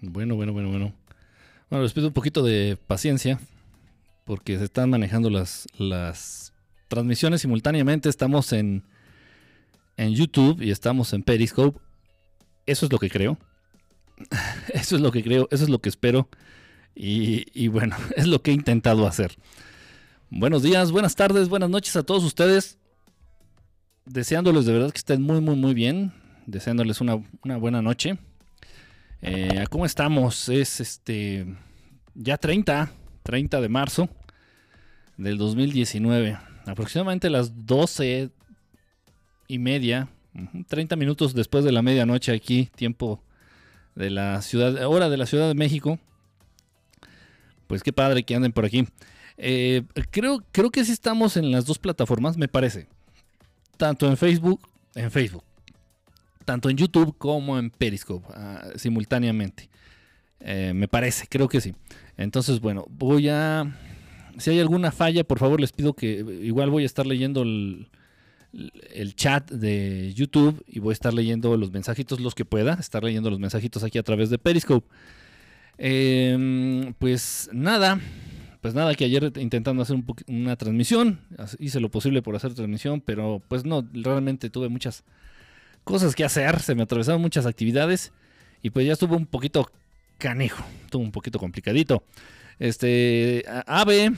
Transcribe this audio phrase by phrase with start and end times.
[0.00, 0.92] Bueno, bueno, bueno, bueno.
[1.70, 3.40] Bueno, les pido un poquito de paciencia
[4.24, 6.52] porque se están manejando las, las
[6.88, 8.08] transmisiones simultáneamente.
[8.08, 8.84] Estamos en,
[9.96, 11.80] en YouTube y estamos en Periscope.
[12.66, 13.38] Eso es lo que creo.
[14.72, 16.28] Eso es lo que creo, eso es lo que espero.
[16.94, 19.36] Y, bueno, es lo que he intentado hacer.
[20.30, 22.78] Buenos días, buenas tardes, buenas noches a todos ustedes.
[24.04, 26.12] Deseándoles de verdad que estén muy, muy, muy bien.
[26.46, 28.18] Deseándoles una, una buena noche.
[29.20, 30.48] Eh, ¿Cómo estamos?
[30.48, 31.46] Es este
[32.14, 32.90] ya 30,
[33.22, 34.08] 30 de marzo
[35.16, 36.38] del 2019.
[36.66, 38.30] Aproximadamente las 12
[39.48, 40.08] y media,
[40.68, 43.22] 30 minutos después de la medianoche aquí, tiempo
[43.94, 45.98] de la ciudad, hora de la Ciudad de México.
[47.66, 48.86] Pues qué padre que anden por aquí.
[49.36, 52.88] Eh, creo, creo que sí estamos en las dos plataformas, me parece.
[53.76, 54.60] Tanto en Facebook,
[54.94, 55.44] en Facebook,
[56.48, 59.68] tanto en YouTube como en Periscope ah, simultáneamente.
[60.40, 61.74] Eh, me parece, creo que sí.
[62.16, 63.70] Entonces, bueno, voy a...
[64.38, 67.86] Si hay alguna falla, por favor les pido que igual voy a estar leyendo el,
[69.14, 73.28] chat de YouTube y voy a estar leyendo los mensajitos los que pueda, estar leyendo
[73.28, 74.88] los mensajitos aquí a través de Periscope.
[75.76, 78.00] Em, pues nada,
[78.62, 81.20] pues nada, que ayer intentando hacer una transmisión,
[81.58, 85.04] hice lo posible por hacer transmisión, pero pues no, realmente tuve muchas
[85.88, 88.12] cosas que hacer, se me atravesaron muchas actividades
[88.62, 89.70] y pues ya estuvo un poquito
[90.18, 92.04] canejo, estuvo un poquito complicadito.
[92.58, 94.12] Este, Ave,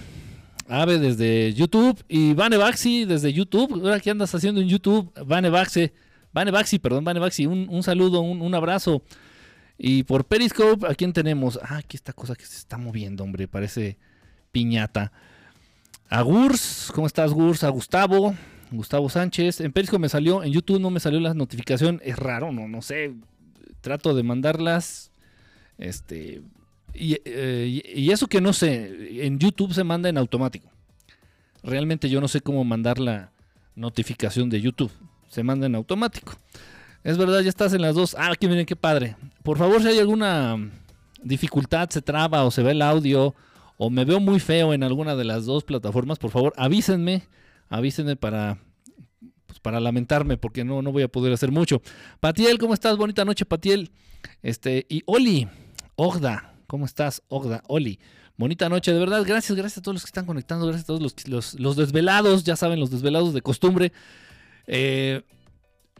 [0.68, 3.72] Ave desde YouTube y Vane Baxi desde YouTube.
[3.84, 5.12] Ahora, ¿qué andas haciendo en YouTube?
[5.24, 5.92] Vane Baxi,
[6.32, 9.04] Vane Baxi, perdón, Vane Baxi, un, un saludo, un, un, abrazo.
[9.78, 11.56] Y por Periscope, ¿a quién tenemos?
[11.62, 13.96] Ah, aquí esta cosa que se está moviendo, hombre, parece
[14.50, 15.12] piñata.
[16.08, 17.62] A Gurs, ¿cómo estás, Gurs?
[17.62, 18.34] A Gustavo,
[18.70, 19.60] Gustavo Sánchez.
[19.60, 22.00] En Periscope me salió, en YouTube no me salió la notificación.
[22.04, 23.14] Es raro, no, no sé.
[23.80, 25.10] Trato de mandarlas.
[25.78, 26.42] Este.
[26.94, 30.68] Eh, y, eso que no sé, en YouTube se manda en automático.
[31.62, 33.32] Realmente yo no sé cómo mandar la
[33.76, 34.90] notificación de YouTube.
[35.28, 36.34] Se manda en automático.
[37.04, 38.16] Es verdad, ya estás en las dos.
[38.18, 39.16] Ah, aquí miren qué padre.
[39.42, 40.56] Por favor, si hay alguna
[41.22, 43.34] dificultad, se traba o se ve el audio
[43.76, 47.22] o me veo muy feo en alguna de las dos plataformas, por favor, avísenme
[47.70, 48.58] avísenme para,
[49.62, 51.82] para lamentarme porque no, no voy a poder hacer mucho.
[52.20, 52.96] Patiel, ¿cómo estás?
[52.96, 53.90] Bonita noche, Patiel.
[54.42, 55.48] Este, y Oli,
[55.96, 57.22] Ogda, ¿cómo estás?
[57.28, 57.98] Ogda, Oli.
[58.36, 61.02] Bonita noche, de verdad, gracias, gracias a todos los que están conectando, gracias a todos
[61.26, 63.92] los, los, desvelados, ya saben, los desvelados de costumbre.
[64.66, 65.22] Eh,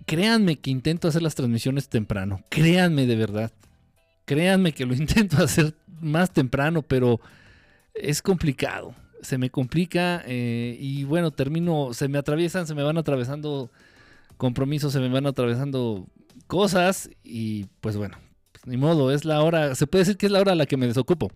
[0.07, 3.53] créanme que intento hacer las transmisiones temprano, créanme de verdad,
[4.25, 7.21] créanme que lo intento hacer más temprano, pero
[7.93, 12.99] es complicado se me complica eh, y bueno, termino, se me atraviesan, se me van
[12.99, 13.71] atravesando
[14.37, 16.07] compromisos, se me van atravesando
[16.47, 18.17] cosas y pues bueno,
[18.53, 20.67] pues ni modo, es la hora, se puede decir que es la hora a la
[20.67, 21.31] que me desocupo.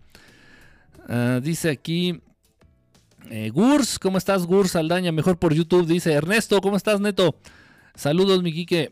[1.07, 2.21] Ah, dice aquí
[3.29, 5.11] eh, Gurs, ¿cómo estás Gurs Aldaña?
[5.11, 7.35] Mejor por YouTube, dice Ernesto, ¿cómo estás Neto?
[7.95, 8.91] Saludos mi Quique.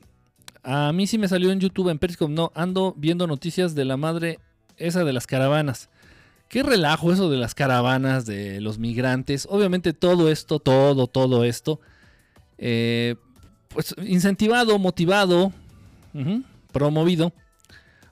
[0.64, 3.98] A mí sí me salió en YouTube, en Periscope, no, ando viendo noticias de la
[3.98, 4.40] madre
[4.78, 5.90] esa de las caravanas.
[6.54, 9.48] Qué relajo eso de las caravanas, de los migrantes.
[9.50, 11.80] Obviamente todo esto, todo, todo esto,
[12.60, 13.16] eh,
[13.70, 15.52] pues incentivado, motivado,
[16.72, 17.34] promovido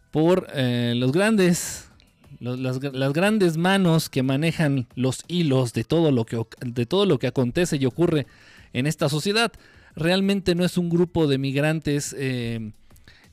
[0.09, 1.91] por eh, los grandes,
[2.39, 2.79] las,
[3.13, 7.77] grandes manos que manejan los hilos de todo lo que, de todo lo que acontece
[7.77, 8.25] y ocurre
[8.73, 9.51] en esta sociedad.
[9.95, 12.71] Realmente no es un grupo de migrantes eh,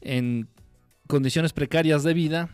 [0.02, 0.48] en
[1.06, 2.50] condiciones precarias de vida,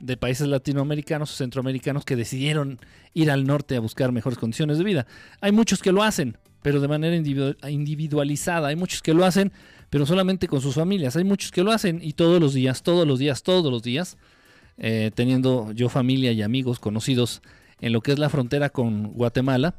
[0.00, 2.78] de países latinoamericanos o centroamericanos que decidieron
[3.14, 5.06] ir al norte a buscar mejores condiciones de vida.
[5.40, 8.68] Hay muchos que lo hacen, pero de manera individualizada.
[8.68, 9.52] Hay muchos que lo hacen,
[9.90, 11.16] pero solamente con sus familias.
[11.16, 14.18] Hay muchos que lo hacen y todos los días, todos los días, todos los días,
[14.78, 17.40] eh, teniendo yo familia y amigos conocidos
[17.80, 19.74] en lo que es la frontera con Guatemala.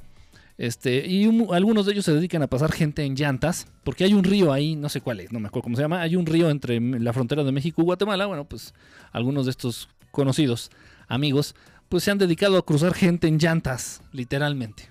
[0.57, 4.23] Este, y algunos de ellos se dedican a pasar gente en llantas, porque hay un
[4.23, 6.49] río ahí, no sé cuál es, no me acuerdo cómo se llama, hay un río
[6.49, 8.25] entre la frontera de México y Guatemala.
[8.25, 8.73] Bueno, pues
[9.11, 10.71] algunos de estos conocidos,
[11.07, 11.55] amigos,
[11.89, 14.89] pues se han dedicado a cruzar gente en llantas, literalmente.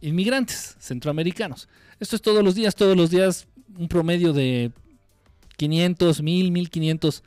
[0.00, 1.68] Inmigrantes centroamericanos.
[1.98, 4.72] Esto es todos los días, todos los días un promedio de
[5.56, 7.22] 500, 1000, 1500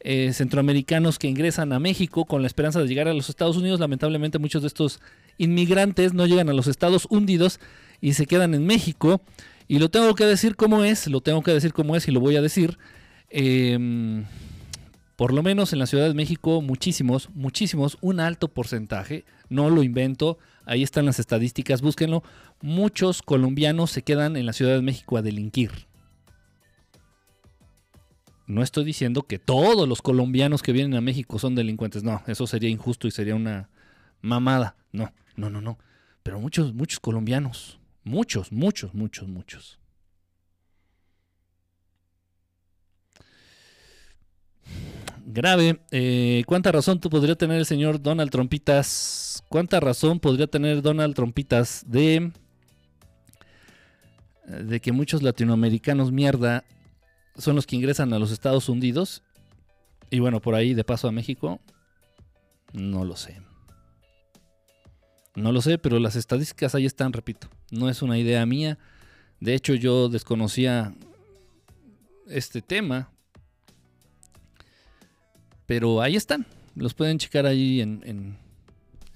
[0.00, 3.80] eh, centroamericanos que ingresan a México con la esperanza de llegar a los Estados Unidos.
[3.80, 5.00] Lamentablemente muchos de estos
[5.38, 7.60] inmigrantes no llegan a los Estados hundidos
[8.00, 9.20] y se quedan en México.
[9.66, 12.20] Y lo tengo que decir como es, lo tengo que decir como es y lo
[12.20, 12.78] voy a decir.
[13.30, 14.24] Eh,
[15.18, 19.82] por lo menos en la Ciudad de México, muchísimos, muchísimos, un alto porcentaje, no lo
[19.82, 22.22] invento, ahí están las estadísticas, búsquenlo,
[22.62, 25.88] muchos colombianos se quedan en la Ciudad de México a delinquir.
[28.46, 32.04] no estoy diciendo que todos los colombianos que vienen a México son delincuentes.
[32.04, 33.70] No, eso sería injusto y sería una
[34.22, 34.76] mamada.
[34.92, 35.78] No, no, no, no.
[36.22, 37.80] Pero muchos, muchos colombianos.
[38.04, 39.80] Muchos, muchos, muchos, muchos.
[45.30, 45.78] Grave.
[45.90, 49.44] Eh, ¿Cuánta razón podría tener el señor Donald Trompitas?
[49.50, 52.32] ¿Cuánta razón podría tener Donald Trompitas de,
[54.46, 56.64] de que muchos latinoamericanos mierda
[57.36, 59.22] son los que ingresan a los Estados Unidos.
[60.10, 61.60] Y bueno, por ahí de paso a México.
[62.72, 63.42] No lo sé.
[65.34, 67.48] No lo sé, pero las estadísticas ahí están, repito.
[67.70, 68.78] No es una idea mía.
[69.40, 70.94] De hecho, yo desconocía
[72.26, 73.10] este tema.
[75.68, 76.46] Pero ahí están.
[76.74, 78.36] Los pueden checar ahí en,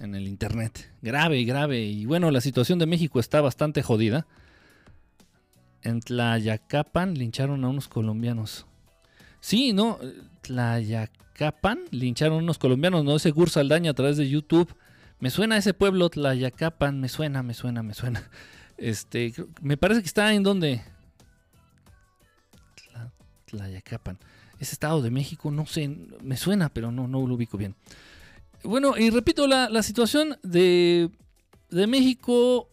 [0.03, 0.91] en el internet.
[1.01, 1.81] Grave, grave.
[1.81, 4.27] Y bueno, la situación de México está bastante jodida.
[5.81, 8.65] En Tlayacapan lincharon a unos colombianos.
[9.39, 9.97] Sí, no,
[10.41, 14.75] Tlayacapan lincharon a unos colombianos, no ese Gur Saldaña a través de YouTube.
[15.19, 18.29] Me suena ese pueblo, Tlayacapan, me suena, me suena, me suena.
[18.77, 20.81] Este, me parece que está en donde.
[23.45, 24.17] Tlayacapan.
[24.63, 25.89] Es Estado de México, no sé,
[26.21, 27.75] me suena, pero no, no lo ubico bien.
[28.63, 31.09] Bueno, y repito, la, la situación de,
[31.69, 32.69] de México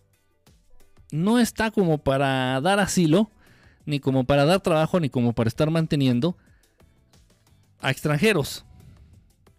[1.11, 3.29] no está como para dar asilo,
[3.87, 6.37] ni como para dar trabajo, ni como para estar manteniendo
[7.81, 8.65] a extranjeros.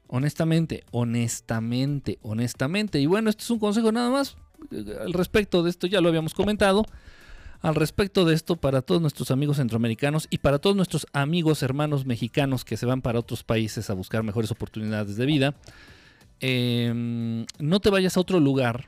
[0.08, 3.02] Honestamente, honestamente, honestamente.
[3.02, 4.38] Y bueno, este es un consejo nada más
[4.72, 6.86] eh, al respecto de esto, ya lo habíamos comentado.
[7.62, 12.08] Al respecto de esto, para todos nuestros amigos centroamericanos y para todos nuestros amigos hermanos
[12.08, 15.56] mexicanos que se van para otros países a buscar mejores oportunidades de vida,
[16.40, 18.86] em, no te vayas a otro lugar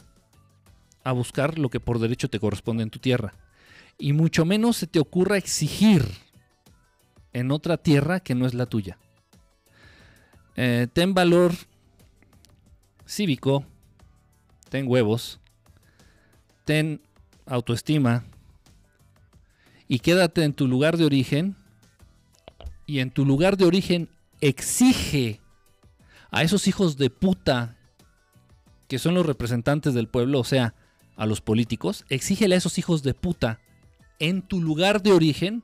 [1.04, 3.36] a buscar lo que por derecho te corresponde en tu tierra.
[4.00, 6.04] Y mucho menos se te ocurra exigir
[7.32, 8.98] en otra tierra que no es la tuya.
[10.56, 11.54] Eh, ten valor
[13.06, 13.66] cívico,
[14.70, 15.40] ten huevos,
[16.66, 17.02] ten
[17.46, 18.24] autoestima
[19.88, 21.56] y quédate en tu lugar de origen
[22.86, 24.10] y en tu lugar de origen
[24.42, 25.40] exige
[26.32, 27.78] a esos hijos de puta
[28.88, 30.76] que son los representantes del pueblo, o sea,
[31.16, 33.60] a los políticos, exígele a esos hijos de puta
[34.20, 35.64] en tu lugar de origen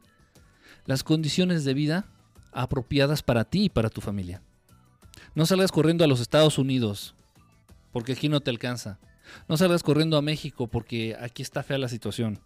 [0.85, 2.05] las condiciones de vida
[2.51, 4.41] apropiadas para ti y para tu familia.
[5.35, 7.15] No salgas corriendo a los Estados Unidos
[7.91, 8.99] porque aquí no te alcanza.
[9.47, 12.39] No salgas corriendo a México porque aquí está fea la situación.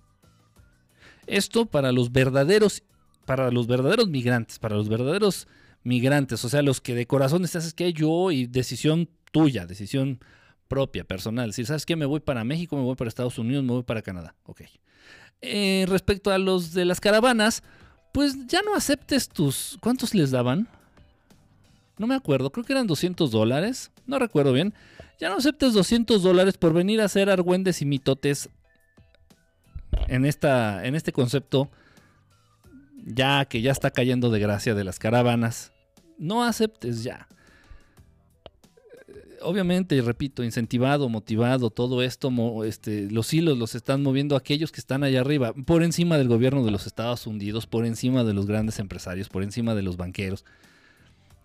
[1.27, 2.83] Esto para los verdaderos
[3.25, 5.47] para los verdaderos migrantes, para los verdaderos
[5.83, 10.19] migrantes, o sea, los que de corazón estás que yo y decisión tuya, decisión
[10.67, 11.53] propia, personal.
[11.53, 14.01] Si sabes que me voy para México, me voy para Estados Unidos, me voy para
[14.01, 14.35] Canadá.
[14.45, 14.61] Ok.
[15.41, 17.63] Eh, respecto a los de las caravanas,
[18.13, 19.77] pues ya no aceptes tus...
[19.81, 20.67] ¿Cuántos les daban?
[21.97, 23.91] No me acuerdo, creo que eran 200 dólares.
[24.07, 24.73] No recuerdo bien.
[25.19, 28.49] Ya no aceptes 200 dólares por venir a hacer argüendes y mitotes
[30.07, 31.69] en, esta, en este concepto,
[33.05, 35.71] ya que ya está cayendo de gracia de las caravanas.
[36.17, 37.27] No aceptes ya
[39.43, 42.31] obviamente, repito, incentivado, motivado, todo esto,
[42.63, 46.63] este, los hilos los están moviendo aquellos que están allá arriba, por encima del gobierno
[46.65, 50.45] de los Estados Unidos, por encima de los grandes empresarios, por encima de los banqueros.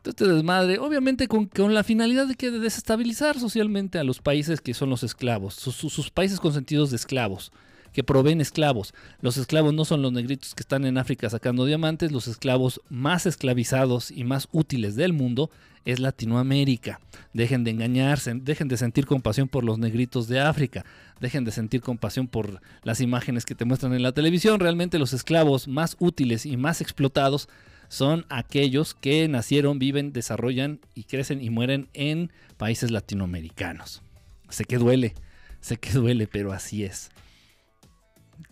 [0.04, 4.72] Este desmadre, obviamente con, la finalidad de que de desestabilizar socialmente a los países que
[4.72, 7.52] son los esclavos, sus, sus países consentidos de esclavos
[7.92, 8.94] que proveen esclavos.
[9.20, 13.26] Los esclavos no son los negritos que están en África sacando diamantes, los esclavos más
[13.26, 15.50] esclavizados y más útiles del mundo
[15.84, 17.00] es Latinoamérica.
[17.32, 20.84] Dejen de engañarse, dejen de sentir compasión por los negritos de África,
[21.20, 24.60] dejen de sentir compasión por las imágenes que te muestran en la televisión.
[24.60, 27.48] Realmente los esclavos más útiles y más explotados
[27.88, 34.02] son aquellos que nacieron, viven, desarrollan y crecen y mueren en países latinoamericanos.
[34.50, 35.14] Sé que duele,
[35.60, 37.10] sé que duele, pero así es.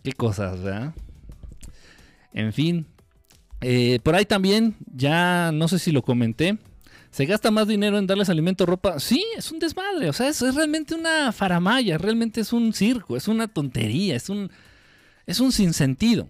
[0.03, 0.93] Qué cosas, ¿verdad?
[2.33, 2.85] En fin.
[3.61, 6.57] Eh, por ahí también, ya no sé si lo comenté.
[7.09, 8.99] ¿Se gasta más dinero en darles alimento, ropa?
[8.99, 10.09] Sí, es un desmadre.
[10.09, 11.97] O sea, es, realmente una faramaya.
[11.97, 13.17] Realmente es un circo.
[13.17, 14.15] Es una tontería.
[14.15, 14.51] Es un,
[15.25, 16.29] es un sinsentido.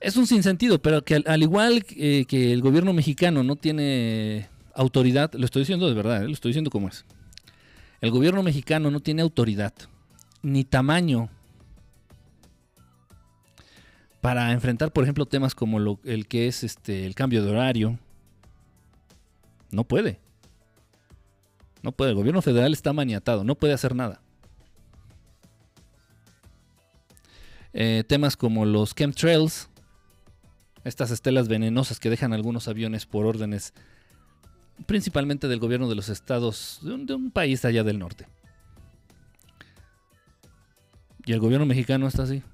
[0.00, 5.44] Es un sinsentido, pero que al, igual que el gobierno mexicano no tiene autoridad, lo
[5.44, 6.26] estoy diciendo de verdad, ¿eh?
[6.26, 7.04] lo estoy diciendo como es.
[8.00, 9.72] El gobierno mexicano no tiene autoridad
[10.42, 11.30] ni tamaño
[14.22, 17.98] para enfrentar, por ejemplo, temas como el que es este, el cambio de horario.
[19.72, 20.20] No puede.
[21.82, 22.12] No puede.
[22.12, 23.42] El gobierno federal está maniatado.
[23.42, 24.20] No puede hacer nada.
[27.72, 29.68] Eh, temas como los chemtrails.
[30.84, 33.74] Estas estelas venenosas que dejan algunos aviones por órdenes
[34.86, 38.28] principalmente del gobierno de los estados, de un, de un país allá del norte.
[41.26, 42.44] Y el gobierno mexicano está así.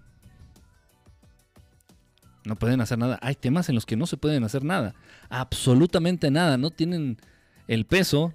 [2.48, 3.18] No pueden hacer nada.
[3.20, 4.94] Hay temas en los que no se pueden hacer nada.
[5.28, 6.56] Absolutamente nada.
[6.56, 7.18] No tienen
[7.66, 8.32] el peso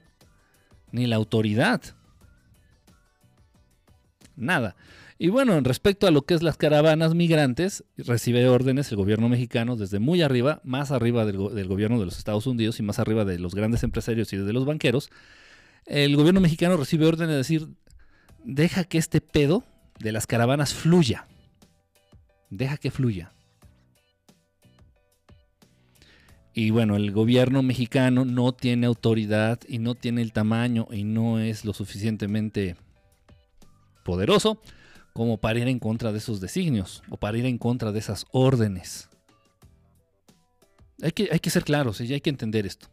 [0.92, 1.82] ni la autoridad.
[4.36, 4.76] Nada.
[5.18, 9.76] Y bueno, respecto a lo que es las caravanas migrantes, recibe órdenes el gobierno mexicano
[9.76, 13.26] desde muy arriba, más arriba del, del, gobierno de los Estados Unidos y más arriba
[13.26, 15.10] de los grandes empresarios y de los banqueros.
[15.88, 17.68] El gobierno mexicano recibe órdenes de decir,
[18.44, 19.64] deja que este pedo
[19.98, 21.26] de las caravanas fluya.
[22.52, 23.32] Deja que fluya.
[26.54, 31.40] Y bueno, el gobierno mexicano no tiene autoridad y no tiene el tamaño y no
[31.40, 32.76] es lo suficientemente
[34.04, 34.62] poderoso
[35.14, 38.26] como para ir en contra de esos designios o para ir en contra de esas
[38.32, 39.10] órdenes.
[41.02, 42.88] Hay que, hay que ser claros y hay que entender esto.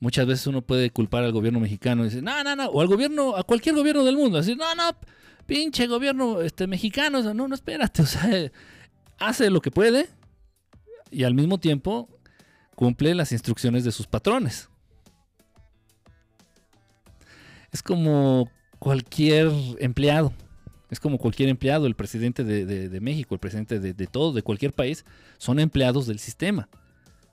[0.00, 2.88] Muchas veces uno puede culpar al gobierno mexicano y decir, no, no, no, o al
[2.88, 4.84] gobierno, a cualquier gobierno del mundo, decir, no, no,
[5.46, 8.50] pinche gobierno este, mexicano, no, no, espérate, o sea,
[9.18, 10.08] hace lo que puede
[11.10, 12.13] y al mismo tiempo
[12.74, 14.68] cumple las instrucciones de sus patrones.
[17.72, 20.32] Es como cualquier empleado,
[20.90, 24.72] es como cualquier empleado, el presidente de, México, el presidente de, de todo, de cualquier
[24.72, 25.04] país,
[25.38, 26.68] son empleados del sistema.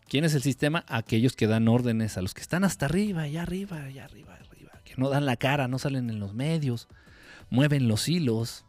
[0.08, 0.84] ¿Quién es el sistema?
[0.88, 4.72] Aquellos que dan órdenes a los que están hasta arriba, allá arriba, allá arriba, arriba,
[4.84, 6.88] que no dan la cara, no salen en los medios,
[7.50, 8.66] mueven los hilos,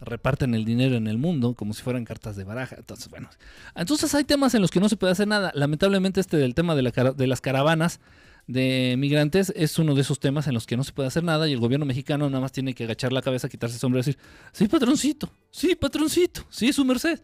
[0.00, 2.76] reparten el dinero en el mundo como si fueran cartas de baraja.
[2.78, 3.28] Entonces, bueno,
[3.74, 5.52] entonces hay temas en los que no se puede hacer nada.
[5.54, 8.00] Lamentablemente este del tema de, la, de las caravanas
[8.46, 11.48] de migrantes es uno de esos temas en los que no se puede hacer nada
[11.48, 14.06] y el gobierno mexicano nada más tiene que agachar la cabeza, quitarse el sombrero y
[14.06, 14.18] decir,
[14.52, 17.20] sí, patroncito, sí, patroncito, sí, su merced.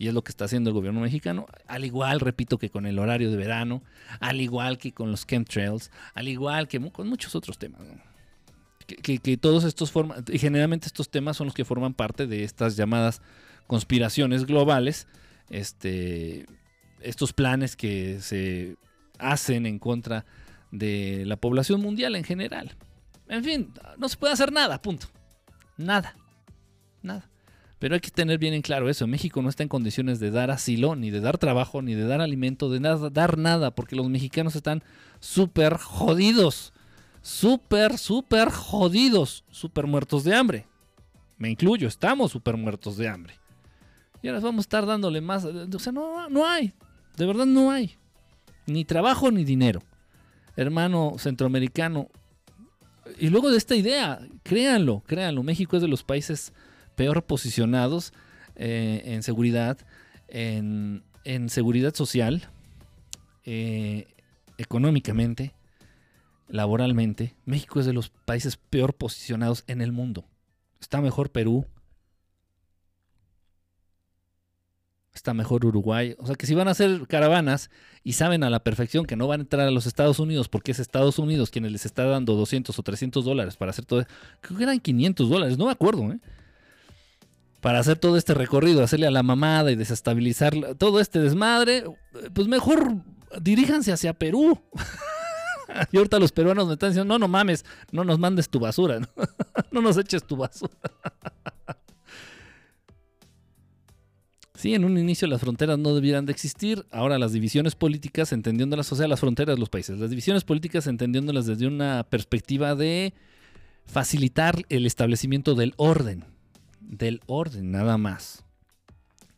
[0.00, 3.00] Y es lo que está haciendo el gobierno mexicano, al igual, repito, que con el
[3.00, 3.82] horario de verano,
[4.20, 7.80] al igual que con los chemtrails, al igual que con muchos otros temas.
[7.80, 8.07] ¿no?
[8.88, 12.76] Que, todos estos forman, y generalmente estos temas son los que forman parte de estas
[12.76, 13.20] llamadas
[13.66, 15.06] conspiraciones globales,
[15.50, 16.46] este,
[17.00, 18.76] estos planes que se
[19.18, 20.24] hacen en contra
[20.70, 22.76] de la población mundial en general.
[23.28, 25.08] En fin, no se puede hacer nada, punto.
[25.76, 26.16] Nada.
[27.02, 27.28] Nada.
[27.78, 29.06] Pero hay que tener bien en claro eso.
[29.06, 32.20] México no está en condiciones de dar asilo, ni de dar trabajo, ni de dar
[32.20, 34.82] alimento, de nada, dar nada, porque los mexicanos están
[35.20, 36.72] súper jodidos.
[37.28, 39.44] Súper, súper jodidos.
[39.50, 40.66] Súper muertos de hambre.
[41.36, 43.34] Me incluyo, estamos súper muertos de hambre.
[44.22, 45.44] Y ahora vamos a estar dándole más.
[45.44, 46.72] O sea, no, no hay.
[47.18, 47.96] De verdad no hay.
[48.66, 49.82] Ni trabajo ni dinero.
[50.56, 52.08] Hermano centroamericano.
[53.18, 55.42] Y luego de esta idea, créanlo, créanlo.
[55.42, 56.54] México es de los países
[56.96, 58.14] peor posicionados
[58.56, 59.76] eh, en seguridad,
[60.28, 61.02] en,
[61.48, 62.48] seguridad social,
[63.44, 64.08] eh,
[64.56, 65.52] económicamente,
[66.48, 67.36] laboralmente.
[67.44, 70.24] México es de los países peor posicionados en el mundo.
[70.80, 71.66] Está mejor Perú.
[75.12, 76.14] Está mejor Uruguay.
[76.18, 77.70] O sea que si van a hacer caravanas
[78.04, 80.72] y saben a la perfección que no van a entrar a los Estados Unidos porque
[80.72, 84.06] es Estados Unidos quienes les está dando 200 o 300 dólares para hacer todo.
[84.40, 86.20] Creo que eran 500 dólares, no me acuerdo, ¿eh?
[87.60, 91.84] para hacer todo este recorrido, hacerle a la mamada y desestabilizar todo este desmadre,
[92.32, 93.02] pues mejor
[93.40, 94.60] diríjanse hacia Perú.
[95.92, 99.00] y ahorita los peruanos me están diciendo, no, no mames, no nos mandes tu basura,
[99.00, 99.08] no,
[99.70, 100.74] no nos eches tu basura.
[104.54, 106.84] Sí, en un inicio las fronteras no debieran de existir.
[106.90, 110.88] Ahora las divisiones políticas, entendiéndolas, o sea, las fronteras de los países, las divisiones políticas
[110.88, 113.14] entendiéndolas desde una perspectiva de
[113.86, 116.24] facilitar el establecimiento del orden
[116.88, 118.44] del orden, nada más.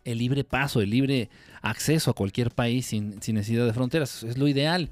[0.04, 1.28] El libre paso, el libre
[1.60, 4.90] acceso a cualquier país sin, sin, necesidad de fronteras, es lo ideal.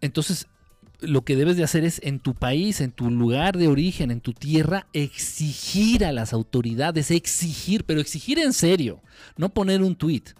[0.00, 0.46] Entonces,
[1.00, 4.20] lo que debes de hacer es en tu país, en tu lugar de origen, en
[4.20, 9.02] tu tierra, exigir a las autoridades, exigir, pero exigir en serio,
[9.36, 10.30] no poner un tuit.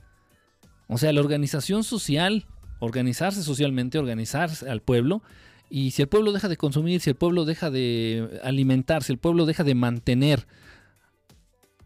[0.89, 2.47] O sea, la organización social,
[2.79, 5.23] organizarse socialmente, organizarse al pueblo,
[5.69, 9.19] y si el pueblo deja de consumir, si el pueblo deja de alimentar, si el
[9.19, 10.47] pueblo deja de mantener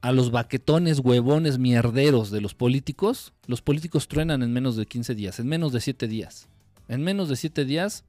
[0.03, 5.15] a los baquetones, huevones, mierderos de los políticos, los políticos truenan en menos de 15
[5.15, 6.49] días, en menos de 7 días.
[6.91, 8.05] En menos de 7 días,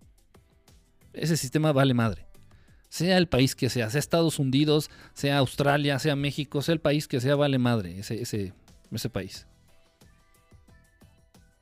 [1.13, 2.25] ese sistema vale madre.
[2.89, 7.07] Sea el país que sea, sea Estados Unidos, sea Australia, sea México, sea el país
[7.07, 8.53] que sea, vale madre ese, ese,
[8.91, 9.45] ese país.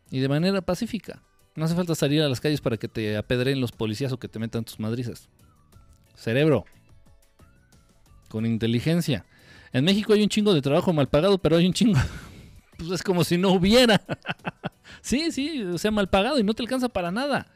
[0.09, 1.21] Y de manera pacífica.
[1.55, 4.29] No hace falta salir a las calles para que te apedreen los policías o que
[4.29, 5.27] te metan tus madrizas.
[6.15, 6.63] Cerebro.
[8.29, 9.25] Con inteligencia.
[9.73, 11.99] En México hay un chingo de trabajo mal pagado, pero hay un chingo.
[12.77, 14.01] pues es como si no hubiera.
[15.01, 17.47] sí, sí, o sea, mal pagado y no te alcanza para nada.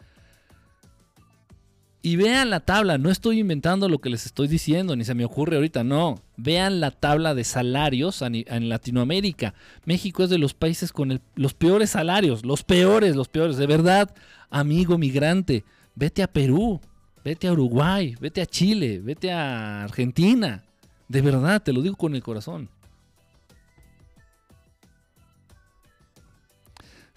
[2.05, 5.23] Y vean la tabla, no estoy inventando lo que les estoy diciendo, ni se me
[5.23, 6.21] ocurre ahorita, no.
[6.35, 9.53] Vean la tabla de salarios en Latinoamérica.
[9.85, 13.55] México es de los países con los peores salarios, los peores, los peores.
[13.55, 14.13] De verdad,
[14.49, 15.63] amigo migrante,
[15.95, 16.81] vete a Perú,
[17.23, 20.65] vete a Uruguay, vete a Chile, vete a Argentina.
[21.07, 22.69] De verdad, te lo digo con el corazón.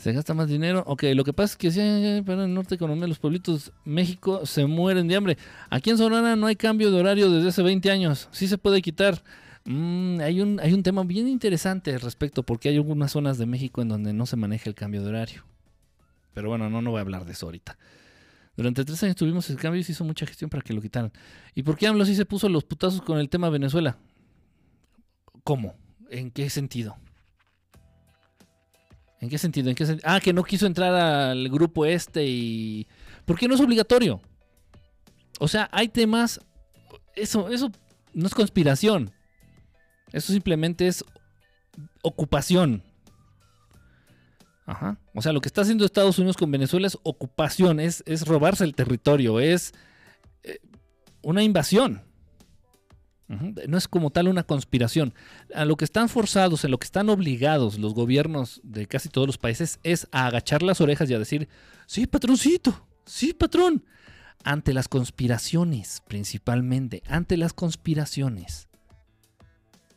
[0.06, 0.84] Se gasta más dinero.
[0.86, 4.64] Ok, lo que pasa es que si para el norte economía, los pueblitos México se
[4.64, 5.36] mueren de hambre.
[5.68, 8.28] Aquí en Sonora no hay cambio de horario desde hace 20 años.
[8.30, 9.20] Sí se puede quitar.
[9.64, 13.46] Mm, hay, un, hay un tema bien interesante al respecto, porque hay algunas zonas de
[13.46, 15.44] México en donde no se maneja el cambio de horario.
[16.34, 17.76] Pero bueno, no, no voy a hablar de eso ahorita.
[18.56, 21.10] Durante tres años tuvimos el cambio y se hizo mucha gestión para que lo quitaran.
[21.52, 23.98] ¿Y por qué AMLO sí se puso los putazos con el tema Venezuela?
[25.42, 25.74] ¿Cómo?
[26.10, 26.96] ¿En qué sentido?
[29.20, 29.70] ¿En qué sentido?
[29.70, 32.86] ¿En qué Ah, que no quiso entrar al grupo este y...
[33.24, 34.20] ¿Por qué no es obligatorio?
[35.38, 36.40] O sea, hay temas...
[37.14, 37.70] Eso, eso
[38.12, 39.12] no es conspiración.
[40.12, 41.04] Eso simplemente es
[42.02, 42.82] ocupación.
[44.66, 44.98] Ajá.
[45.14, 48.64] O sea, lo que está haciendo Estados Unidos con Venezuela es ocupación, es, es robarse
[48.64, 49.72] el territorio, es
[50.42, 50.58] eh,
[51.22, 52.02] una invasión.
[53.28, 55.12] No es como tal una conspiración.
[55.54, 59.26] A lo que están forzados, en lo que están obligados los gobiernos de casi todos
[59.26, 61.48] los países es a agachar las orejas y a decir,
[61.86, 63.84] sí, patroncito, sí, patrón.
[64.44, 68.68] Ante las conspiraciones, principalmente, ante las conspiraciones.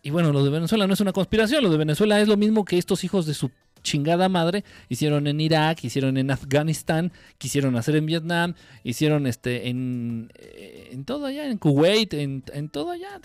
[0.01, 2.65] Y bueno, lo de Venezuela no es una conspiración, lo de Venezuela es lo mismo
[2.65, 7.95] que estos hijos de su chingada madre hicieron en Irak, hicieron en Afganistán, quisieron hacer
[7.95, 13.19] en Vietnam, hicieron este en, eh, en todo allá, en Kuwait, en, en todo allá.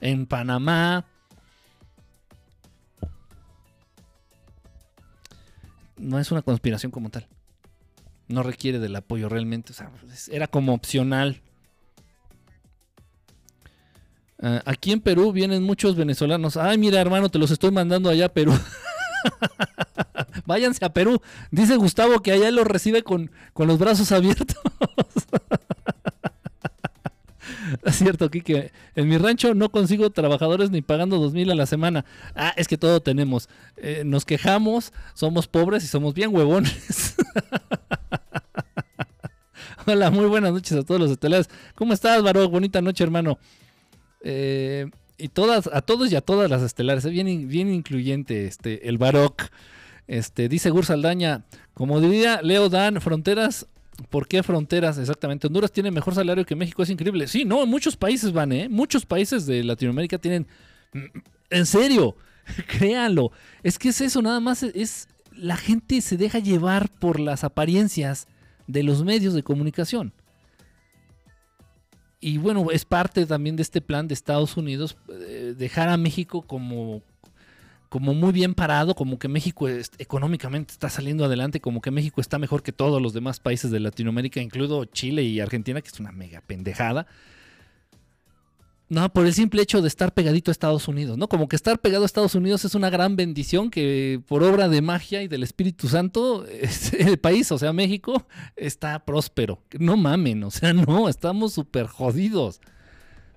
[0.00, 1.04] En Panamá.
[5.96, 7.26] No es una conspiración como tal.
[8.28, 9.74] No requiere del apoyo realmente.
[10.30, 11.42] Era como opcional.
[14.42, 16.56] Ah, aquí en Perú vienen muchos venezolanos.
[16.56, 18.52] Ay, mira, hermano, te los estoy mandando allá a Perú.
[20.46, 21.20] Váyanse a Perú.
[21.50, 24.56] Dice Gustavo que allá los recibe con, con los brazos abiertos.
[27.84, 28.72] es cierto, Kike.
[28.94, 32.06] En mi rancho no consigo trabajadores ni pagando dos mil a la semana.
[32.34, 33.50] Ah, es que todo tenemos.
[33.76, 37.16] Eh, nos quejamos, somos pobres y somos bien huevones.
[39.86, 41.50] Hola, muy buenas noches a todos los estelares.
[41.74, 42.48] ¿Cómo estás, Baró?
[42.48, 43.38] Bonita noche, hermano.
[44.22, 48.88] Eh, y todas, a todos y a todas las estelares, es bien, bien incluyente este,
[48.88, 49.42] el Baroc.
[50.06, 53.66] Este, dice Gur Saldaña, como diría Leo Dan, fronteras,
[54.08, 54.98] ¿por qué fronteras?
[54.98, 57.28] Exactamente, Honduras tiene mejor salario que México, es increíble.
[57.28, 58.68] Sí, no, muchos países van, ¿eh?
[58.68, 60.46] Muchos países de Latinoamérica tienen...
[60.92, 61.18] Mm,
[61.50, 62.16] en serio,
[62.78, 63.30] créanlo.
[63.62, 65.08] Es que es eso, nada más es...
[65.32, 68.26] La gente se deja llevar por las apariencias
[68.66, 70.12] de los medios de comunicación
[72.20, 76.42] y bueno, es parte también de este plan de Estados Unidos eh, dejar a México
[76.42, 77.02] como,
[77.88, 82.38] como muy bien parado, como que México económicamente está saliendo adelante, como que México está
[82.38, 86.12] mejor que todos los demás países de Latinoamérica, incluido Chile y Argentina, que es una
[86.12, 87.06] mega pendejada.
[88.90, 91.28] No, por el simple hecho de estar pegadito a Estados Unidos, ¿no?
[91.28, 94.82] Como que estar pegado a Estados Unidos es una gran bendición que por obra de
[94.82, 96.44] magia y del Espíritu Santo,
[96.98, 98.26] el país, o sea, México,
[98.56, 99.62] está próspero.
[99.78, 102.60] No mamen, o sea, no, estamos súper jodidos.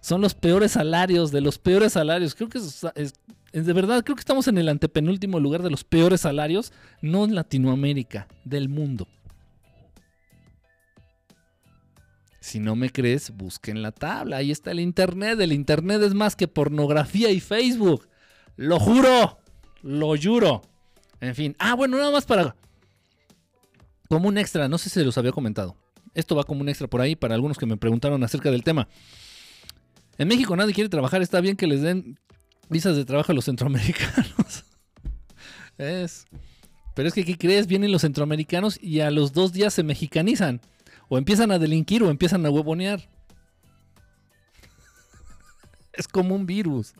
[0.02, 2.34] Son los peores salarios, de los peores salarios.
[2.34, 3.14] Creo que es,
[3.54, 7.36] de verdad, creo que estamos en el antepenúltimo lugar de los peores salarios, no en
[7.36, 9.08] Latinoamérica, del mundo.
[12.44, 14.36] Si no me crees, busquen la tabla.
[14.36, 15.40] Ahí está el Internet.
[15.40, 18.10] El Internet es más que pornografía y Facebook.
[18.58, 19.40] Lo juro.
[19.82, 20.62] Lo juro.
[21.22, 21.56] En fin.
[21.58, 22.54] Ah, bueno, nada más para...
[24.10, 24.68] Como un extra.
[24.68, 25.78] No sé si los había comentado.
[26.16, 28.90] Esto va como un extra por ahí para algunos que me preguntaron acerca del tema.
[30.18, 31.22] En México nadie quiere trabajar.
[31.22, 32.20] Está bien que les den
[32.68, 34.66] visas de trabajo a los centroamericanos.
[35.78, 36.26] es...
[36.94, 37.68] Pero es que, ¿qué crees?
[37.68, 40.60] Vienen los centroamericanos y a los dos días se mexicanizan.
[41.14, 43.00] O empiezan a delinquir o empiezan a huevonear.
[45.94, 46.96] es como un virus.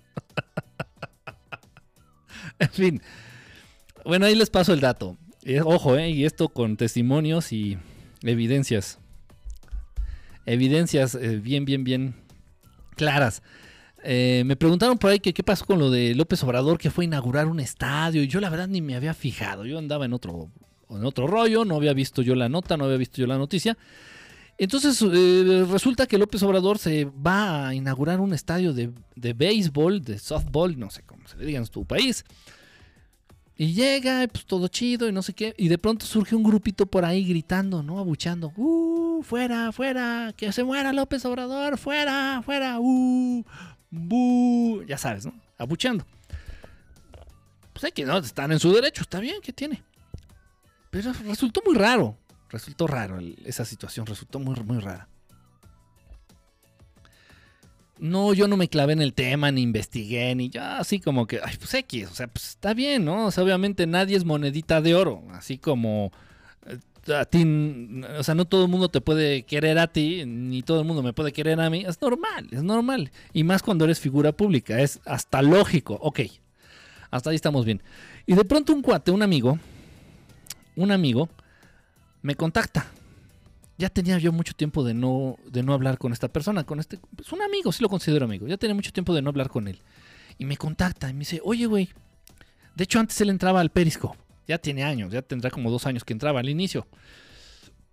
[2.60, 3.02] en fin.
[4.06, 5.18] Bueno, ahí les paso el dato.
[5.42, 7.80] Eh, ojo, eh, y esto con testimonios y
[8.22, 9.00] evidencias.
[10.46, 12.14] Evidencias eh, bien, bien, bien
[12.96, 13.42] claras.
[14.06, 17.08] me preguntaron por ahí que qué pasó con lo de López Obrador que fue a
[17.08, 18.22] inaugurar un estadio.
[18.22, 19.66] Y yo la verdad ni me había fijado.
[19.66, 20.52] Yo andaba en otro
[20.98, 23.78] en otro rollo, no había visto yo la nota, no había visto yo la noticia.
[24.58, 30.02] Entonces eh, resulta que López Obrador se va a inaugurar un estadio de, de béisbol,
[30.02, 32.24] de softball, no sé cómo se le diga en tu país.
[33.56, 35.54] Y llega, pues todo chido y no sé qué.
[35.58, 38.00] Y de pronto surge un grupito por ahí gritando, ¿no?
[38.00, 38.52] Abuchando.
[38.58, 39.22] ¡Uh!
[39.24, 40.34] ¡Fuera, fuera!
[40.36, 41.78] ¡Que se muera López Obrador!
[41.78, 42.80] ¡Fuera, fuera!
[42.80, 43.44] ¡Uh!
[43.92, 44.84] ¡Bu!
[44.88, 45.34] Ya sabes, ¿no?
[45.58, 46.06] Abuchando.
[47.74, 49.84] Pues hay que no, están en su derecho, está bien, ¿qué tiene?
[50.94, 52.16] Pero resultó muy raro.
[52.50, 55.10] Resultó raro esa situación, resultó muy, muy rara.
[57.98, 61.40] No, yo no me clavé en el tema, ni investigué, ni ya así como que,
[61.44, 63.26] ay, pues X, o sea, pues está bien, ¿no?
[63.26, 66.12] O sea, obviamente nadie es monedita de oro, así como
[66.68, 67.44] eh, a ti,
[68.20, 71.02] o sea, no todo el mundo te puede querer a ti, ni todo el mundo
[71.02, 73.12] me puede querer a mí, es normal, es normal.
[73.32, 76.20] Y más cuando eres figura pública, es hasta lógico, ok,
[77.10, 77.82] hasta ahí estamos bien.
[78.28, 79.58] Y de pronto un cuate, un amigo,
[80.76, 81.30] un amigo,
[82.22, 82.88] me contacta.
[83.78, 86.98] Ya tenía yo mucho tiempo de no, de no hablar con esta persona, con este,
[86.98, 88.48] es pues, un amigo, sí lo considero amigo.
[88.48, 89.80] Ya tenía mucho tiempo de no hablar con él.
[90.38, 91.90] Y me contacta y me dice, oye, güey,
[92.76, 94.18] de hecho antes él entraba al Periscope.
[94.48, 96.88] Ya tiene años, ya tendrá como dos años que entraba al inicio.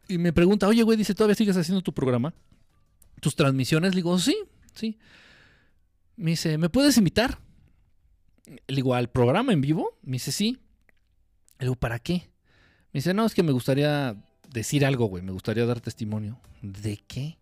[0.09, 2.35] Y me pregunta, oye, güey, dice, ¿todavía sigues haciendo tu programa?
[3.21, 3.95] ¿Tus transmisiones?
[3.95, 4.37] Le digo, sí,
[4.75, 4.99] sí.
[6.17, 7.39] Me dice, ¿me puedes invitar?
[8.45, 9.99] Le digo, ¿al programa en vivo?
[10.03, 10.59] Me dice, sí.
[11.59, 12.29] Le digo, ¿para qué?
[12.93, 14.17] Me dice, no, es que me gustaría
[14.53, 15.23] decir algo, güey.
[15.23, 16.39] Me gustaría dar testimonio.
[16.63, 17.39] ¿De qué?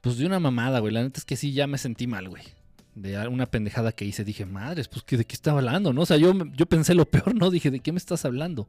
[0.00, 0.92] Pues de una mamada, güey.
[0.92, 2.42] La neta es que sí, ya me sentí mal, güey.
[2.94, 4.24] De una pendejada que hice.
[4.24, 5.92] Dije, madres, pues ¿de qué estaba hablando?
[5.92, 6.02] ¿No?
[6.02, 7.50] O sea, yo, yo pensé lo peor, ¿no?
[7.50, 8.68] Dije, ¿de qué me estás hablando?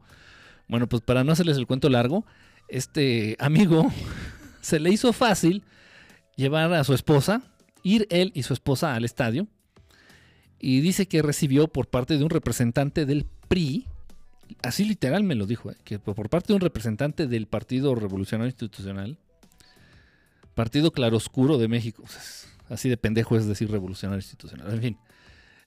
[0.68, 2.26] Bueno, pues para no hacerles el cuento largo,
[2.68, 3.92] este amigo
[4.62, 5.64] se le hizo fácil
[6.36, 7.42] llevar a su esposa,
[7.82, 9.48] ir él y su esposa al estadio.
[10.60, 13.88] Y dice que recibió por parte de un representante del PRI,
[14.62, 15.78] así literal me lo dijo, ¿eh?
[15.84, 19.18] que por parte de un representante del Partido Revolucionario Institucional,
[20.56, 22.04] Partido Claroscuro de México,
[22.70, 24.98] así de pendejo es decir Revolucionario Institucional, en fin,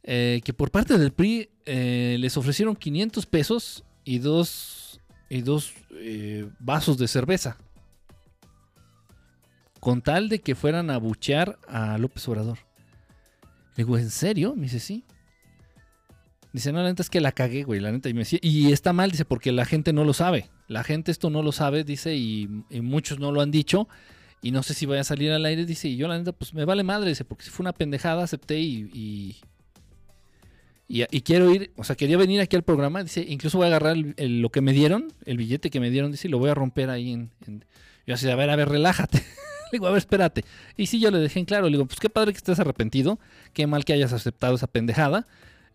[0.02, 5.74] eh, que por parte del PRI eh, les ofrecieron 500 pesos y dos, y dos
[6.58, 7.58] vasos de cerveza,
[9.80, 12.58] con tal de que fueran a buchear a López Obrador.
[13.76, 14.54] Le digo, ¿en serio?
[14.54, 15.04] Me dice, sí.
[16.52, 18.08] Dice, no, la neta es que la cagué, güey, la neta.
[18.08, 20.50] Y, me decía, y está mal, dice, porque la gente no lo sabe.
[20.68, 22.46] La gente esto no lo sabe, dice, y,
[22.82, 23.88] muchos no lo han dicho.
[24.42, 26.52] Y no sé si vaya a salir al aire, dice, y yo la neta, pues
[26.52, 29.40] me vale madre, dice, porque si fue una pendejada, acepté y,
[30.88, 33.96] y, quiero ir, o sea, quería venir aquí al programa, dice, incluso voy a agarrar
[33.96, 36.90] lo que me dieron, el billete que me dieron, dice, y lo voy a romper
[36.90, 37.30] ahí en...
[38.04, 39.18] Yo así, a ver, a ver, relájate.
[39.72, 40.44] le digo, a ver, espérate.
[40.76, 43.20] Y sí, yo le dejé en claro, le digo, pues qué padre que estés arrepentido,
[43.54, 45.26] qué mal que hayas aceptado esa pendejada.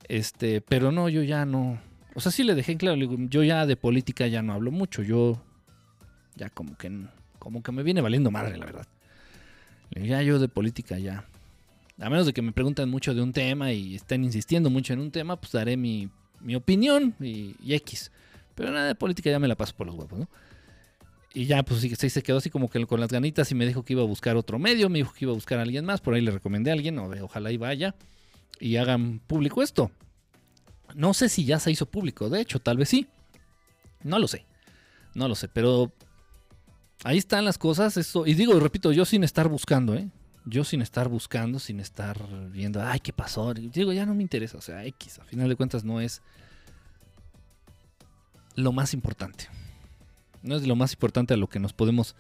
[0.08, 1.80] Este, pero no, yo ya no.
[2.16, 2.98] O sea, sí le dejé en claro,
[3.30, 5.04] yo ya de política ya no hablo mucho.
[5.04, 5.42] Yo
[6.36, 6.92] ya como que
[7.40, 8.88] como que me viene valiendo madre, la verdad.
[9.92, 11.26] Ya yo de política ya.
[12.00, 15.00] A menos de que me pregunten mucho de un tema y estén insistiendo mucho en
[15.00, 16.10] un tema, pues daré mi,
[16.56, 18.12] opinión y, X.
[18.54, 20.30] Pero nada de política ya me la paso por los huevos, ¿no?
[21.34, 23.84] Y ya, pues sí, se quedó así como que con las ganitas y me dijo
[23.84, 26.02] que iba a buscar otro medio, me dijo que iba a buscar a alguien más,
[26.02, 27.96] por ahí le recomendé a alguien, ojalá y vaya
[28.60, 29.92] y hagan público esto.
[30.96, 33.08] No sé si ya se hizo público, de hecho, tal vez sí.
[34.04, 34.46] No lo sé.
[35.14, 35.92] No lo sé, pero
[37.04, 37.98] ahí están las cosas.
[37.98, 40.10] Eso, y digo, repito, yo sin estar buscando, ¿eh?
[40.46, 42.18] Yo sin estar buscando, sin estar
[42.52, 43.54] viendo, ay, ¿qué pasó?
[43.54, 44.58] Digo, ya no me interesa.
[44.58, 46.22] O sea, X, a final de cuentas no es
[48.56, 49.50] lo más importante.
[50.44, 52.16] No es lo más importante a lo que nos podemos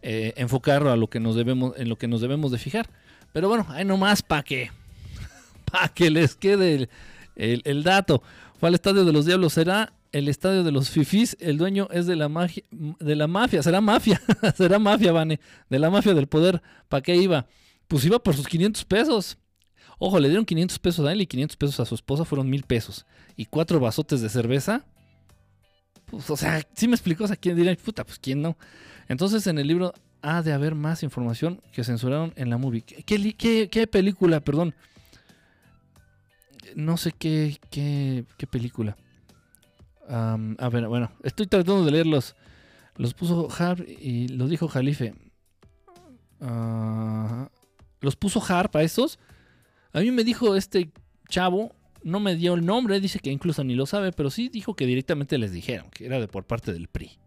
[0.00, 2.88] eh, enfocar a lo que nos debemos, en lo que nos debemos de fijar.
[3.32, 4.70] Pero bueno, hay nomás para que
[5.70, 6.88] para que les quede
[7.36, 8.22] el, dato.
[8.58, 12.06] Fue al estadio de los diablos, será el estadio de los fifis, el dueño es
[12.06, 12.28] de la
[12.70, 14.20] de la mafia, será mafia,
[14.56, 16.62] será mafia, Vane, de la mafia del poder.
[16.88, 17.46] ¿Para qué iba?
[17.86, 19.38] Pues iba por sus 500 pesos.
[19.98, 22.62] Ojo, le dieron 500 pesos a él y 500 pesos a su esposa, fueron mil
[22.62, 23.04] pesos.
[23.36, 24.84] Y cuatro vasotes de cerveza.
[26.06, 27.74] Pues, o sea, si me explicó, o sea, ¿quién dirá?
[27.76, 28.56] Puta, pues quién no.
[29.08, 32.82] Entonces en el libro ha de haber más información que censuraron en la movie.
[32.82, 34.74] ¿Qué, qué, qué película, perdón?
[36.76, 38.96] No sé qué, qué, qué película.
[40.08, 42.34] a ver, bueno, estoy tratando de leerlos.
[42.96, 45.14] Los puso Harp y los dijo Jalife.
[46.40, 47.48] Ah,
[48.00, 49.18] los puso Harp a esos.
[49.92, 50.90] A mí me dijo este
[51.28, 54.74] chavo, no me dio el nombre, dice que incluso ni lo sabe, pero sí dijo
[54.74, 57.18] que directamente les dijeron que era de por parte del PRI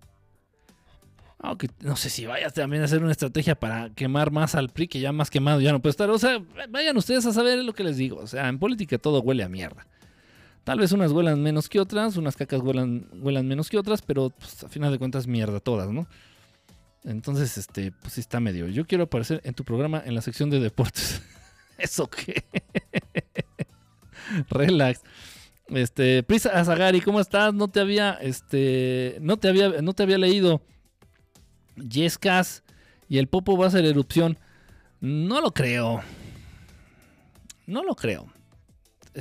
[1.80, 5.00] no sé si vayas también a hacer una estrategia para quemar más al PRI, que
[5.00, 6.10] ya más quemado ya no puede estar.
[6.10, 8.18] O sea, vayan ustedes a saber lo que les digo.
[8.18, 9.88] O sea, en política todo huele a mierda.
[10.64, 14.30] Tal vez unas huelan menos que otras, unas cacas huelan, huelan menos que otras, pero
[14.30, 16.08] pues, a final de cuentas mierda todas, ¿no?
[17.04, 18.68] Entonces, este, pues sí está medio.
[18.68, 21.24] Yo quiero aparecer en tu programa en la sección de deportes.
[21.80, 22.44] ¿Eso qué?
[24.50, 25.02] Relax.
[25.70, 27.54] Este, Prisa Azagari, ¿cómo estás?
[27.54, 30.62] No te había, este, no te había, no te había leído.
[31.76, 32.64] Yescas
[33.08, 34.38] y el Popo va a hacer erupción.
[35.00, 36.02] No lo creo.
[37.66, 38.32] No lo creo.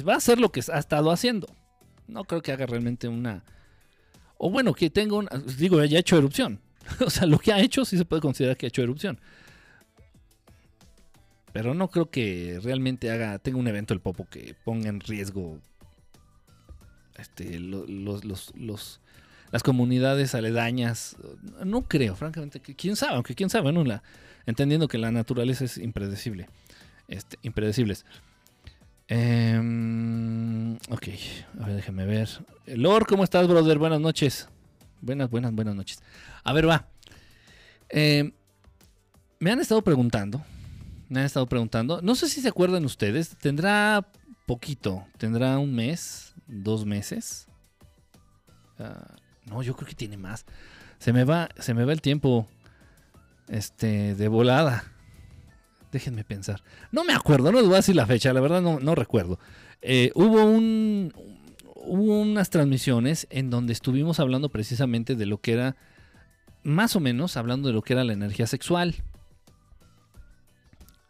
[0.06, 1.46] Va a hacer lo que ha estado haciendo.
[2.06, 3.44] No creo que haga realmente una.
[4.38, 5.28] O bueno, que tenga un.
[5.58, 6.60] Digo, ya ha hecho erupción.
[7.06, 9.20] o sea, lo que ha hecho sí se puede considerar que ha hecho erupción.
[11.52, 15.58] Pero no creo que realmente haga, tenga un evento el Popo que ponga en riesgo
[17.18, 19.00] este, los,
[19.50, 21.16] las comunidades aledañas.
[21.64, 22.60] No creo, francamente.
[22.60, 23.14] ¿Quién sabe?
[23.14, 23.84] Aunque quién sabe, ¿no?
[24.46, 26.48] Entendiendo que la naturaleza es impredecible.
[27.08, 28.04] Este, impredecibles.
[29.08, 31.08] Em, ok,
[31.60, 32.28] a ver, déjeme ver.
[32.66, 33.78] Lord, ¿cómo estás, brother?
[33.78, 34.48] Buenas noches.
[35.00, 36.02] Buenas, buenas, buenas noches.
[36.44, 36.88] A ver, va.
[37.88, 38.32] Em,
[39.40, 40.44] me han estado preguntando
[41.10, 42.00] me han estado preguntando.
[42.00, 43.36] No sé si se acuerdan ustedes.
[43.36, 44.06] Tendrá
[44.46, 45.04] poquito.
[45.18, 47.48] Tendrá un mes, dos meses.
[48.78, 49.16] Ah,
[49.50, 50.46] no, yo creo que tiene más.
[50.98, 52.48] Se me va, se me va el tiempo.
[53.48, 54.84] Este, de volada.
[55.92, 56.62] Déjenme pensar.
[56.92, 59.38] No me acuerdo, no les voy a decir la fecha, la verdad no, recuerdo.
[59.82, 61.12] Eh, hubo un.
[61.82, 65.76] Hubo unas transmisiones en donde estuvimos hablando precisamente de lo que era.
[66.62, 69.02] Más o menos hablando de lo que era la energía sexual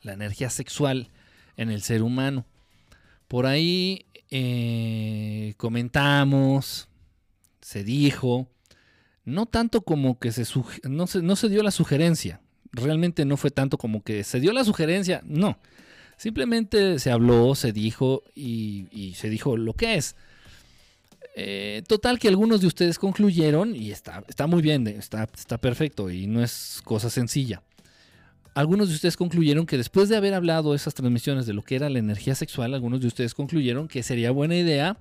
[0.03, 1.11] la energía sexual
[1.57, 2.47] en el ser humano.
[3.29, 6.89] Por ahí eh, comentamos,
[7.61, 8.49] se dijo,
[9.25, 10.45] no tanto como que se,
[10.89, 12.41] no se, no se dio la sugerencia,
[12.73, 15.59] realmente no fue tanto como que se dio la sugerencia, no,
[16.17, 20.17] simplemente se habló, se dijo y, se dijo lo que es.
[21.37, 26.11] Eh, total que algunos de ustedes concluyeron, y está, está muy bien, está, está perfecto
[26.11, 27.63] y no es cosa sencilla
[28.55, 31.89] algunos de ustedes concluyeron que después de haber hablado esas transmisiones de lo que era
[31.89, 34.99] la energía sexual, algunos de ustedes concluyeron que sería buena idea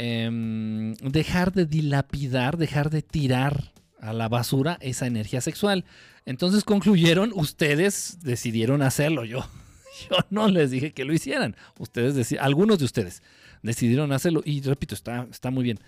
[0.00, 5.84] em, dejar de dilapidar, dejar de tirar a la basura esa energía sexual.
[6.24, 9.24] Entonces concluyeron, ustedes decidieron hacerlo.
[9.24, 9.40] Yo,
[10.10, 11.56] yo no les dije que lo hicieran.
[11.80, 13.22] Ustedes algunos de ustedes
[13.64, 14.40] decidieron hacerlo.
[14.44, 15.80] Y repito, está, está muy bien.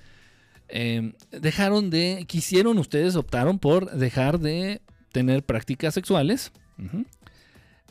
[0.67, 4.81] Em, dejaron de, quisieron ustedes, optaron por dejar de
[5.13, 6.51] tener prácticas sexuales,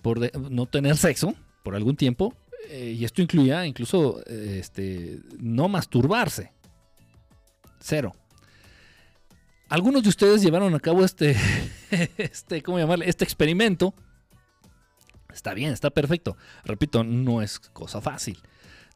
[0.02, 0.20] por
[0.52, 2.34] no tener sexo por algún tiempo,
[2.68, 6.52] eh, y esto incluía incluso este, no masturbarse.
[7.80, 8.14] Cero.
[9.70, 11.36] Algunos de ustedes llevaron a cabo este,
[12.18, 13.08] este, ¿cómo llamarle?
[13.08, 13.94] Este experimento.
[15.32, 16.38] Está bien, está perfecto.
[16.66, 18.40] Repito, no es cosa fácil.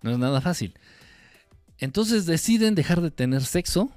[0.01, 0.73] No es nada fácil.
[1.77, 3.91] Entonces deciden dejar de tener sexo,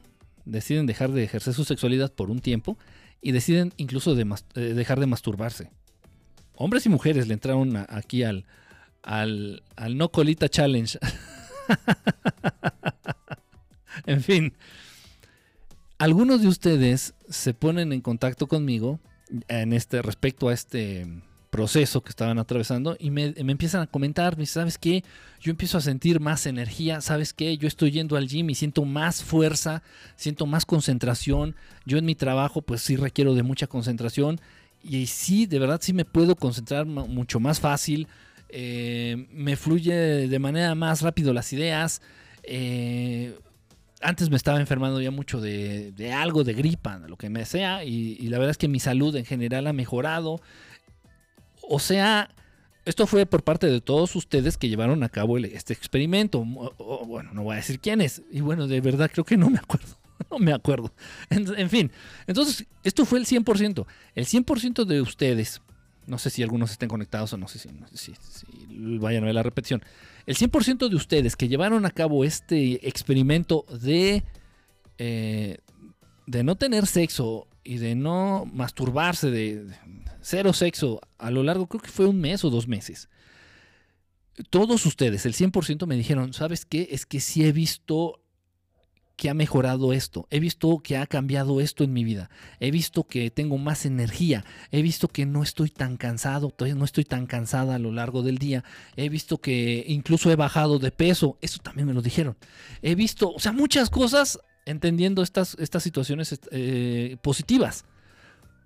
[0.44, 2.78] deciden dejar de ejercer su sexualidad por un tiempo
[3.22, 5.70] y deciden incluso eh, dejar de masturbarse.
[6.54, 8.44] Hombres y mujeres le entraron aquí al,
[9.06, 10.98] al, al No Colita Challenge.
[14.06, 14.52] en fin,
[15.98, 19.00] algunos de ustedes se ponen en contacto conmigo
[19.48, 21.06] en este respecto a este
[21.50, 25.04] proceso que estaban atravesando y me, empiezan a comentar, ¿sabes qué?
[25.40, 27.56] Yo empiezo a sentir más energía, ¿sabes qué?
[27.56, 29.82] Yo estoy yendo al gym y siento más fuerza,
[30.16, 31.56] siento más concentración.
[31.86, 34.38] Yo en mi trabajo pues sí requiero de mucha concentración
[34.82, 38.06] y sí, de verdad sí me puedo concentrar mucho más fácil,
[38.48, 42.02] eh, me fluye de manera más rápido las ideas.
[42.42, 43.38] Eh,
[44.00, 48.16] antes me estaba enfermando ya mucho de, algo, de gripa, lo que me sea, y,
[48.28, 50.40] la verdad es que mi salud en general ha mejorado.
[51.62, 52.30] O sea,
[52.84, 56.44] esto fue por parte de todos ustedes que llevaron a cabo este experimento.
[56.44, 58.22] bueno, no voy a decir quiénes.
[58.30, 59.96] Y bueno, de verdad creo que no me acuerdo.
[60.30, 60.92] No me acuerdo.
[61.28, 61.92] En, fin,
[62.26, 63.86] entonces, esto fue el 100%.
[64.14, 65.60] El 100% de ustedes,
[66.06, 67.68] no sé si algunos estén conectados o no sé si,
[68.98, 69.82] vayan a ver la repetición.
[70.26, 74.24] El 100% de ustedes que llevaron a cabo este experimento de,
[74.98, 75.58] eh,
[76.26, 79.66] de no tener sexo y de no masturbarse, de,
[80.20, 83.08] cero sexo a lo largo, creo que fue un mes o dos meses.
[84.50, 86.88] Todos ustedes, el 100% me dijeron, ¿sabes qué?
[86.90, 88.20] Es que sí he visto
[89.16, 93.04] que ha mejorado esto, he visto que ha cambiado esto en mi vida, he visto
[93.04, 97.76] que tengo más energía, he visto que no estoy tan cansado, no estoy tan cansada
[97.76, 98.62] a lo largo del día,
[98.96, 102.36] he visto que incluso he bajado de peso, eso también me lo dijeron,
[102.82, 107.84] he visto, o sea, muchas cosas entendiendo estas, estas situaciones eh, positivas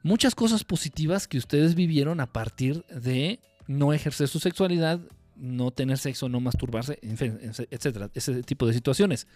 [0.03, 5.01] muchas cosas positivas que ustedes vivieron a partir de no ejercer su sexualidad,
[5.37, 9.27] no tener sexo, no masturbarse, etcétera, ese tipo de situaciones.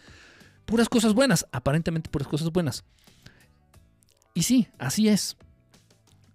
[0.65, 2.85] Puras cosas buenas, aparentemente puras cosas buenas.
[4.35, 5.37] Y sí, así es.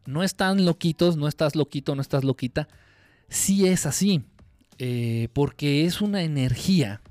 [0.05, 2.67] no están loquitos, no estás loquito, no estás loquita.
[3.27, 4.23] Sí es así,
[4.79, 7.01] eh, porque es una energía,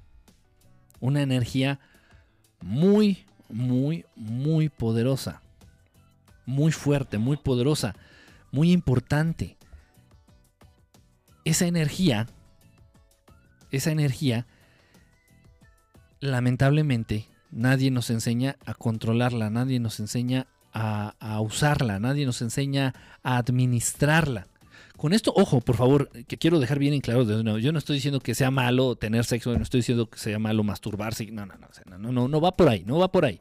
[0.98, 1.78] una energía
[2.60, 5.42] muy, muy, muy poderosa,
[6.44, 7.94] muy fuerte, muy poderosa,
[8.50, 9.56] muy importante.
[11.44, 12.26] Esa energía,
[13.70, 14.46] esa energía,
[16.20, 23.38] lamentablemente, nadie nos enseña a controlarla, nadie nos enseña a, usarla, nadie nos enseña a
[23.38, 24.46] administrarla.
[24.96, 27.22] Con esto, ojo, por favor, que quiero dejar bien en claro,
[27.58, 30.64] yo no estoy diciendo que sea malo tener sexo, no estoy diciendo que sea malo
[30.64, 33.40] masturbarse, no, no, no, no, no, no va por ahí, no va por ahí.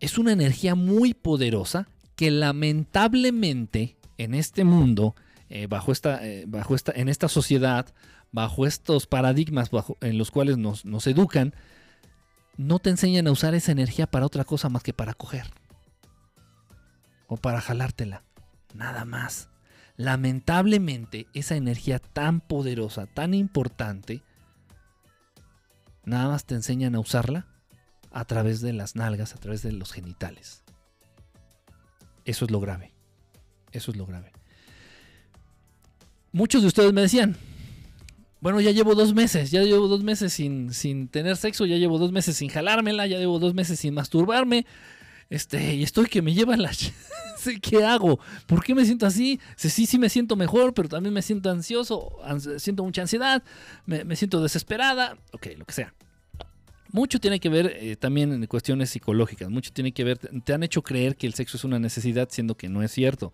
[0.00, 5.16] Es una energía muy poderosa que lamentablemente en este mundo,
[5.48, 7.86] eh, bajo, esta, eh, bajo esta, en esta sociedad,
[8.34, 9.70] bajo estos paradigmas
[10.00, 11.54] en los cuales nos, nos educan,
[12.56, 15.46] no te enseñan a usar esa energía para otra cosa más que para coger
[17.28, 18.24] o para jalártela.
[18.74, 19.50] Nada más.
[19.96, 24.24] Lamentablemente, esa energía tan poderosa, tan importante,
[26.04, 27.46] nada más te enseñan a usarla
[28.10, 30.64] a través de las nalgas, a través de los genitales.
[32.24, 32.92] Eso es lo grave.
[33.70, 34.32] Eso es lo grave.
[36.32, 37.36] Muchos de ustedes me decían,
[38.44, 41.96] bueno, ya llevo dos meses, ya llevo dos meses sin, sin tener sexo, ya llevo
[41.96, 44.66] dos meses sin jalármela, ya llevo dos meses sin masturbarme,
[45.30, 46.70] este, y estoy que me lleva la...
[47.62, 48.20] ¿Qué hago?
[48.46, 49.40] ¿Por qué me siento así?
[49.56, 52.18] Sí, sí me siento mejor, pero también me siento ansioso,
[52.58, 53.42] siento mucha ansiedad,
[53.86, 55.94] me, siento desesperada, ok, lo que sea.
[56.92, 60.62] Mucho tiene que ver eh, también en cuestiones psicológicas, mucho tiene que ver, te han
[60.62, 63.32] hecho creer que el sexo es una necesidad, siendo que no es cierto.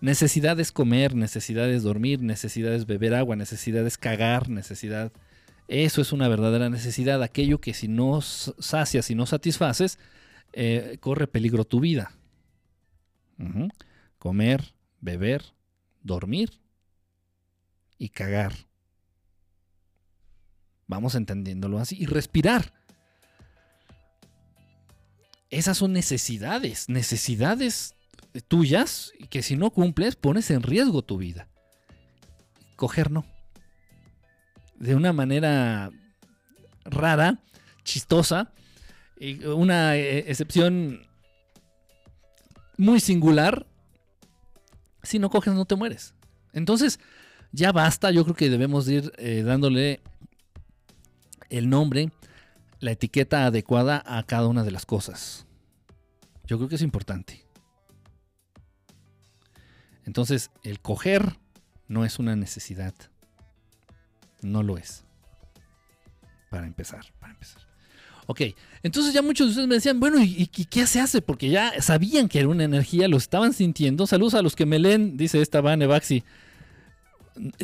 [0.00, 5.12] Necesidad es comer, necesidad es dormir, necesidad es beber agua, necesidad es cagar, necesidad...
[5.66, 9.98] Eso es una verdadera necesidad, aquello que si no sacias, si no satisfaces,
[10.54, 12.12] eh, corre peligro tu vida.
[14.18, 15.44] Comer, beber,
[16.02, 16.58] dormir
[17.98, 18.54] y cagar.
[20.86, 21.98] Vamos entendiéndolo así.
[22.00, 22.72] Y respirar.
[25.50, 27.94] Esas son necesidades, necesidades
[28.46, 31.48] tuyas que si no cumples pones en riesgo tu vida.
[32.76, 33.24] Coger no.
[34.78, 35.90] De una manera
[36.84, 37.40] rara,
[37.84, 38.52] chistosa,
[39.44, 41.02] una eh, excepción
[42.76, 43.66] muy singular.
[45.02, 46.14] Si no coges, no te mueres.
[46.52, 47.00] Entonces,
[47.52, 48.10] ya basta.
[48.10, 50.00] Yo creo que debemos ir eh, dándole
[51.50, 52.10] el nombre,
[52.80, 55.46] la etiqueta adecuada a cada una de las cosas.
[56.46, 57.47] Yo creo que es importante.
[60.08, 61.36] Entonces, el coger
[61.86, 62.94] no es una necesidad.
[64.40, 65.04] No lo es.
[66.48, 67.60] Para empezar, para empezar.
[68.26, 68.40] Ok,
[68.82, 71.20] entonces ya muchos de ustedes me decían, bueno, ¿y, qué se hace?
[71.20, 74.06] Porque ya sabían que era una energía, lo estaban sintiendo.
[74.06, 76.24] Saludos a los que me leen, dice esta Vane Baxi.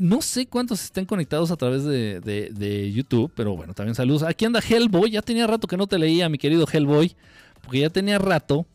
[0.02, 4.22] No sé cuántos estén conectados a través de, YouTube, pero bueno, también saludos.
[4.22, 7.16] Aquí anda Hellboy, ya tenía rato que no te leía, mi querido Hellboy,
[7.62, 8.66] porque ya tenía rato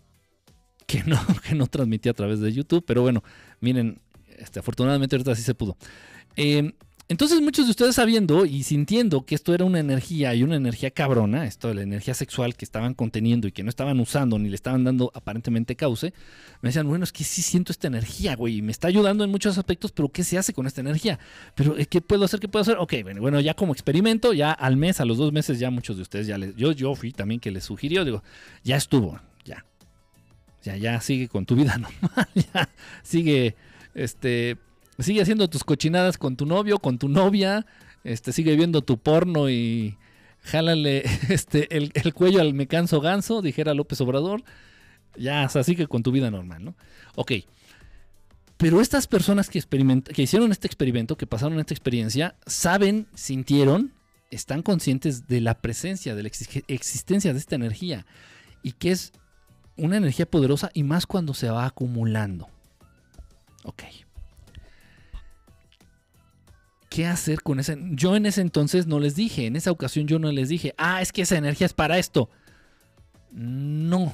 [0.90, 3.24] que no, que no transmitía a través de YouTube, pero bueno,
[3.62, 4.00] miren,
[4.38, 5.78] este, afortunadamente ahorita sí se pudo.
[6.36, 6.74] Eh,
[7.12, 10.92] entonces muchos de ustedes sabiendo y sintiendo que esto era una energía y una energía
[10.92, 14.48] cabrona, esto de la energía sexual que estaban conteniendo y que no estaban usando ni
[14.48, 16.14] le estaban dando aparentemente cauce,
[16.62, 19.32] me decían, bueno, es que sí siento esta energía, güey, y me está ayudando en
[19.32, 21.18] muchos aspectos, pero ¿qué se hace con esta energía?
[21.56, 22.40] Pero eh, ¿qué puedo hacer?
[22.40, 22.78] ¿Qué puedo hacer?
[22.78, 25.96] Ok, bueno, bueno ya como experimento, ya al mes, a los dos meses, ya muchos
[25.96, 28.24] de ustedes ya les, yo, yo fui también que les sugirió, digo,
[28.64, 29.20] ya estuvo,
[30.64, 32.70] ya, ya, sigue con tu vida normal, ya
[33.04, 33.56] sigue,
[33.94, 34.58] este
[35.00, 37.66] sigue haciendo tus cochinadas con tu novio, con tu novia,
[38.04, 39.98] este, sigue viendo tu porno y
[40.42, 44.44] jálale este, el, cuello al me canso ganso, dijera López Obrador.
[45.18, 46.76] Ya, o sea, sigue con tu vida normal, ¿no?
[47.16, 47.34] Ok.
[48.58, 53.94] Pero estas personas que, que hicieron este experimento, que pasaron esta experiencia, saben, sintieron,
[54.32, 56.30] están conscientes de la presencia, de la
[56.68, 58.06] existencia de esta energía.
[58.62, 59.14] Y que es
[59.80, 62.48] una energía poderosa y más cuando se va acumulando.
[63.64, 63.84] Ok.
[66.90, 67.78] ¿qué hacer con esa?
[67.92, 71.02] Yo en ese entonces no les dije, en esa ocasión yo no les dije, ah,
[71.02, 72.30] es que esa energía es para esto.
[73.32, 74.14] No,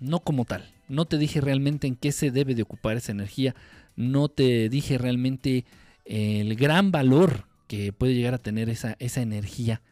[0.00, 0.72] no como tal.
[0.88, 3.54] No te dije realmente en qué se debe de ocupar esa energía.
[3.96, 5.64] No te dije realmente
[6.04, 9.82] el gran valor que puede llegar a tener esa, esa energía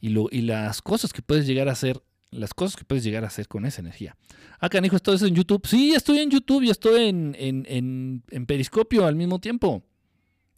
[0.00, 2.02] y, lo, y las cosas que puedes llegar a hacer
[2.32, 4.16] las cosas que puedes llegar a hacer con esa energía.
[4.58, 5.66] Ah, canijo, ¿estás en YouTube?
[5.66, 9.82] Sí, estoy en YouTube y estoy en, en, en Periscopio al mismo tiempo.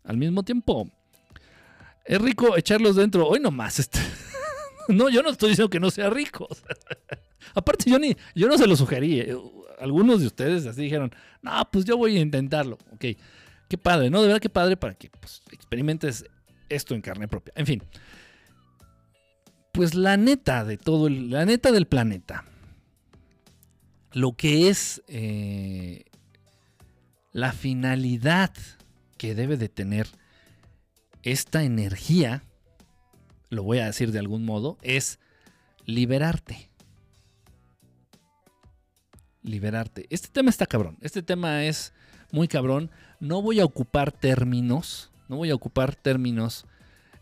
[0.05, 0.91] Al mismo tiempo.
[2.05, 3.27] Es rico echarlos dentro.
[3.27, 3.79] Hoy nomás.
[3.79, 3.99] Este.
[4.89, 6.49] no, yo no estoy diciendo que no sea rico.
[7.55, 9.27] Aparte, yo, ni, yo no se lo sugerí.
[9.81, 11.11] Algunos de ustedes así dijeron,
[11.43, 12.79] no, pues yo voy a intentarlo.
[12.93, 13.05] Ok,
[13.69, 14.21] qué padre, ¿no?
[14.21, 16.25] De verdad qué padre para que pues, experimentes
[16.69, 17.53] esto en carne propia.
[17.57, 17.83] En fin,
[19.75, 22.45] pues la neta de todo, la neta del planeta,
[24.13, 26.05] lo que es eh,
[27.33, 28.53] la finalidad
[29.19, 30.07] que debe de tener
[31.25, 32.45] esta energía,
[33.51, 35.19] lo voy a decir de algún modo, es
[35.87, 36.71] liberarte.
[39.43, 40.07] Liberarte.
[40.09, 40.99] Este tema está cabrón.
[41.01, 41.93] Este tema es
[42.31, 42.93] muy cabrón.
[43.19, 45.11] No voy a ocupar términos.
[45.29, 46.65] No voy a ocupar términos.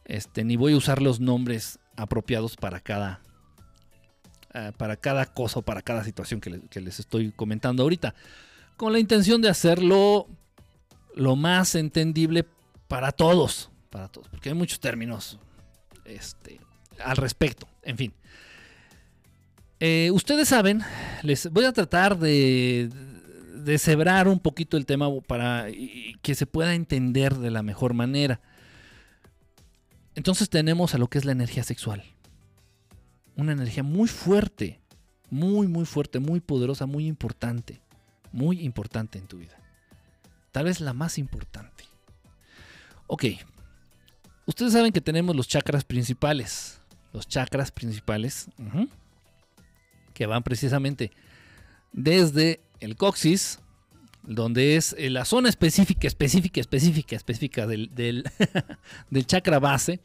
[0.04, 3.20] Este, ni voy a usar los nombres apropiados para cada.
[4.54, 8.14] Eh, para cada cosa o para cada situación que, les estoy comentando ahorita.
[8.76, 10.28] Con la intención de hacerlo
[11.14, 12.44] lo más entendible
[12.86, 13.70] para todos.
[13.88, 14.28] Para todos.
[14.28, 15.38] Porque hay muchos términos
[16.04, 16.60] este,
[17.02, 17.66] al respecto.
[17.82, 18.12] En fin.
[19.80, 20.82] Eh, ustedes saben,
[21.22, 22.90] les voy a tratar de,
[23.54, 25.66] de un poquito el tema para
[26.20, 28.40] que se pueda entender de la mejor manera.
[30.14, 32.04] Entonces tenemos a lo que es la energía sexual.
[33.36, 34.80] Una energía muy fuerte,
[35.30, 37.80] muy, muy fuerte, muy poderosa, muy importante.
[38.32, 39.58] Muy importante en tu vida.
[40.52, 41.84] Tal vez la más importante.
[43.06, 43.24] Ok.
[44.46, 46.80] Ustedes saben que tenemos los chakras principales.
[47.12, 48.48] Los chakras principales
[50.14, 51.12] que van precisamente
[51.92, 53.60] desde el coxis,
[54.22, 57.90] donde es eh, la zona específica, específica, específica, específica del,
[59.10, 60.00] del, chakra base,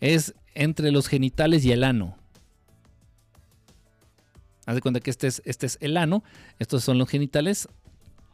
[0.00, 2.16] es entre los genitales y el ano.
[4.66, 6.24] Haz de cuenta que este es, este es el ano,
[6.58, 7.68] estos son los genitales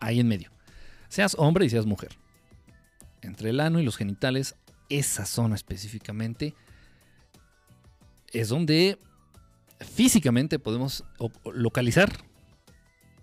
[0.00, 0.50] ahí en medio.
[1.08, 2.10] Seas hombre y seas mujer.
[3.20, 4.56] Entre el ano y los genitales,
[4.88, 6.54] esa zona específicamente
[8.32, 8.98] es donde
[9.80, 11.04] físicamente podemos
[11.44, 12.10] localizar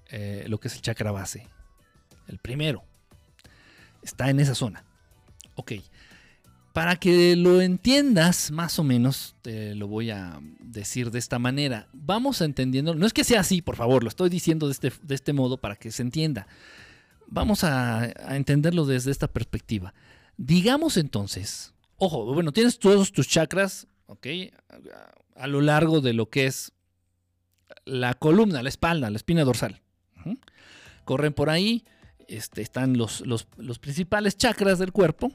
[0.09, 1.47] eh, lo que es el chakra base.
[2.29, 2.83] El primero.
[4.01, 4.85] Está en esa zona.
[5.55, 5.73] Ok.
[6.71, 11.89] Para que lo entiendas más o menos, te lo voy a decir de esta manera.
[11.91, 12.95] Vamos entendiendo.
[12.95, 15.57] No es que sea así, por favor, lo estoy diciendo de este, de este modo
[15.57, 16.47] para que se entienda.
[17.27, 19.93] Vamos a, a entenderlo desde esta perspectiva.
[20.37, 24.27] Digamos entonces, ojo, bueno, tienes todos tus chakras, ¿ok?
[25.39, 26.73] a lo largo de lo que es
[27.85, 29.81] la columna, la espalda, la espina dorsal.
[31.05, 31.85] Corren por ahí,
[32.29, 33.45] este, están los, los,
[33.79, 35.31] principales chakras del cuerpo,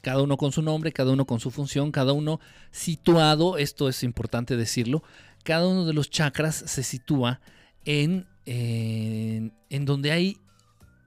[0.00, 2.40] cada uno con su nombre, cada uno con su función, cada uno
[2.72, 5.04] situado, esto es importante decirlo,
[5.44, 7.40] cada uno de los chakras se sitúa
[7.84, 10.38] en, en, en donde hay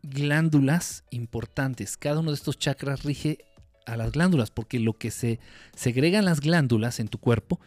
[0.03, 1.97] glándulas importantes.
[1.97, 3.39] Cada uno de estos chakras rige
[3.85, 5.39] a las glándulas, porque lo que se
[5.75, 7.59] segregan las glándulas en tu cuerpo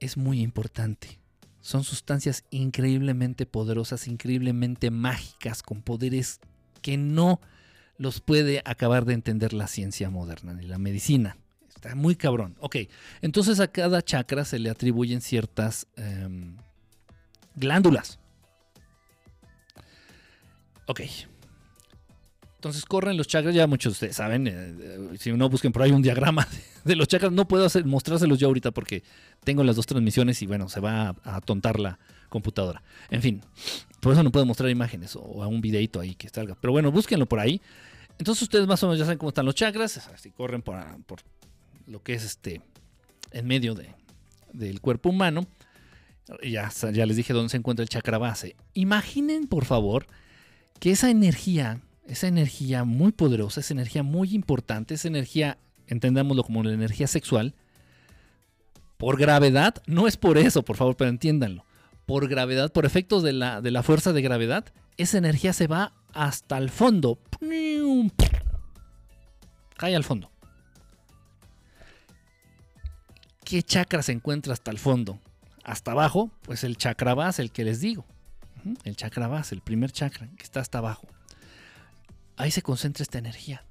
[0.00, 1.18] es muy importante.
[1.60, 6.40] Son sustancias increíblemente poderosas, increíblemente mágicas, con poderes
[6.86, 7.40] que no
[7.98, 11.36] los puede acabar de entender la ciencia moderna ni la medicina.
[11.74, 12.54] Está muy cabrón.
[12.60, 12.76] Ok,
[13.22, 16.56] entonces a cada chakra se le atribuyen ciertas em,
[17.56, 18.20] glándulas.
[20.86, 21.00] Ok,
[22.66, 25.82] entonces corren los chakras, ya muchos de ustedes saben, eh, eh, si no busquen por
[25.82, 26.48] ahí un diagrama
[26.84, 29.02] de los chakras, no puedo hacer, mostrárselos yo ahorita porque
[29.44, 32.82] tengo las dos transmisiones y bueno, se va a, atontar la computadora.
[33.10, 33.42] En fin,
[34.00, 36.56] por eso no puedo mostrar imágenes o a un videito ahí que salga.
[36.60, 37.60] Pero bueno, búsquenlo por ahí.
[38.18, 41.20] Entonces ustedes más o menos ya saben cómo están los chakras, así corren por, por
[41.86, 42.62] lo que es este,
[43.32, 43.94] en medio de,
[44.52, 45.46] del cuerpo humano.
[46.42, 48.56] Ya, ya les dije dónde se encuentra el chakra base.
[48.74, 50.06] Imaginen, por favor,
[50.80, 56.62] que esa energía esa energía muy poderosa, esa energía muy importante, esa energía, entendámoslo como
[56.62, 57.54] la energía sexual,
[58.96, 61.64] por gravedad, no es por eso, por favor, pero entiéndanlo,
[62.06, 64.64] por gravedad, por efectos de la, de la fuerza de gravedad,
[64.96, 67.18] esa energía se va hasta el fondo.
[69.76, 70.30] Cae al fondo.
[73.44, 75.20] ¿Qué chakra se encuentra hasta el fondo?
[75.62, 78.06] Hasta abajo, pues el chakra base, el que les digo.
[78.84, 81.06] El chakra base, el primer chakra que está hasta abajo.
[82.36, 83.64] Ahí se concentra esta energía.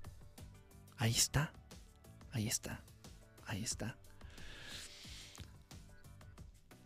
[0.97, 1.51] Ahí está.
[2.31, 2.81] Ahí está.
[3.45, 3.97] Ahí está.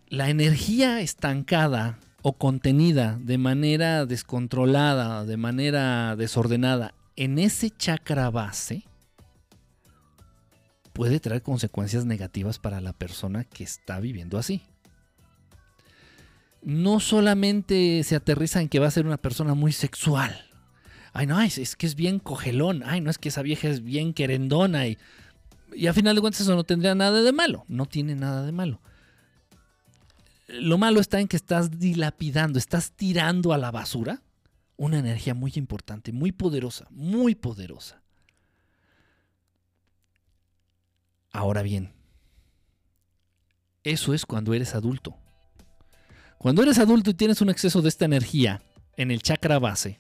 [0.10, 8.86] La energía estancada o contenida de manera descontrolada, de manera desordenada en ese chakra base,
[10.94, 14.64] puede traer consecuencias negativas para la persona que está viviendo así.
[16.64, 20.36] No solamente se aterriza en que va a ser una persona muy sexual,
[21.14, 24.14] ay, no, es, que es bien cogelón, ay, no es que esa vieja es bien
[24.14, 24.98] querendona y,
[25.74, 28.52] y a final de cuentas eso no tendría nada de malo, no tiene nada de
[28.52, 28.82] malo.
[30.50, 34.24] Lo malo está en que estás dilapidando, estás tirando a la basura
[34.78, 38.02] Una energía muy importante, muy poderosa, muy poderosa.
[41.32, 41.94] Ahora bien,
[43.84, 45.16] eso es cuando eres adulto.
[46.38, 48.64] Cuando eres adulto y tienes un exceso de esta energía
[48.96, 50.00] en el chakra base,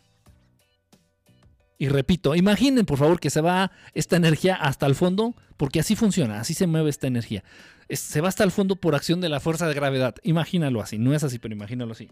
[1.77, 5.95] y repito, imaginen por favor que se va esta energía hasta el fondo, porque así
[5.95, 7.43] funciona, así se mueve esta energía.
[7.95, 10.15] Se va hasta el fondo por acción de la fuerza de gravedad.
[10.23, 12.09] Imagínalo así, no es así, pero imagínalo así.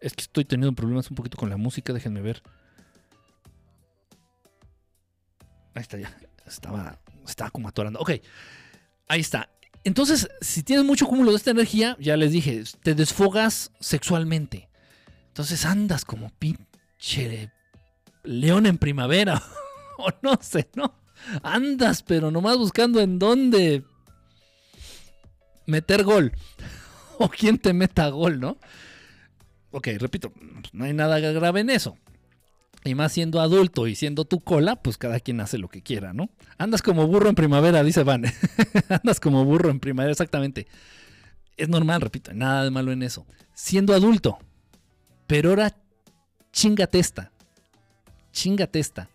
[0.00, 2.42] Es que estoy teniendo problemas un poquito con la música, déjenme ver.
[5.74, 6.16] Ahí está ya.
[6.46, 7.98] Estaba, estaba como atorando.
[8.00, 8.12] Ok,
[9.08, 9.50] ahí está.
[9.84, 14.68] Entonces, si tienes mucho cúmulo de esta energía, ya les dije, te desfogas sexualmente.
[15.28, 17.50] Entonces andas como pinche
[18.24, 19.42] león en primavera.
[19.98, 20.94] o no sé, ¿no?
[21.42, 23.84] Andas, pero nomás buscando en dónde
[25.68, 26.32] meter gol.
[27.18, 28.58] o quién te meta gol, ¿no?
[29.70, 30.32] Ok, repito,
[30.72, 31.96] no hay nada grave en eso.
[32.84, 36.12] Y más siendo adulto y siendo tu cola, pues cada quien hace lo que quiera,
[36.12, 36.30] ¿no?
[36.56, 38.24] Andas como burro en primavera, dice Van.
[38.88, 40.66] Andas como burro en primavera, exactamente.
[41.56, 43.26] Es normal, repito, nada de malo en eso.
[43.52, 44.38] Siendo adulto.
[45.26, 45.76] Pero ahora
[46.52, 47.32] chingate esta.
[48.32, 49.10] Chingate esta.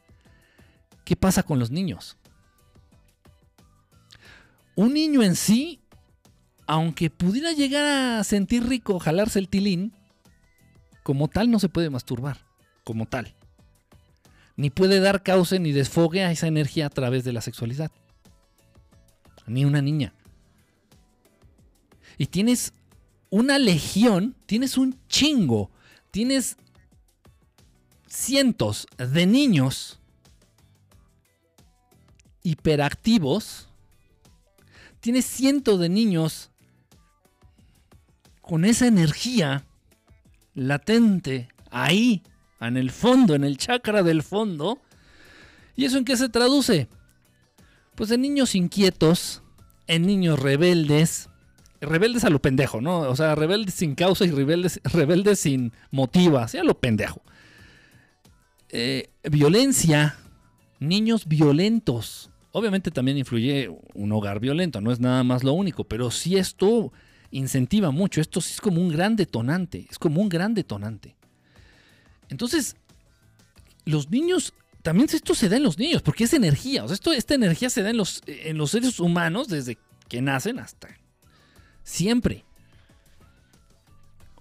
[1.06, 2.18] ¿Qué pasa con los niños?
[4.76, 5.82] Un niño en sí,
[6.68, 7.86] aunque pudiera llegar
[8.20, 9.93] a sentir rico jalarse el tilín,
[11.03, 12.38] como tal no se puede masturbar,
[12.84, 13.36] como tal.
[14.55, 17.91] Ni puede dar cauce ni desfogue a esa energía a través de la sexualidad.
[19.45, 20.14] Ni una niña.
[22.18, 22.74] Y tienes
[23.30, 25.72] una legión, tienes un chingo,
[26.11, 26.55] tienes
[28.07, 29.99] cientos de niños
[32.43, 33.68] hiperactivos,
[34.99, 36.51] tienes cientos de niños
[38.43, 39.63] con esa energía
[40.53, 42.21] latente ahí,
[42.59, 44.79] en el fondo, en el chakra del fondo.
[45.75, 46.87] ¿Y eso en qué se traduce?
[47.95, 49.41] Pues en niños inquietos,
[49.87, 51.29] en niños rebeldes,
[51.81, 52.99] rebeldes a lo pendejo, ¿no?
[52.99, 57.21] O sea, rebeldes sin causa y rebeldes, rebeldes sin motiva, a lo pendejo.
[58.69, 60.17] Eh, violencia,
[60.79, 62.29] niños violentos.
[62.51, 66.91] Obviamente también influye un hogar violento, no es nada más lo único, pero si esto
[67.34, 68.21] incentiva mucho.
[68.21, 71.15] Esto sí es como un gran detonante, es como un gran detonante.
[72.29, 72.75] Entonces,
[73.86, 76.84] los niños, también esto se da en los niños, porque es energía.
[76.84, 79.77] O sea, esto, esta energía se da en los, en los seres humanos desde
[80.07, 80.89] que nacen hasta
[81.84, 82.45] siempre.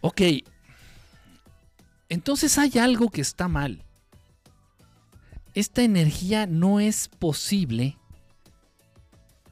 [0.00, 0.20] Ok,
[2.08, 3.84] entonces hay algo que está mal.
[5.54, 7.98] Esta energía no es posible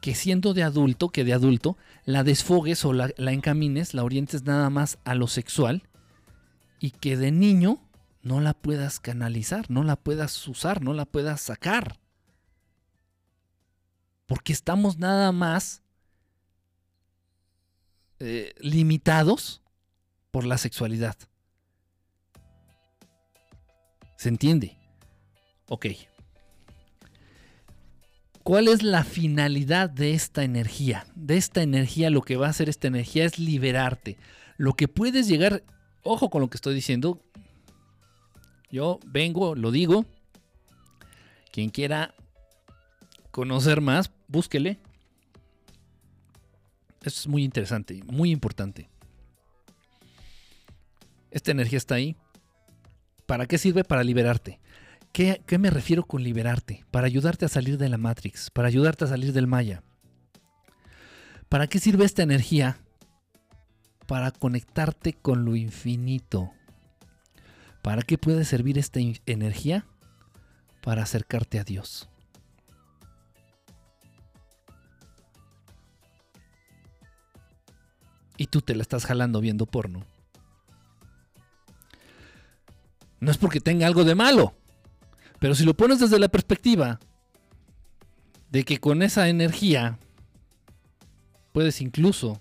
[0.01, 1.77] que siendo de adulto, que de adulto,
[2.11, 5.83] la desfogues o la, encamines, la orientes nada más a lo sexual
[6.79, 7.81] y que de niño
[8.23, 11.99] no la puedas canalizar, no la puedas usar, no la puedas sacar.
[14.27, 15.83] Porque estamos nada más
[18.19, 19.63] eh, limitados
[20.31, 21.17] por la sexualidad.
[24.17, 24.77] ¿Se entiende?
[25.69, 25.87] Ok.
[28.51, 31.07] ¿Cuál es la finalidad de esta energía?
[31.15, 34.19] De esta energía lo que va a hacer esta energía es liberarte.
[34.57, 35.63] Lo que puedes llegar,
[36.03, 37.23] ojo con lo que estoy diciendo,
[38.69, 40.05] yo vengo, lo digo,
[41.53, 42.13] quien quiera
[43.31, 44.81] conocer más, búsquele.
[47.05, 48.91] Esto es muy interesante, muy importante.
[51.31, 52.17] Esta energía está ahí.
[53.27, 53.85] ¿Para qué sirve?
[53.85, 54.59] Para liberarte.
[55.13, 56.85] ¿Qué, me refiero con liberarte?
[56.91, 59.83] Para ayudarte a salir de la Matrix, para ayudarte a salir del Maya.
[61.49, 62.79] ¿Para qué sirve esta energía?
[64.07, 66.53] Para conectarte con lo infinito.
[67.83, 69.85] ¿Para qué puede servir esta energía?
[70.81, 72.09] Para acercarte a Dios.
[78.37, 80.07] Y tú te la estás jalando viendo porno.
[83.19, 84.55] No es porque tenga algo de malo.
[85.41, 87.01] Pero si lo pones desde la perspectiva
[88.51, 89.99] de que con esa energía
[91.53, 92.41] puedes incluso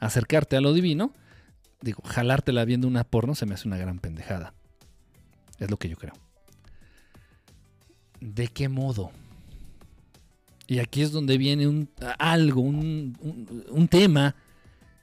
[0.00, 1.12] acercarte a lo divino,
[1.82, 4.54] digo, jalártela viendo una porno se me hace una gran pendejada.
[5.58, 6.14] Es lo que yo creo.
[8.20, 9.12] ¿De qué modo?
[10.66, 14.36] Y aquí es donde viene un, algo, un, un tema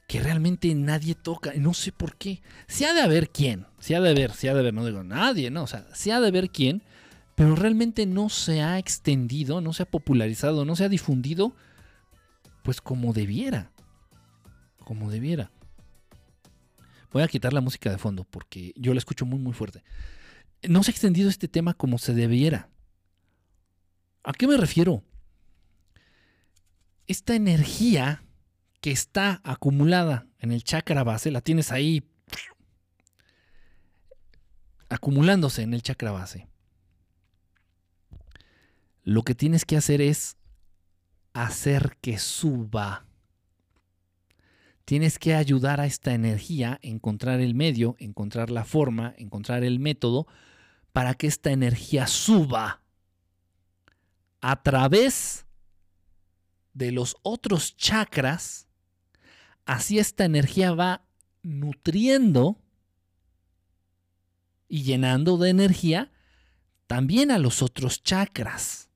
[0.07, 1.51] que realmente nadie toca.
[1.57, 2.41] No sé por qué.
[2.67, 3.67] Se ha de haber quién.
[3.77, 5.63] Se ha de haber, se ha de haber, no digo nadie, ¿no?
[5.63, 6.81] O sea, se ha de haber quién.
[7.35, 11.53] Pero realmente no se ha extendido, no se ha popularizado, no se ha difundido.
[12.63, 13.71] Pues como debiera.
[14.79, 15.51] Como debiera.
[17.11, 19.83] Voy a quitar la música de fondo porque yo la escucho muy, muy fuerte.
[20.67, 22.69] No se ha extendido este tema como se debiera.
[24.23, 25.03] ¿A qué me refiero?
[27.07, 28.23] Esta energía
[28.81, 32.07] que está acumulada en el chakra base, la tienes ahí
[34.89, 36.47] acumulándose en el chakra base.
[39.03, 40.37] Lo que tienes que hacer es
[41.33, 43.05] hacer que suba.
[44.85, 50.27] Tienes que ayudar a esta energía encontrar el medio, encontrar la forma, encontrar el método
[50.93, 52.81] para que esta energía suba
[54.41, 55.45] a través
[56.73, 58.66] de los otros chakras.
[59.67, 61.05] Así esta energía va
[61.43, 62.57] nutriendo
[64.69, 66.09] y llenando de energía
[66.87, 68.89] también a los otros chakras.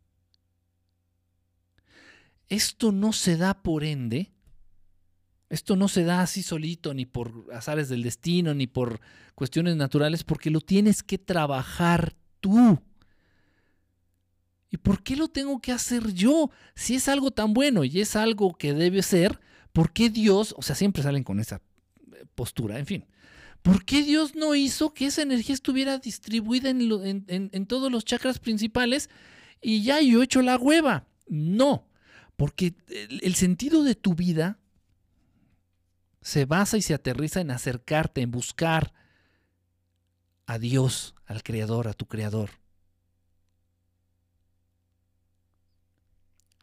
[2.48, 4.32] Esto no se da por ende,
[5.50, 9.02] esto no se da así solito, ni por azares del destino, ni por
[9.36, 12.82] cuestiones naturales, porque lo tienes que trabajar tú.
[14.70, 16.50] ¿Y por qué lo tengo que hacer yo?
[16.76, 19.38] Si es algo tan bueno y es algo que debe ser,
[19.74, 21.62] ¿por qué Dios, o sea, siempre salen con esa
[22.36, 23.06] postura, en fin,
[23.62, 29.10] ¿Por qué Dios no hizo que esa energía estuviera distribuida en, todos los chakras principales
[29.62, 31.06] y ya yo he hecho la hueva?
[31.28, 31.88] No,
[32.38, 34.60] porque el, sentido de tu vida
[36.22, 38.94] se basa y se aterriza en acercarte, en buscar
[40.48, 42.50] a Dios, al Creador, a tu Creador.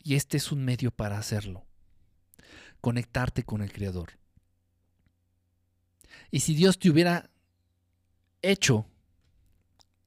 [0.02, 1.64] Y este es un medio para hacerlo,
[2.80, 4.18] conectarte con el Creador.
[6.30, 7.30] Y si Dios te hubiera
[8.42, 8.86] hecho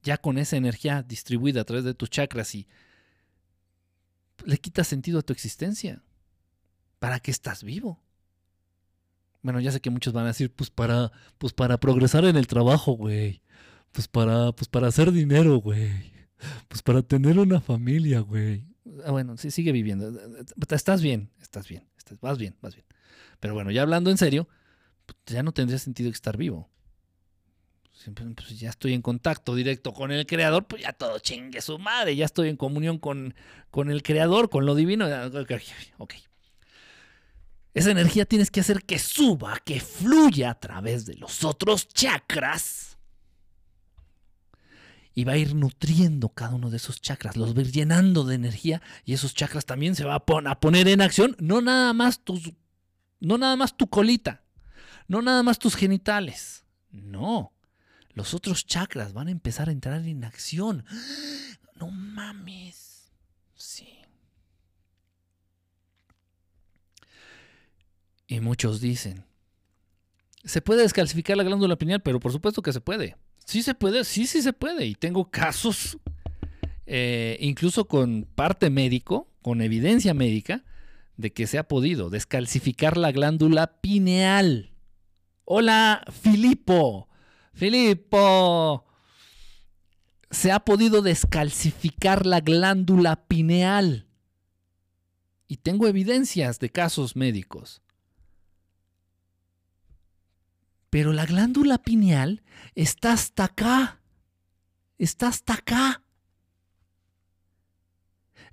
[0.04, 2.68] ya con esa energía distribuida a través de tus chakras y
[4.46, 6.04] le quitas sentido a tu existencia,
[7.00, 8.00] ¿para qué estás vivo?
[9.42, 12.48] Bueno, ya sé que muchos van a decir, pues para, pues para progresar en el
[12.48, 13.42] trabajo, güey.
[13.92, 16.12] Pues para, pues para hacer dinero, güey.
[16.68, 18.66] Pues para tener una familia, güey.
[19.06, 20.12] Ah, bueno, sí, sigue viviendo.
[20.70, 22.86] Estás bien, estás bien, estás, vas bien, vas bien.
[23.40, 24.48] Pero bueno, ya hablando en serio,
[25.26, 26.70] ya no tendría sentido estar vivo.
[28.36, 32.16] Pues ya estoy en contacto directo con el creador, pues ya todo chingue su madre,
[32.16, 33.36] ya estoy en comunión con,
[33.70, 35.06] con el creador, con lo divino.
[35.98, 36.16] Ok.
[37.74, 42.91] Esa energía tienes que hacer que suba, que fluya a través de los otros chakras.
[45.14, 48.24] Y va a ir nutriendo cada uno de esos chakras, los va a ir llenando
[48.24, 52.24] de energía y esos chakras también se va a, poner en acción, no nada más
[52.24, 52.54] tus,
[53.20, 54.44] no nada más tu colita,
[55.08, 56.66] no nada más tus genitales.
[56.92, 57.54] No.
[58.14, 60.86] Los otros chakras van a empezar a entrar en acción.
[61.76, 63.12] No mames.
[63.56, 63.98] Sí.
[68.28, 69.26] Y muchos dicen,
[70.44, 72.04] ¿se puede descalcificar la glándula pineal?
[72.04, 73.18] Pero por supuesto que se puede.
[73.46, 74.86] Sí se puede, sí, sí se puede.
[74.86, 75.98] Y tengo casos,
[76.86, 80.64] eh, incluso con parte médico, con evidencia médica,
[81.18, 84.72] de que se ha podido descalcificar la glándula pineal.
[85.46, 87.10] Hola, Filipo.
[87.54, 88.86] Filipo.
[90.30, 94.08] Se ha podido descalcificar la glándula pineal.
[95.48, 97.81] Y tengo evidencias de casos médicos.
[100.92, 102.44] Pero la glándula pineal
[102.76, 104.00] está hasta acá.
[105.00, 106.04] Está hasta acá.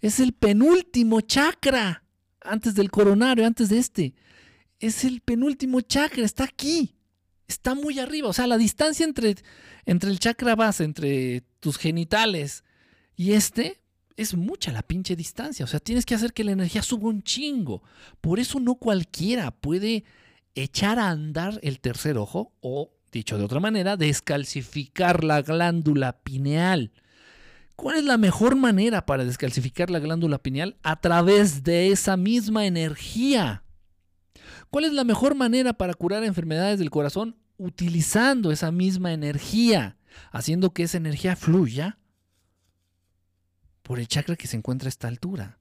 [0.01, 2.05] Es el penúltimo chakra.
[2.41, 4.15] Antes del coronario, antes de este
[4.81, 6.97] es el penúltimo chakra, está aquí,
[7.47, 8.29] está muy arriba.
[8.29, 9.37] O sea, la distancia entre,
[9.87, 12.65] entre el chakra base, entre tus genitales
[13.17, 13.81] y este,
[14.17, 15.65] es mucha la pinche distancia.
[15.65, 17.83] O sea, tienes que hacer que la energía suba un chingo.
[18.21, 20.05] Por eso no cualquiera puede
[20.63, 26.93] echar a andar el tercer ojo o, dicho de otra manera, descalcificar la glándula pineal.
[27.77, 30.77] ¿Cuál es la mejor manera para descalcificar la glándula pineal?
[30.83, 33.63] A través de esa misma energía.
[34.71, 37.37] ¿Cuál es la mejor manera para curar enfermedades del corazón?
[37.57, 39.97] Utilizando esa misma energía,
[40.33, 41.99] haciendo que esa energía fluya
[43.83, 45.58] por el chakra que se encuentra a esta altura.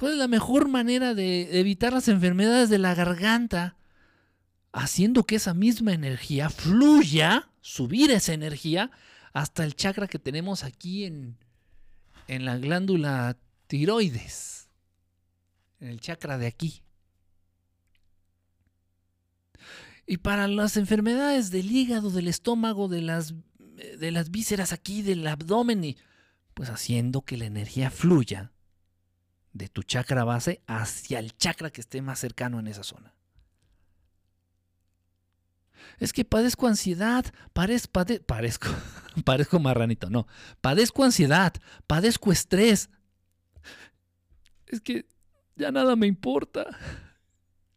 [0.00, 3.76] ¿Cuál es la mejor manera de evitar las enfermedades de la garganta?
[4.72, 8.90] Haciendo que esa misma energía fluya, subir esa energía
[9.34, 11.36] hasta el chakra que tenemos aquí en,
[12.28, 13.36] en la glándula
[13.66, 14.70] tiroides,
[15.80, 16.82] en el chakra de aquí.
[20.06, 23.34] Y para las enfermedades del hígado, del estómago, de las,
[23.98, 25.98] de las vísceras aquí, del abdomen, y
[26.54, 28.50] pues haciendo que la energía fluya
[29.52, 33.14] de tu chakra base hacia el chakra que esté más cercano en esa zona.
[35.98, 38.68] Es que padezco ansiedad, parezco, parezco,
[39.24, 40.26] parezco marranito, no,
[40.60, 41.54] padezco ansiedad,
[41.86, 42.90] padezco estrés.
[44.66, 45.06] Es que
[45.56, 46.66] ya nada me importa.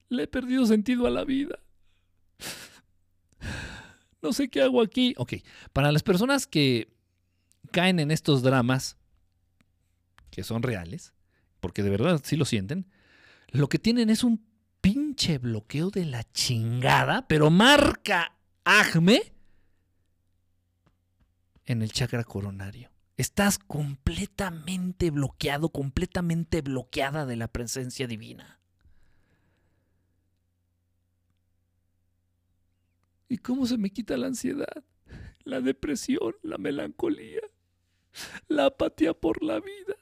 [0.09, 1.59] Le he perdido sentido a la vida.
[4.21, 5.13] No sé qué hago aquí.
[5.17, 5.33] Ok,
[5.73, 6.95] para las personas que
[7.71, 8.95] caen en estos dramas,
[10.29, 11.13] que son reales,
[11.63, 12.91] porque de verdad sí lo sienten,
[13.47, 14.45] lo que tienen es un
[14.81, 18.35] pinche bloqueo de la chingada, pero marca
[18.65, 19.31] Acme
[21.63, 22.91] en el chakra coronario.
[23.15, 28.59] Estás completamente bloqueado, completamente bloqueada de la presencia divina.
[33.29, 34.83] ¿Y cómo se me quita la ansiedad,
[35.45, 37.39] la depresión, la melancolía,
[38.49, 39.95] la apatía por la vida?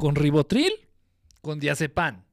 [0.00, 0.72] ¿Con ribotril?
[1.42, 2.24] ¿Con diazepam?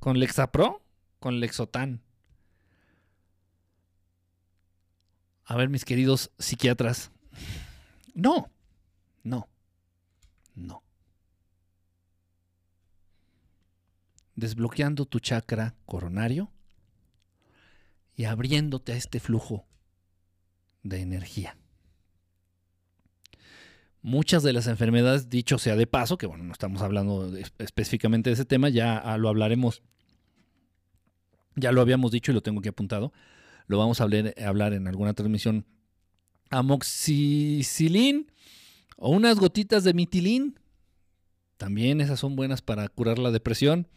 [0.00, 0.82] ¿Con Lexapro?
[1.20, 2.02] Con Lexotan.
[5.44, 7.12] A ver, mis queridos psiquiatras.
[8.14, 8.50] No,
[9.22, 9.48] no,
[10.56, 10.82] no.
[14.34, 16.50] Desbloqueando tu chakra coronario
[18.16, 19.68] y abriéndote a este flujo
[20.82, 21.56] de energía.
[24.08, 28.34] Muchas de las enfermedades, dicho sea de paso, que bueno, no estamos hablando específicamente de
[28.34, 29.82] ese tema, ya lo hablaremos,
[31.56, 33.12] ya lo habíamos dicho y lo tengo aquí apuntado,
[33.66, 35.66] lo vamos a hablar, hablar en alguna transmisión.
[36.48, 38.32] Amoxicilín
[38.96, 40.58] o unas gotitas de mitilín,
[41.58, 43.88] también esas son buenas para curar la depresión.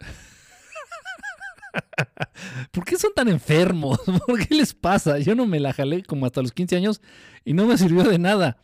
[2.70, 4.00] ¿Por qué son tan enfermos?
[4.26, 5.18] ¿Por qué les pasa?
[5.18, 7.02] Yo no me la jalé como hasta los 15 años
[7.44, 8.56] y no me sirvió de nada.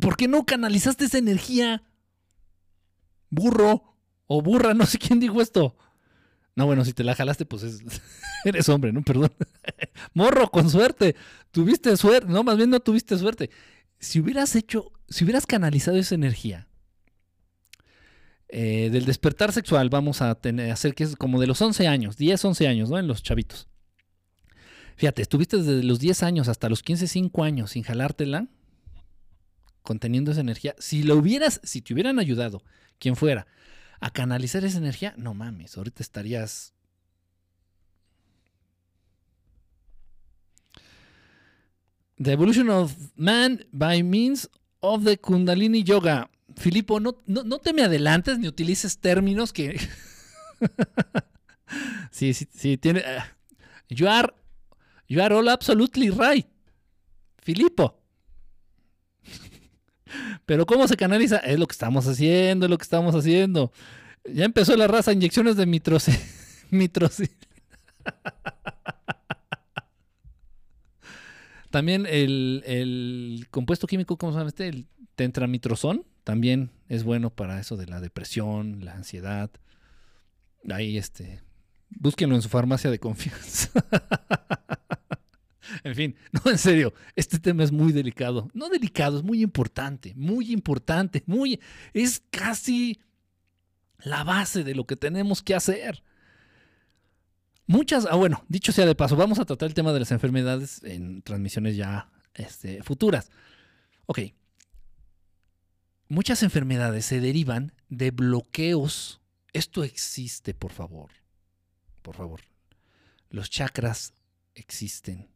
[0.00, 1.82] ¿Por qué no canalizaste esa energía?
[3.30, 5.76] Burro o burra, no sé quién dijo esto.
[6.54, 7.62] No, bueno, si te la jalaste, pues
[8.44, 9.02] eres hombre, ¿no?
[9.02, 9.32] Perdón.
[10.14, 11.16] Morro, con suerte.
[11.50, 12.30] Tuviste suerte.
[12.30, 13.50] No, más bien no tuviste suerte.
[13.98, 16.68] Si hubieras hecho, si hubieras canalizado esa energía
[18.54, 22.18] eh, del despertar sexual vamos a tener, hacer que es como de los 11 años,
[22.18, 22.98] 10, 11 años, ¿no?
[22.98, 23.66] En los chavitos.
[24.96, 28.48] Fíjate, estuviste desde los 10 años hasta los 15, 5 años sin jalártela,
[29.82, 30.74] conteniendo esa energía.
[30.78, 32.62] Si lo hubieras, si te hubieran ayudado,
[32.98, 33.46] quien fuera,
[34.00, 36.74] a canalizar esa energía, no mames, ahorita estarías...
[42.16, 44.48] The Evolution of Man by Means
[44.80, 46.30] of the Kundalini Yoga.
[46.56, 49.80] Filipo, no, no, te me adelantes ni utilices términos que.
[52.10, 53.00] sí, sí, sí, tiene.
[53.00, 53.22] Uh,
[53.88, 54.32] you, are,
[55.08, 56.46] you are all absolutely right.
[57.38, 58.01] Filipo.
[60.52, 61.38] Pero ¿cómo se canaliza?
[61.38, 63.72] Es lo que estamos haciendo, es lo que estamos haciendo.
[64.30, 66.14] Ya empezó la raza, inyecciones de mitrocil.
[66.70, 67.30] mitrocil.
[71.70, 74.68] También el, el, compuesto químico, ¿cómo se llama este?
[74.68, 79.50] El Tentramitrozón también es bueno para eso de la depresión, la ansiedad.
[80.68, 81.40] Ahí este,
[81.88, 83.70] búsquenlo en su farmacia de confianza.
[85.84, 88.48] en fin, no, en serio, este tema es muy delicado.
[88.54, 91.60] No delicado, es muy importante, muy importante, muy
[91.92, 93.00] es casi
[93.98, 96.02] la base de lo que tenemos que hacer.
[97.66, 100.82] Muchas, ah, bueno, dicho sea de paso, vamos a tratar el tema de las enfermedades
[100.82, 103.30] en transmisiones ya este, futuras.
[104.06, 104.20] Ok,
[106.08, 109.20] muchas enfermedades se derivan de bloqueos.
[109.52, 111.10] Esto existe, por favor.
[112.02, 112.40] Por favor.
[113.30, 114.12] Los chakras
[114.54, 115.31] existen.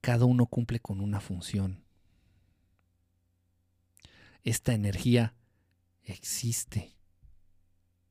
[0.00, 1.84] Cada uno cumple con una función.
[4.42, 5.34] Esta energía
[6.04, 6.94] existe.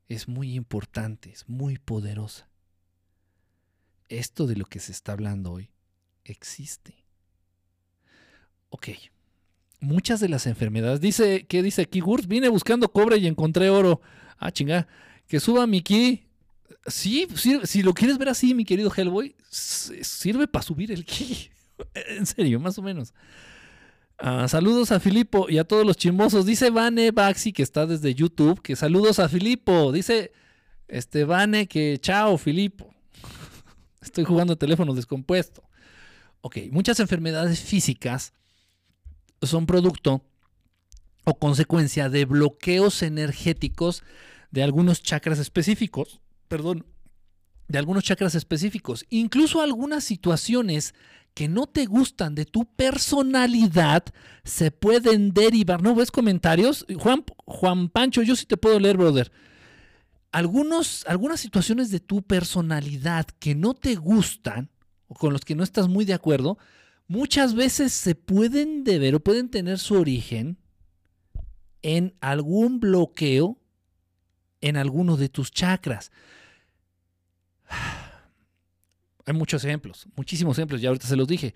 [0.08, 2.50] Es muy importante, es muy poderosa.
[4.08, 5.72] Esto de lo que se está hablando hoy
[6.24, 7.06] existe.
[8.70, 8.90] Ok
[9.80, 11.02] muchas de las enfermedades.
[11.02, 12.28] Dice, ¿qué dice aquí Gurt?
[12.28, 14.02] Vine buscando cobre y encontré oro.
[14.38, 14.88] Ah, chinga.
[15.28, 16.26] Que suba mi ki.
[16.88, 17.28] Sí,
[17.64, 21.50] si lo quieres ver así, mi querido Hellboy, sirve para subir el ki.
[21.93, 23.13] en serio, más o menos.
[24.17, 26.45] Ah, saludos a Filipo y a todos los chismosos.
[26.45, 29.91] Dice Vane Baxi, que está desde YouTube, que saludos a Filipo.
[29.91, 30.34] Dice
[30.88, 32.93] este Vane que chao, Filipo.
[34.01, 35.63] Estoy jugando teléfono descompuesto.
[36.41, 38.34] Ok, muchas enfermedades físicas
[39.41, 40.21] son producto
[41.23, 44.03] o consecuencia de bloqueos energéticos
[44.51, 46.86] de algunos chakras específicos, perdón,
[47.67, 50.95] de algunos chakras específicos, incluso algunas situaciones
[51.40, 54.04] que no te gustan de tu personalidad
[54.44, 55.82] se pueden derivar.
[55.82, 56.86] ¿No ves comentarios?
[56.98, 59.32] Juan, Juan Pancho, yo sí te puedo leer, brother.
[60.34, 64.70] algunos, algunas situaciones de tu personalidad que no te gustan
[65.08, 66.58] o con los que no estás muy de acuerdo,
[67.08, 70.58] muchas veces se pueden deber o pueden tener su origen
[71.82, 73.58] en algún bloqueo
[74.60, 76.12] en alguno de tus chakras.
[79.30, 81.53] Hay muchos ejemplos, muchísimos ejemplos, ya ahorita se los dije.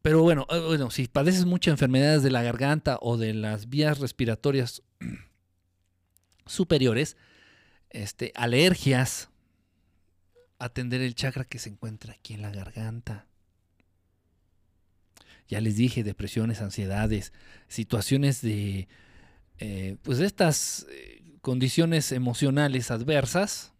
[0.00, 3.98] Pero bueno, eh, bueno, si padeces muchas enfermedades de la garganta o de las vías
[3.98, 4.82] respiratorias
[6.46, 7.18] superiores,
[7.90, 9.28] este, alergias,
[10.58, 13.26] atender el chakra que se encuentra aquí en la garganta.
[15.48, 17.34] Ya les dije, depresiones, ansiedades,
[17.68, 18.88] situaciones de,
[19.58, 23.74] eh, pues estas eh, condiciones emocionales adversas,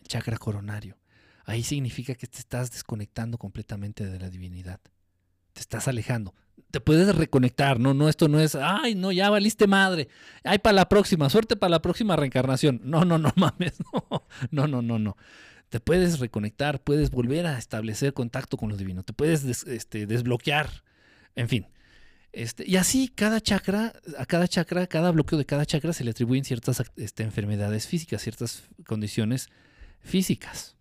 [0.00, 0.99] el chakra coronario.
[1.44, 4.80] Ahí significa que te estás desconectando completamente de la divinidad.
[5.52, 6.34] Te estás alejando
[6.70, 7.94] te puedes reconectar, ¿no?
[7.94, 10.08] No, esto no es, ay, no, ya valiste madre.
[10.44, 12.80] Ay, para la próxima, suerte para la próxima reencarnación.
[12.84, 13.74] No, no, no mames,
[14.50, 15.16] no, no, no, no.
[15.68, 20.68] Te puedes reconectar, puedes volver a establecer contacto con lo divino, te puedes este, desbloquear,
[21.36, 21.66] en fin.
[22.32, 26.12] Este, y así cada chakra, a cada chakra, cada bloqueo de cada chakra se le
[26.12, 29.48] atribuyen ciertas este, enfermedades físicas, ciertas condiciones
[30.00, 30.76] físicas.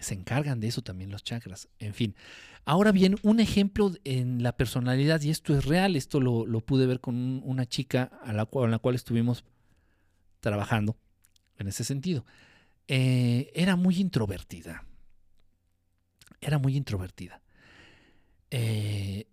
[0.00, 1.68] Se encargan de eso también los chakras.
[1.78, 2.14] En fin.
[2.64, 7.00] Ahora bien, un ejemplo en la personalidad, y esto es real, esto lo, pude ver
[7.00, 9.44] con una chica a la cual, la cual estuvimos
[10.40, 10.96] trabajando
[11.58, 12.24] en ese sentido.
[12.88, 14.84] Eh, era muy introvertida.
[16.40, 17.40] Era muy introvertida.
[18.50, 19.26] Eh,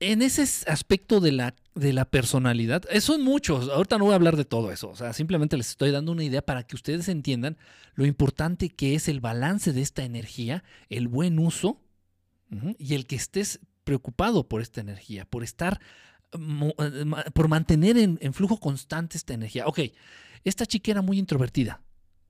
[0.00, 4.16] en ese aspecto de la, de la personalidad, eh, son muchos, ahorita no voy a
[4.16, 7.08] hablar de todo eso, o sea, simplemente les estoy dando una idea para que ustedes
[7.08, 7.56] entiendan
[7.94, 11.80] lo importante que es el balance de esta energía, el buen uso
[12.78, 15.80] y el que estés preocupado por esta energía, por estar,
[16.32, 19.66] eh, por mantener en, en flujo constante esta energía.
[19.66, 19.80] Ok,
[20.44, 21.80] esta chica era muy introvertida,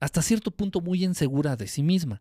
[0.01, 2.20] hasta cierto punto muy insegura de sí misma.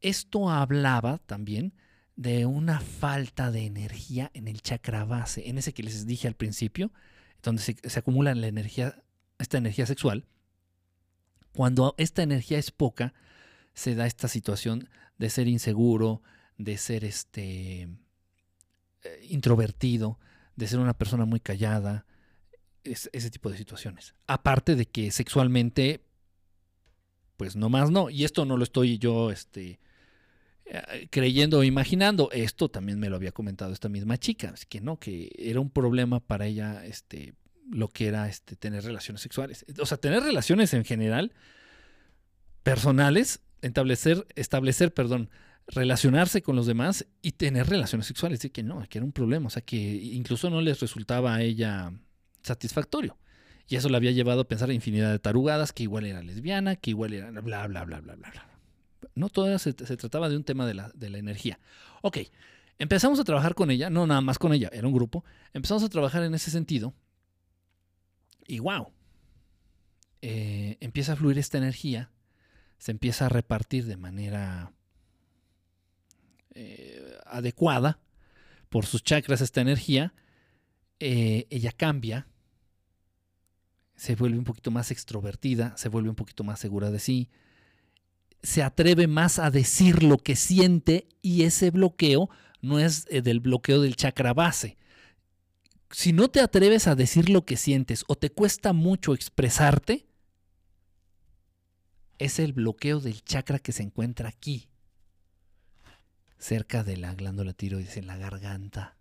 [0.00, 1.72] Esto hablaba también
[2.18, 6.34] de una falta de energía en el chakra base, en ese que les dije al
[6.34, 6.90] principio,
[7.44, 9.04] donde se, acumula la energía,
[9.38, 10.26] esta energía sexual.
[11.54, 13.14] Cuando esta energía es poca,
[13.72, 16.20] se da esta situación de ser inseguro,
[16.56, 17.88] de ser este eh,
[19.30, 20.18] introvertido,
[20.56, 22.04] de ser una persona muy callada,
[22.82, 24.16] ese tipo de situaciones.
[24.26, 26.00] Aparte de que sexualmente,
[27.36, 28.10] pues no más no.
[28.10, 29.78] Y esto no lo estoy yo este,
[31.10, 32.30] creyendo o imaginando.
[32.32, 35.70] Esto también me lo había comentado esta misma chica, es que no, que era un
[35.70, 37.34] problema para ella este,
[37.70, 39.64] lo que era este, tener relaciones sexuales.
[39.80, 41.32] O sea, tener relaciones en general,
[42.62, 45.30] personales, establecer, establecer, perdón,
[45.66, 48.40] relacionarse con los demás y tener relaciones sexuales.
[48.40, 49.46] De que no, que era un problema.
[49.46, 51.92] O sea, que incluso no les resultaba a ella
[52.42, 53.18] satisfactorio.
[53.68, 56.90] Y eso la había llevado a pensar infinidad de tarugadas, que igual era lesbiana, que
[56.90, 58.47] igual era bla, bla, bla, bla, bla, bla.
[59.18, 61.58] No todo se, trataba de un tema de la, energía.
[62.02, 62.18] Ok,
[62.78, 65.24] empezamos a trabajar con ella, no nada más con ella, era un grupo.
[65.52, 66.94] Empezamos a trabajar en ese sentido.
[68.46, 68.92] Y wow,
[70.22, 72.10] eh, empieza a fluir esta energía,
[72.78, 74.72] se empieza a repartir de manera
[76.54, 77.98] eh, adecuada
[78.68, 80.14] por sus chakras esta energía.
[81.00, 82.28] Eh, ella cambia,
[83.96, 87.28] se vuelve un poquito más extrovertida, se vuelve un poquito más segura de sí,
[88.42, 92.30] se atreve más a decir lo que siente y ese bloqueo
[92.60, 94.76] no es eh, del bloqueo del chakra base.
[95.90, 100.06] Si no te atreves a decir lo que sientes o te cuesta mucho expresarte,
[102.18, 104.68] es el bloqueo del chakra que se encuentra aquí,
[106.38, 108.96] cerca de la glándula tiroides, en la garganta,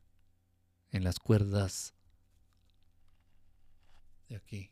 [0.92, 1.94] en las cuerdas
[4.30, 4.72] de aquí.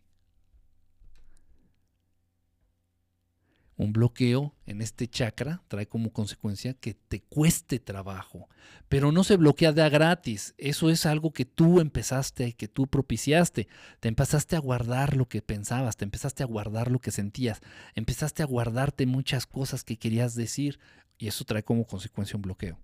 [3.78, 8.48] Un bloqueo en este chakra trae como consecuencia que te cueste trabajo,
[8.88, 10.56] pero no se bloquea de a gratis.
[10.58, 13.68] Eso es algo que tú empezaste, que tú propiciaste.
[14.00, 17.62] Te empezaste a guardar lo que pensabas, te empezaste a guardar lo que sentías,
[17.96, 20.80] empezaste a guardarte muchas cosas que querías decir
[21.18, 22.80] y eso trae como consecuencia un bloqueo.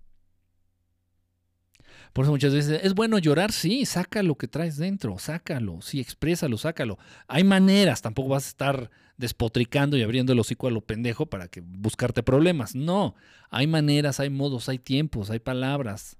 [2.12, 5.98] Por eso muchas veces es bueno llorar, sí, saca lo que traes dentro, sácalo, sí,
[5.98, 6.98] exprésalo, sácalo.
[7.26, 11.48] Hay maneras, tampoco vas a estar despotricando y abriendo el hocico a lo pendejo para
[11.48, 12.74] que buscarte problemas.
[12.74, 13.14] No,
[13.50, 16.18] hay maneras, hay modos, hay tiempos, hay palabras,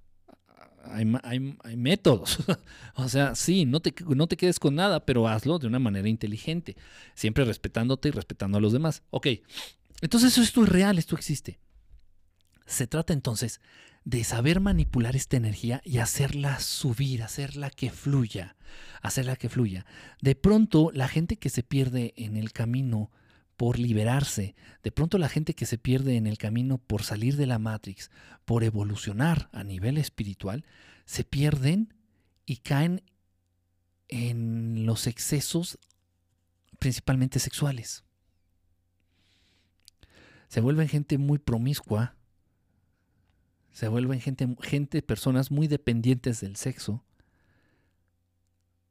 [0.85, 1.05] hay,
[1.77, 2.39] métodos.
[2.95, 6.09] o sea, sí, no te, no te quedes con nada, pero hazlo de una manera
[6.09, 6.77] inteligente,
[7.15, 9.03] siempre respetándote y respetando a los demás.
[9.11, 9.29] Ok,
[10.01, 11.59] entonces esto es real, esto existe.
[12.67, 13.61] Se trata entonces
[14.05, 18.57] de saber manipular esta energía y hacerla subir, hacerla que fluya,
[19.01, 19.87] hacerla que fluya.
[20.21, 23.11] De pronto, la gente que se pierde en el camino
[23.57, 27.47] por liberarse, de pronto la gente que se pierde en el camino por salir de
[27.47, 28.11] la Matrix,
[28.45, 30.65] por evolucionar a nivel espiritual,
[31.05, 31.95] se pierden
[32.45, 33.03] y caen
[34.09, 35.79] en los excesos
[36.79, 38.05] principalmente sexuales.
[40.49, 42.17] Se vuelven gente muy promiscua,
[43.73, 47.03] se vuelven gente, gente, personas muy dependientes del sexo.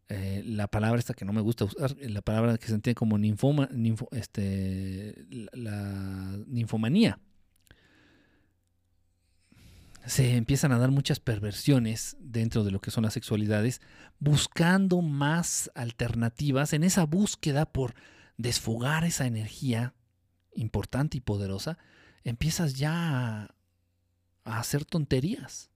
[0.09, 3.17] Eh, la palabra esta que no me gusta usar, la palabra que se entiende como
[3.17, 3.69] ninfoma,
[4.11, 7.19] este, la ninfomanía.
[10.05, 13.81] Se empiezan a dar muchas perversiones dentro de lo que son las sexualidades,
[14.19, 17.93] buscando más alternativas en esa búsqueda por
[18.35, 19.93] desfogar esa energía
[20.55, 21.77] importante y poderosa,
[22.23, 23.55] empiezas ya a
[24.43, 25.69] a hacer tonterías.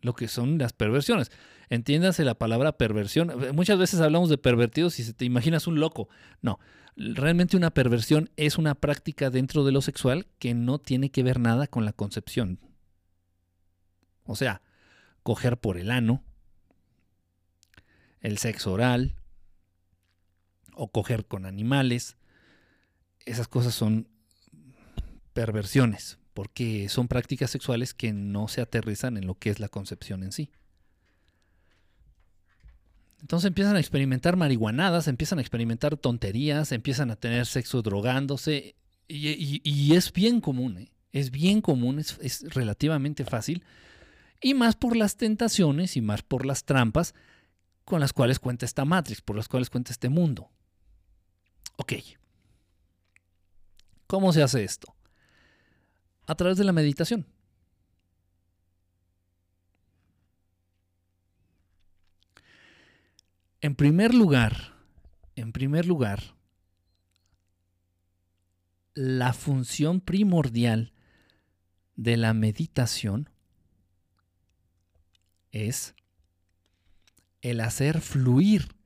[0.00, 1.30] Lo que son las perversiones.
[1.68, 3.32] Entiéndase la palabra perversión.
[3.54, 6.08] Muchas veces hablamos de pervertidos y se te imaginas un loco.
[6.42, 6.60] No,
[6.96, 11.40] realmente una perversión es una práctica dentro de lo sexual que no tiene que ver
[11.40, 12.60] nada con la concepción.
[14.24, 14.62] O sea,
[15.22, 16.22] coger por el ano,
[18.20, 19.16] el sexo oral,
[20.74, 22.16] o coger con animales.
[23.24, 24.08] Esas cosas son
[25.32, 30.22] perversiones porque son prácticas sexuales que no se aterrizan en lo que es la concepción
[30.22, 30.50] en sí.
[33.22, 38.74] Entonces empiezan a experimentar marihuanadas, empiezan a experimentar tonterías, empiezan a tener sexo drogándose
[39.08, 40.92] y, es bien común, ¿eh?
[41.10, 43.64] es bien común, es relativamente fácil
[44.42, 47.14] y más por las tentaciones y más por las trampas
[47.86, 50.50] con las cuales cuenta esta Matrix, por las cuales cuenta este mundo.
[51.78, 51.94] Ok.
[54.06, 54.95] ¿Cómo se hace esto?
[56.26, 57.26] A través de la meditación.
[63.60, 64.74] En primer lugar,
[65.34, 66.36] en primer lugar,
[68.94, 70.92] la función primordial
[71.96, 73.30] de la meditación
[75.50, 75.94] es
[77.42, 78.76] el hacer fluir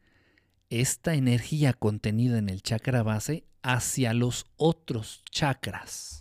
[0.70, 6.19] esta energía contenida en el chakra base hacia los otros chakras.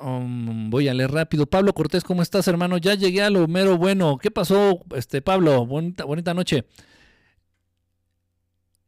[0.00, 1.46] Um, voy a leer rápido.
[1.46, 2.78] Pablo Cortés, ¿cómo estás, hermano?
[2.78, 4.18] Ya llegué a lo mero bueno.
[4.18, 5.66] ¿Qué pasó, este Pablo?
[5.66, 6.66] Bonita, bonita noche.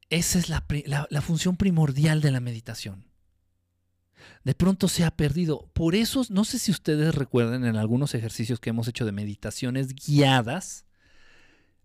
[0.08, 0.64] Esa es la,
[1.08, 3.04] la, función primordial de la meditación.
[4.42, 5.70] De pronto se ha perdido.
[5.72, 9.94] Por eso, no sé si ustedes recuerdan en algunos ejercicios que hemos hecho de meditaciones
[9.94, 10.84] guiadas,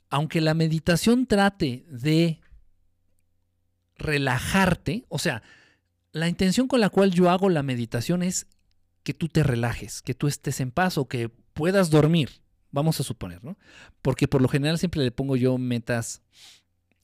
[0.09, 2.39] aunque la meditación trate de
[3.97, 5.43] relajarte, o sea,
[6.11, 8.47] la intención con la cual yo hago la meditación es
[9.05, 12.41] que tú te relajes, que tú estés en paz o que puedas dormir,
[12.71, 13.55] vamos a suponer, ¿no?
[14.01, 16.23] Porque por lo general siempre le pongo yo metas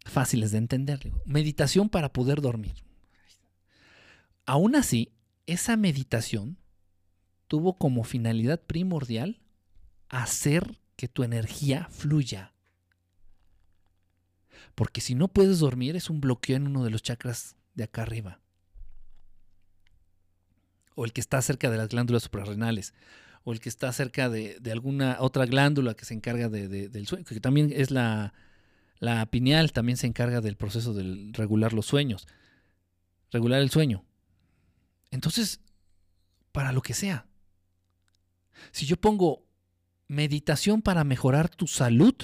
[0.03, 1.11] fáciles de entender.
[1.25, 2.73] Meditación para poder dormir.
[4.47, 5.13] Aún así,
[5.45, 6.57] esa meditación
[7.47, 9.39] tuvo como finalidad primordial
[10.09, 12.55] hacer que tu energía fluya.
[14.73, 18.01] Porque si no puedes dormir es un bloqueo en uno de los chakras de acá
[18.01, 18.40] arriba
[20.95, 22.93] o el que está cerca de las glándulas suprarrenales,
[23.43, 27.39] o el que está cerca de, alguna otra glándula que se encarga del sueño, que
[27.39, 28.33] también es la,
[28.99, 32.27] la pineal, también se encarga del proceso de regular los sueños,
[33.31, 34.05] regular el sueño.
[35.09, 35.59] Entonces,
[36.51, 37.25] para lo que sea,
[38.71, 39.43] si yo pongo
[40.07, 42.15] meditación para mejorar tu salud,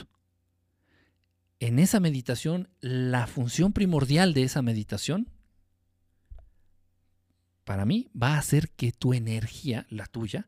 [1.59, 5.29] en esa meditación, la función primordial de esa meditación
[7.67, 10.47] para mí va a hacer que tu energía, la tuya,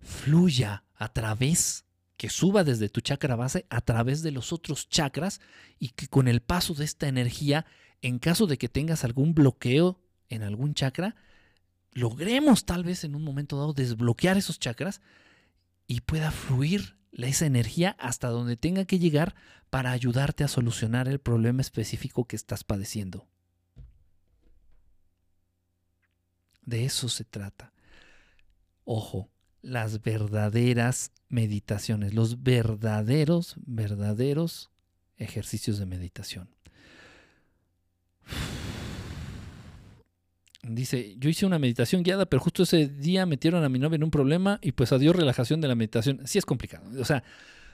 [0.00, 1.86] fluya a través,
[2.18, 5.40] que suba desde tu chakra base a través de los otros chakras
[5.78, 7.64] y que con el paso de esta energía,
[8.02, 9.98] en caso de que tengas algún bloqueo
[10.28, 11.16] en algún chakra,
[11.94, 15.00] logremos tal vez en un momento dado desbloquear esos chakras
[15.86, 19.34] y pueda fluir esa energía hasta donde tenga que llegar
[19.70, 23.26] para ayudarte a solucionar el problema específico que estás padeciendo.
[26.64, 27.72] De eso se trata.
[28.84, 29.28] Ojo,
[29.62, 34.70] las verdaderas meditaciones, los verdaderos, verdaderos
[35.16, 36.48] ejercicios de meditación.
[40.64, 44.04] Dice, yo hice una meditación guiada, pero justo ese día metieron a mi novia en
[44.04, 46.20] un problema y pues adiós relajación de la meditación.
[46.24, 46.84] Sí es complicado.
[47.00, 47.24] O sea,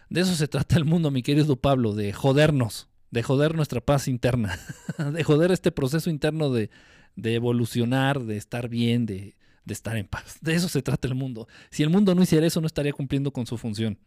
[0.09, 4.09] de eso se trata el mundo, mi querido Pablo, de jodernos, de joder nuestra paz
[4.09, 4.59] interna,
[5.13, 6.71] de joder este proceso interno de,
[7.19, 10.39] de evolucionar, de estar bien, de, de estar en paz.
[10.41, 11.49] De eso se trata el mundo.
[11.71, 13.99] Si el mundo no hiciera eso, no estaría cumpliendo con su función.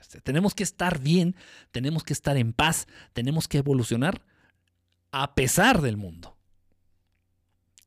[0.00, 1.36] Este, tenemos que estar bien,
[1.70, 4.22] tenemos que estar en paz, tenemos que evolucionar
[5.12, 6.36] a pesar del mundo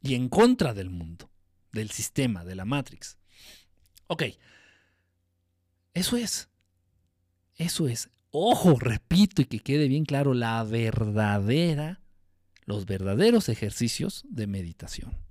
[0.01, 1.29] y en contra del mundo,
[1.73, 3.17] del sistema, de la Matrix.
[4.07, 4.23] Ok,
[5.93, 6.49] eso es,
[7.55, 8.09] eso es.
[8.31, 12.02] Ojo, repito y que quede bien claro, la verdadera,
[12.65, 15.23] los verdaderos ejercicios de meditación.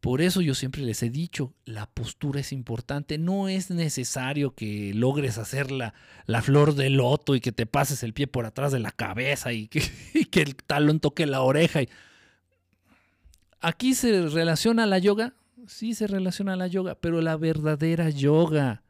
[0.00, 3.18] Por eso yo siempre les he dicho, la postura es importante.
[3.18, 5.92] No es necesario que logres hacer la,
[6.40, 9.68] flor de loto y que te pases el pie por atrás de la cabeza y
[9.68, 9.82] que,
[10.40, 11.80] el talón toque la oreja.
[13.60, 15.34] Aquí se relaciona la yoga.
[15.66, 18.82] Sí se relaciona la yoga, pero la verdadera yoga.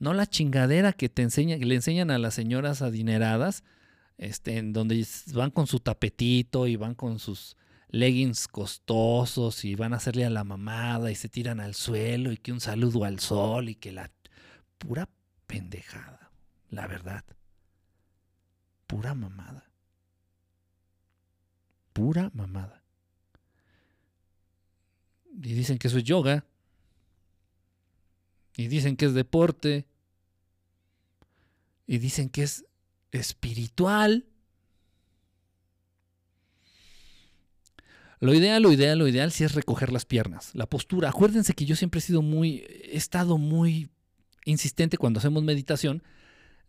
[0.00, 3.62] No la chingadera que te enseña, que le enseñan a las señoras adineradas,
[4.22, 5.04] este, en donde
[5.34, 7.56] van con su tapetito y van con sus
[7.88, 12.36] leggings costosos y van a hacerle a la mamada y se tiran al suelo y
[12.36, 14.12] que un saludo al sol y que la
[14.78, 15.08] pura
[15.48, 16.30] pendejada,
[16.70, 17.24] la verdad.
[18.86, 19.68] Pura mamada.
[21.92, 22.84] Pura mamada.
[25.34, 26.44] Y dicen que eso es yoga.
[28.56, 29.88] Y dicen que es deporte.
[31.88, 32.64] Y dicen que es
[33.12, 34.26] espiritual.
[38.20, 41.08] Lo ideal, lo ideal, lo ideal sí es recoger las piernas, la postura.
[41.08, 43.90] Acuérdense que yo siempre he sido muy, he estado muy
[44.44, 46.02] insistente cuando hacemos meditación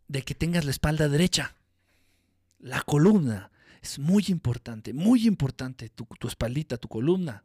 [0.08, 1.56] de que tengas la espalda derecha.
[2.60, 5.90] La columna es muy importante, muy importante.
[5.90, 7.44] Tu, tu espaldita, tu columna.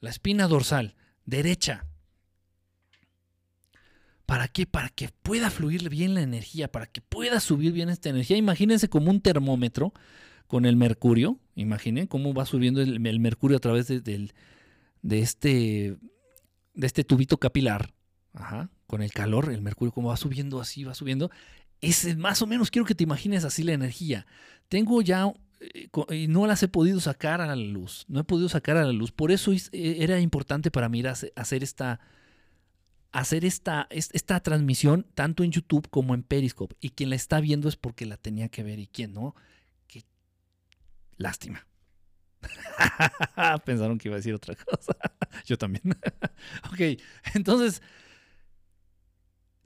[0.00, 0.94] La espina dorsal,
[1.24, 1.86] derecha.
[4.26, 4.66] ¿Para qué?
[4.66, 8.36] Para que pueda fluir bien la energía, para que pueda subir bien esta energía.
[8.36, 9.92] Imagínense como un termómetro
[10.48, 11.38] con el mercurio.
[11.54, 15.96] Imaginen cómo va subiendo el, mercurio a través de, de, este,
[16.74, 17.94] de este tubito capilar.
[18.88, 21.30] con el calor, el mercurio, cómo va subiendo así, va subiendo.
[21.80, 24.26] Es más o menos, quiero que te imagines así la energía.
[24.68, 28.48] Tengo ya, eh, y no las he podido sacar a la luz, no he podido
[28.48, 29.12] sacar a la luz.
[29.12, 31.02] Por eso eh, era importante para mí
[31.36, 32.00] hacer esta,
[33.16, 36.76] hacer esta, esta transmisión tanto en YouTube como en Periscope.
[36.80, 39.34] Y quien la está viendo es porque la tenía que ver y quien no.
[41.16, 41.66] Lástima.
[43.64, 44.94] Pensaron que iba a decir otra cosa.
[45.46, 45.96] Yo también.
[46.70, 47.00] ok,
[47.32, 47.80] entonces,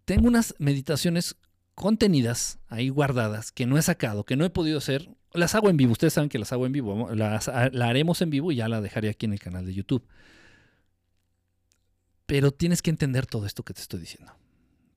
[0.05, 1.35] tengo unas meditaciones
[1.75, 5.11] contenidas ahí guardadas que no he sacado, que no he podido hacer.
[5.33, 7.13] Las hago en vivo, ustedes saben que las hago en vivo.
[7.17, 10.07] Las, la haremos en vivo y ya la dejaré aquí en el canal de YouTube.
[12.31, 14.33] Pero tienes que entender todo esto que te estoy diciendo.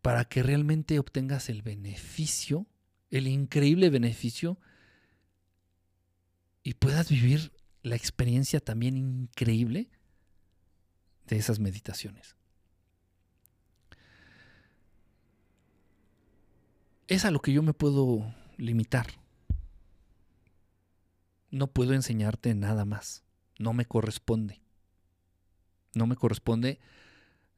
[0.03, 2.67] Para que realmente obtengas el beneficio,
[3.09, 4.59] el increíble beneficio
[6.61, 9.89] y puedas vivir la experiencia también increíble
[11.25, 12.35] de esas meditaciones.
[17.07, 19.07] Es a lo que yo me puedo limitar.
[21.49, 23.23] No puedo enseñarte nada más.
[23.57, 24.61] No me corresponde.
[25.95, 26.79] No me corresponde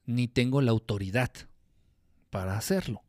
[0.05, 1.31] ni tengo la autoridad
[2.29, 3.03] para hacerlo.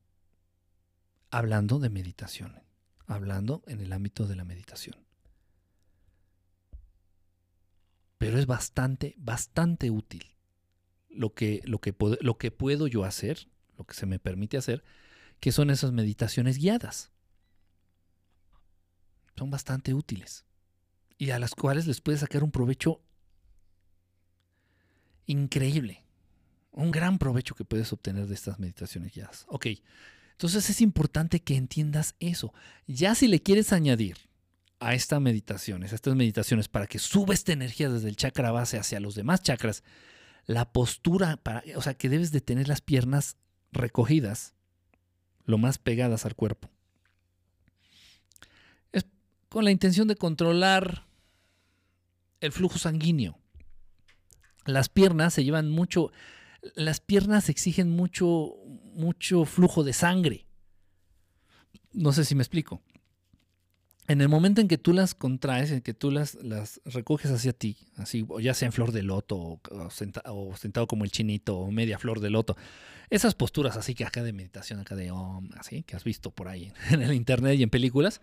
[1.30, 2.62] Hablando de meditación,
[3.06, 5.06] hablando en el ámbito de la meditación.
[8.18, 10.34] pero es bastante, bastante útil.
[11.08, 14.84] Lo que, lo, que lo que puedo yo hacer, lo que se me permite hacer,
[15.40, 17.10] que son esas meditaciones guiadas.
[19.36, 20.44] Son bastante útiles
[21.18, 23.00] y a las cuales les puedes sacar un provecho
[25.26, 26.05] increíble.
[26.76, 29.44] Un gran provecho que puedes obtener de estas meditaciones guiadas.
[29.48, 29.66] Ok,
[30.32, 32.54] entonces es importante que entiendas eso.
[32.86, 34.18] Ya si le quieres añadir
[34.78, 38.78] a estas meditaciones, a estas meditaciones para que suba esta energía desde el chakra base
[38.78, 39.82] hacia los demás chakras,
[40.44, 43.36] la postura, para, o sea, que debes de tener las piernas
[43.72, 44.54] recogidas,
[45.44, 46.70] lo más pegadas al cuerpo.
[48.92, 49.06] Es
[49.48, 51.06] con la intención de controlar
[52.40, 53.38] el flujo sanguíneo.
[54.66, 56.12] Las piernas se llevan mucho,
[56.74, 58.54] las piernas exigen mucho,
[58.94, 60.46] mucho flujo de sangre.
[61.92, 62.82] No sé si me explico
[64.08, 67.52] en el momento en que tú las contraes, en que tú las, las recoges hacia
[67.52, 71.98] ti, así, ya sea en flor de loto o, sentado como el chinito o media
[71.98, 72.56] flor de loto,
[73.10, 76.48] esas posturas así que acá de meditación, acá de om, así, que has visto por
[76.48, 78.20] ahí en el internet y en películas,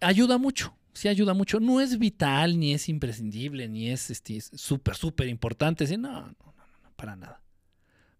[0.00, 1.60] ayuda mucho, sí ayuda mucho.
[1.60, 5.84] No es vital, ni es imprescindible, ni es este, súper, súper importante.
[5.96, 7.40] no, no, no, no, para nada,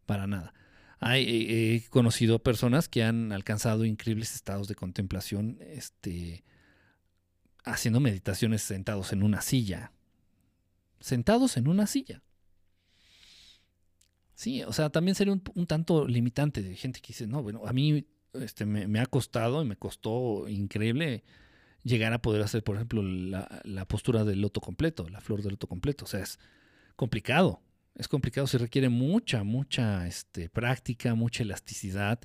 [0.06, 0.54] para nada.
[1.02, 6.44] he conocido personas que han alcanzado increíbles estados de contemplación, este
[7.66, 9.92] haciendo meditaciones sentados en una silla,
[11.00, 12.22] sentados en una silla.
[14.34, 17.72] Sí, o sea, también sería un, tanto limitante de gente que dice, no, bueno, a
[17.72, 21.24] mí este, me, ha costado y me costó increíble
[21.82, 25.52] llegar a poder hacer, por ejemplo, la, la, postura del loto completo, la flor del
[25.52, 26.04] loto completo.
[26.04, 26.38] O sea, es
[26.96, 27.62] complicado.
[27.96, 32.20] Es complicado, se requiere mucha, mucha este, práctica, mucha elasticidad.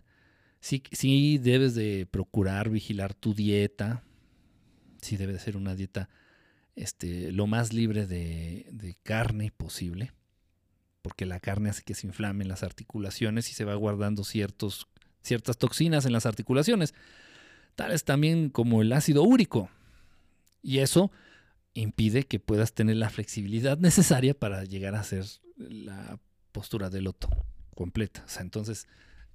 [0.60, 4.04] Sí, sí debes de procurar vigilar tu dieta.
[5.02, 6.10] Sí debe de ser una dieta
[6.76, 10.12] este, lo más libre de, de carne posible
[11.02, 14.88] porque la carne hace que se inflamen las articulaciones y se va guardando ciertos,
[15.22, 16.94] ciertas toxinas en las articulaciones,
[17.76, 19.70] tales también como el ácido úrico.
[20.62, 21.12] Y eso
[21.74, 25.26] impide que puedas tener la flexibilidad necesaria para llegar a hacer
[25.70, 26.20] la
[26.52, 27.30] postura de loto
[27.76, 28.24] completa.
[28.26, 28.88] O sea, entonces,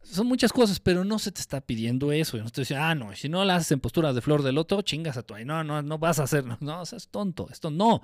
[0.03, 2.37] son muchas cosas, pero no se te está pidiendo eso.
[2.39, 4.83] No te dice, ah, no, si no la haces en postura de flor de loto,
[4.83, 5.45] chingas a tu ahí.
[5.45, 6.45] No, no, no vas a hacer.
[6.45, 7.49] No, no es tonto.
[7.51, 8.03] Esto no.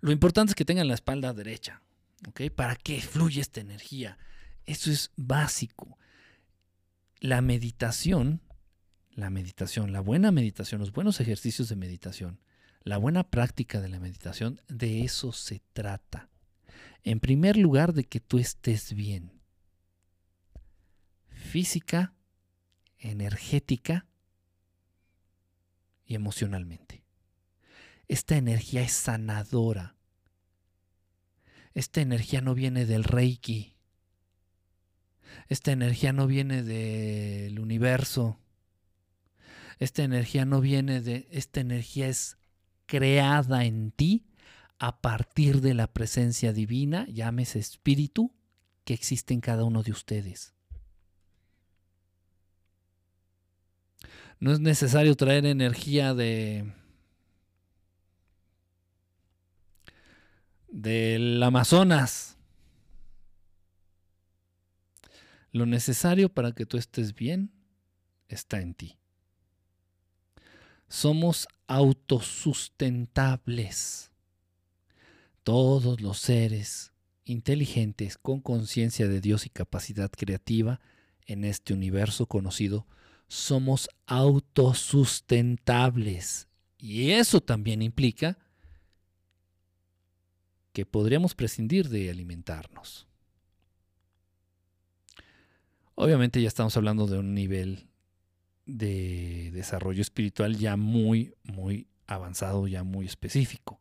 [0.00, 1.82] Lo importante es que tengan la espalda derecha.
[2.54, 4.18] Para que fluya esta energía.
[4.64, 5.98] Eso es básico.
[7.20, 8.40] La meditación,
[9.14, 12.40] la meditación, la buena meditación, los buenos ejercicios de meditación,
[12.82, 16.28] la buena práctica de la meditación, de eso se trata.
[17.02, 19.40] En primer lugar, de que tú estés bien.
[21.28, 22.14] Física,
[22.98, 24.06] energética
[26.04, 27.04] y emocionalmente.
[28.08, 29.96] Esta energía es sanadora
[31.76, 33.76] esta energía no viene del Reiki.
[35.46, 38.40] Esta energía no viene del universo.
[39.78, 41.28] Esta energía no viene de...
[41.30, 42.38] Esta energía es
[42.86, 44.24] creada en ti
[44.78, 48.32] a partir de la presencia divina, llámese espíritu,
[48.84, 50.54] que existe en cada uno de ustedes.
[54.38, 56.72] No es necesario traer energía de
[60.68, 62.36] del Amazonas.
[65.52, 67.50] Lo necesario para que tú estés bien
[68.28, 68.98] está en ti.
[70.88, 74.12] Somos autosustentables.
[75.46, 76.92] Todos los seres
[77.24, 80.80] inteligentes con conciencia de Dios y capacidad creativa
[81.24, 82.84] en este universo conocido,
[83.28, 86.48] somos autosustentables.
[86.78, 88.36] Y eso también implica
[90.72, 93.06] que podríamos prescindir de alimentarnos.
[95.94, 97.88] Obviamente ya estamos hablando de un nivel
[98.64, 103.80] de desarrollo espiritual ya muy, muy avanzado, ya muy específico.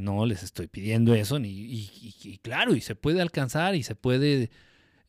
[0.00, 4.50] No les estoy pidiendo eso, ni, y, claro, y se puede alcanzar, y se puede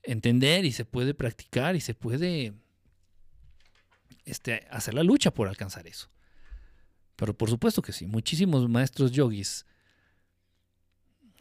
[0.03, 2.53] entender, y se puede practicar, y se puede
[4.25, 6.09] este, hacer la lucha por alcanzar eso.
[7.15, 9.65] Pero por supuesto que sí, muchísimos maestros yogis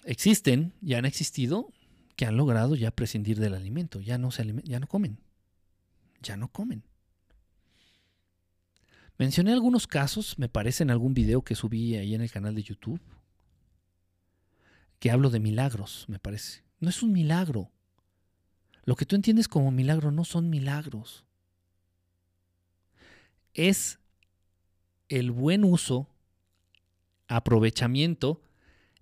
[0.05, 1.73] existen, ya han existido,
[2.17, 5.19] que han logrado ya prescindir del alimento, ya no, se ya no comen,
[6.21, 6.85] ya no comen.
[9.17, 12.63] Mencioné algunos casos, me parece en algún video que subí ahí en el canal de
[12.63, 13.01] YouTube,
[15.01, 16.63] que hablo de milagros, me parece.
[16.79, 17.73] No es un milagro.
[18.85, 21.25] Lo que tú entiendes como milagro no son milagros.
[23.55, 23.99] Es
[25.09, 26.09] el buen uso,
[27.27, 28.43] aprovechamiento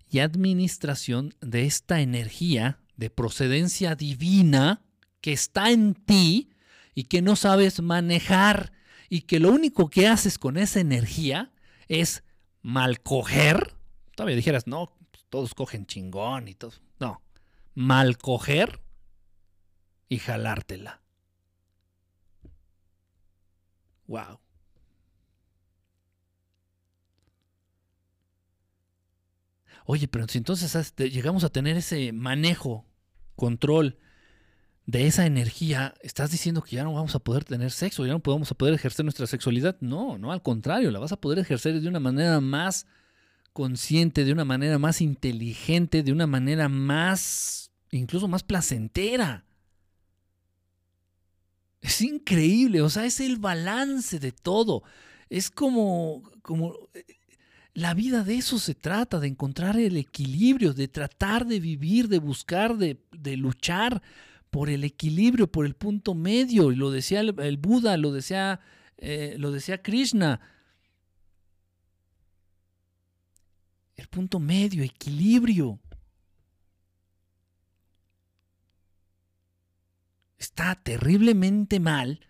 [0.09, 4.81] y administración de esta energía de procedencia divina
[5.21, 6.49] que está en ti
[6.95, 8.71] y que no sabes manejar
[9.09, 11.51] y que lo único que haces con esa energía
[11.87, 12.23] es
[12.61, 13.75] mal coger.
[14.15, 14.93] Todavía dijeras, no,
[15.29, 16.73] todos cogen chingón y todo.
[16.99, 17.21] No,
[17.75, 18.81] mal coger
[20.09, 21.01] y jalártela.
[24.07, 24.39] Wow.
[29.85, 32.85] Oye, pero si entonces llegamos a tener ese manejo,
[33.35, 33.97] control
[34.85, 38.19] de esa energía, ¿estás diciendo que ya no vamos a poder tener sexo, ya no
[38.19, 39.77] podemos poder ejercer nuestra sexualidad?
[39.81, 42.85] No, no, al contrario, la vas a poder ejercer de una manera más
[43.59, 49.43] consciente, de una manera más inteligente, de una manera más, incluso más placentera.
[51.81, 54.83] Es increíble, o sea, es el balance de todo.
[55.29, 56.73] Es como, como
[57.73, 62.19] la vida de eso se trata, de encontrar el equilibrio, de tratar de vivir, de
[62.19, 62.97] buscar, de,
[63.35, 64.01] luchar
[64.51, 66.71] por el equilibrio, por el punto medio.
[66.71, 68.13] Y lo decía el, Buda, lo
[68.99, 70.39] eh, lo decía Krishna.
[73.99, 75.77] El punto medio, equilibrio.
[80.37, 82.25] Está terriblemente mal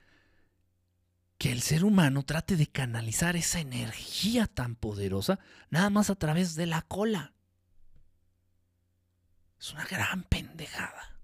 [1.38, 5.40] que el ser humano trate de canalizar esa energía tan poderosa
[5.70, 7.34] nada más a través de la cola.
[9.60, 11.19] Es una gran pendejada.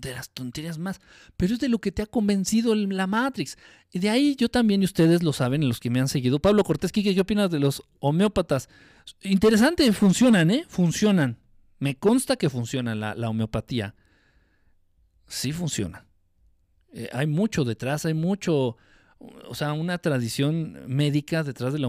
[0.00, 1.00] De las tonterías más.
[1.36, 3.56] Pero es de lo que te ha convencido la Matrix.
[3.92, 6.38] Y de ahí yo también, y ustedes lo saben, los que me han seguido.
[6.38, 8.68] Pablo Cortés, ¿qué opinas de los homeópatas?
[9.22, 10.64] Interesante, funcionan, ¿eh?
[10.68, 11.38] Funcionan.
[11.78, 13.94] Me consta que funciona la, homeopatía.
[15.26, 16.06] Sí funciona.
[16.92, 18.76] Eh, hay mucho detrás, hay mucho,
[19.18, 21.88] o sea, una tradición médica detrás de la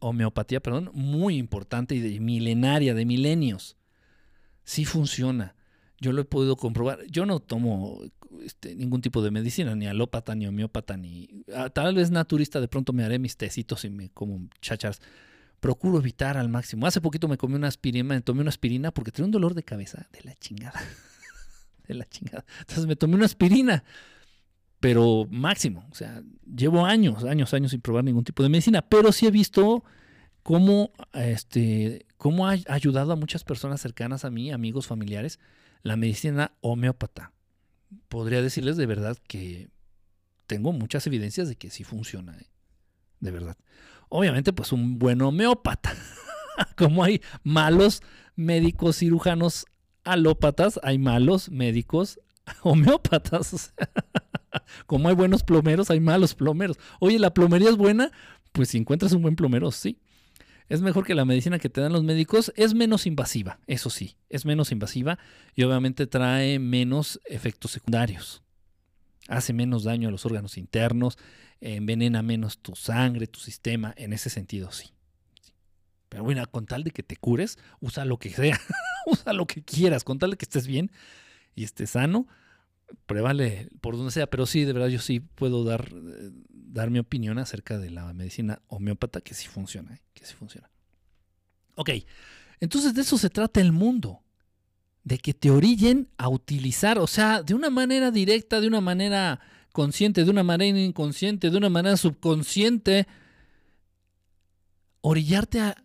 [0.00, 3.76] homeopatía, perdón, muy importante y de, milenaria, de milenios.
[4.64, 5.54] Sí funciona.
[6.00, 7.00] Yo lo he podido comprobar.
[7.10, 8.00] Yo no tomo
[8.42, 11.44] este, ningún tipo de medicina, ni alópata, ni homeópata, ni...
[11.54, 15.00] Ah, tal vez naturista, de pronto me haré mis tecitos y me como chachas
[15.60, 16.86] procuro evitar al máximo.
[16.86, 19.62] Hace poquito me comí una aspirina, me tomé una aspirina porque tenía un dolor de
[19.62, 20.80] cabeza de la chingada.
[21.88, 22.44] de la chingada.
[22.60, 23.84] Entonces me tomé una aspirina,
[24.80, 25.86] pero máximo.
[25.90, 29.30] O sea, llevo años, años, años sin probar ningún tipo de medicina, pero sí he
[29.30, 29.82] visto
[30.42, 35.40] cómo, este, cómo ha ayudado a muchas personas cercanas a mí, amigos, familiares,
[35.86, 37.32] la medicina homeópata.
[38.08, 39.68] Podría decirles de verdad que
[40.46, 42.46] tengo muchas evidencias de que sí funciona, ¿eh?
[43.20, 43.56] de verdad
[44.08, 45.94] obviamente pues un buen homeópata.
[46.76, 48.02] Como hay malos
[48.34, 49.66] médicos cirujanos
[50.04, 52.20] alópatas, hay malos médicos
[52.62, 53.74] homeópatas.
[54.86, 56.78] Como hay buenos plomeros, hay malos plomeros.
[57.00, 58.10] Oye, ¿la plomería es buena?
[58.52, 60.00] Pues si encuentras un buen plomero, sí.
[60.68, 62.52] Es mejor que la medicina que te dan los médicos.
[62.56, 64.16] Es menos invasiva, eso sí.
[64.28, 65.18] Es menos invasiva
[65.54, 68.42] y obviamente trae menos efectos secundarios.
[69.28, 71.18] Hace menos daño a los órganos internos,
[71.60, 74.92] envenena menos tu sangre, tu sistema, en ese sentido sí.
[76.08, 78.60] Pero bueno, con tal de que te cures, usa lo que sea,
[79.06, 80.90] usa lo que quieras, con tal de que estés bien
[81.54, 82.28] y estés sano,
[83.06, 84.28] pruébale por donde sea.
[84.28, 86.30] Pero sí, de verdad, yo sí puedo dar, eh,
[86.66, 90.00] dar mi opinión acerca de la medicina homeópata, que sí funciona, ¿eh?
[90.14, 90.70] que sí funciona.
[91.76, 91.90] Ok,
[92.60, 94.22] entonces de eso se trata el mundo
[95.04, 99.40] de que te orillen a utilizar, o sea, de una manera directa, de una manera
[99.72, 103.06] consciente, de una manera inconsciente, de una manera subconsciente,
[105.02, 105.76] orillarte a,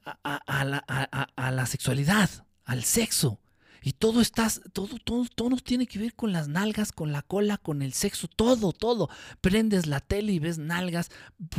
[0.66, 2.30] la, sexualidad,
[2.66, 3.40] al sexo.
[3.84, 7.58] Y todo estás, todo, todo, todo tiene que ver con las nalgas, con la cola,
[7.58, 9.10] con el sexo, todo, todo.
[9.42, 11.10] Prendes la tele y ves nalgas,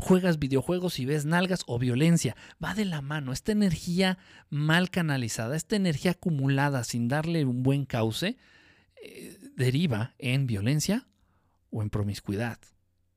[0.00, 2.36] juegas videojuegos y ves nalgas o violencia.
[2.62, 3.32] Va de la mano.
[3.32, 4.18] Esta energía
[4.50, 8.36] mal canalizada, esta energía acumulada sin darle un buen cauce,
[9.02, 11.08] eh, deriva en violencia
[11.70, 12.60] o en promiscuidad,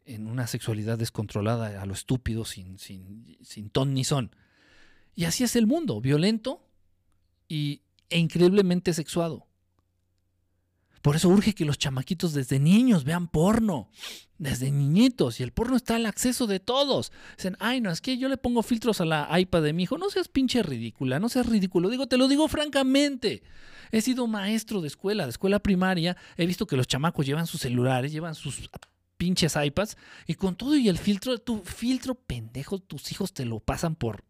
[0.06, 4.36] en una sexualidad descontrolada a lo estúpido, sin, sin, sin ton ni son.
[5.14, 6.68] Y así es el mundo, violento
[7.48, 9.48] y, e increíblemente sexuado.
[11.06, 13.92] Por eso urge que los chamaquitos desde niños vean porno,
[14.40, 17.12] desde niñitos, y el porno está al acceso de todos.
[17.38, 20.00] Dicen, ay, no, es que yo le pongo filtros a la iPad de mi hijo,
[20.00, 21.92] no seas pinche ridícula, no seas ridículo.
[21.92, 23.44] Digo, te lo digo francamente.
[23.92, 27.62] He sido maestro de escuela, de escuela primaria, he visto que los chamacos llevan sus
[27.62, 28.68] celulares, llevan sus
[29.18, 33.60] pinches iPads, y con todo y el filtro, tu filtro pendejo, tus hijos te lo
[33.60, 34.25] pasan por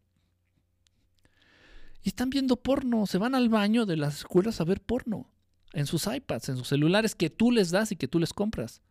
[2.06, 5.28] y están viendo porno, se van al baño de las escuelas a ver porno
[5.74, 8.84] en sus iPads, en sus celulares que tú les das y que tú les compras.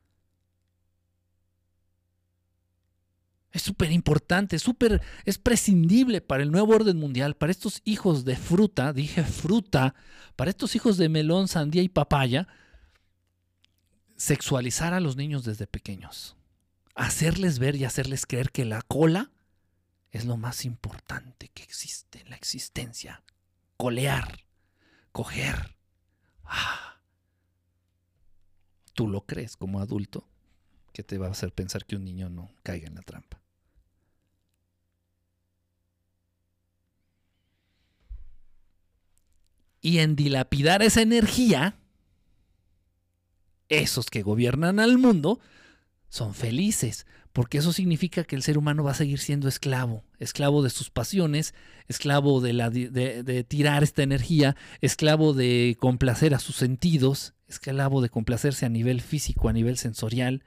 [3.52, 8.34] Es súper importante, súper, es prescindible para el nuevo orden mundial, para estos hijos de
[8.34, 9.94] fruta, dije fruta,
[10.34, 12.48] para estos hijos de melón, sandía y papaya,
[14.16, 16.34] sexualizar a los niños desde pequeños.
[16.96, 19.30] Hacerles ver y hacerles creer que la cola
[20.18, 23.22] es lo más importante que existe en la existencia.
[23.76, 24.44] Colear,
[25.12, 25.74] coger,
[26.44, 27.00] Ah.
[28.94, 30.28] Tú lo crees como adulto,
[30.92, 33.40] que te va a hacer pensar que un niño no caiga en la trampa.
[39.80, 41.76] Y en dilapidar esa energía,
[43.68, 45.40] esos que gobiernan al mundo
[46.08, 50.62] son felices, porque eso significa que el ser humano va a seguir siendo esclavo, esclavo
[50.62, 51.52] de sus pasiones,
[51.88, 52.52] esclavo de,
[53.24, 59.00] de, tirar esta energía, esclavo de complacer a sus sentidos, esclavo de complacerse a nivel
[59.00, 60.44] físico, a nivel sensorial.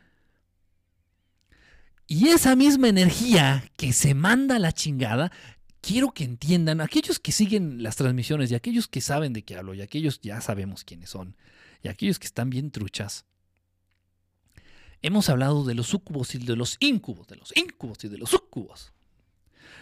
[2.08, 5.34] Y esa misma energía que se manda a la chingada,
[5.82, 9.74] quiero que entiendan, aquellos que siguen las transmisiones y aquellos que saben de qué hablo
[9.74, 11.36] y aquellos ya sabemos quiénes son,
[11.84, 13.26] y aquellos que están bien truchas,
[15.02, 18.30] hemos hablado de los sucubos y de los incubos, de los incubos y de los
[18.30, 18.94] sucubos.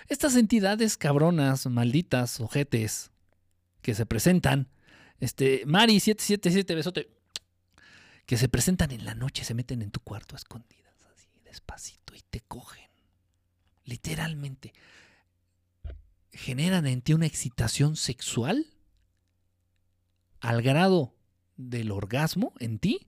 [0.07, 3.11] Estas entidades cabronas, malditas, ojetes,
[3.81, 4.69] que se presentan,
[5.19, 7.09] este, Mari 777 besote,
[8.25, 12.15] que se presentan en la noche, se meten en tu cuarto a escondidas, así, despacito,
[12.15, 12.89] y te cogen.
[13.83, 14.73] Literalmente.
[16.31, 18.65] Generan en ti una excitación sexual
[20.41, 21.15] al grado
[21.55, 23.07] del orgasmo en ti.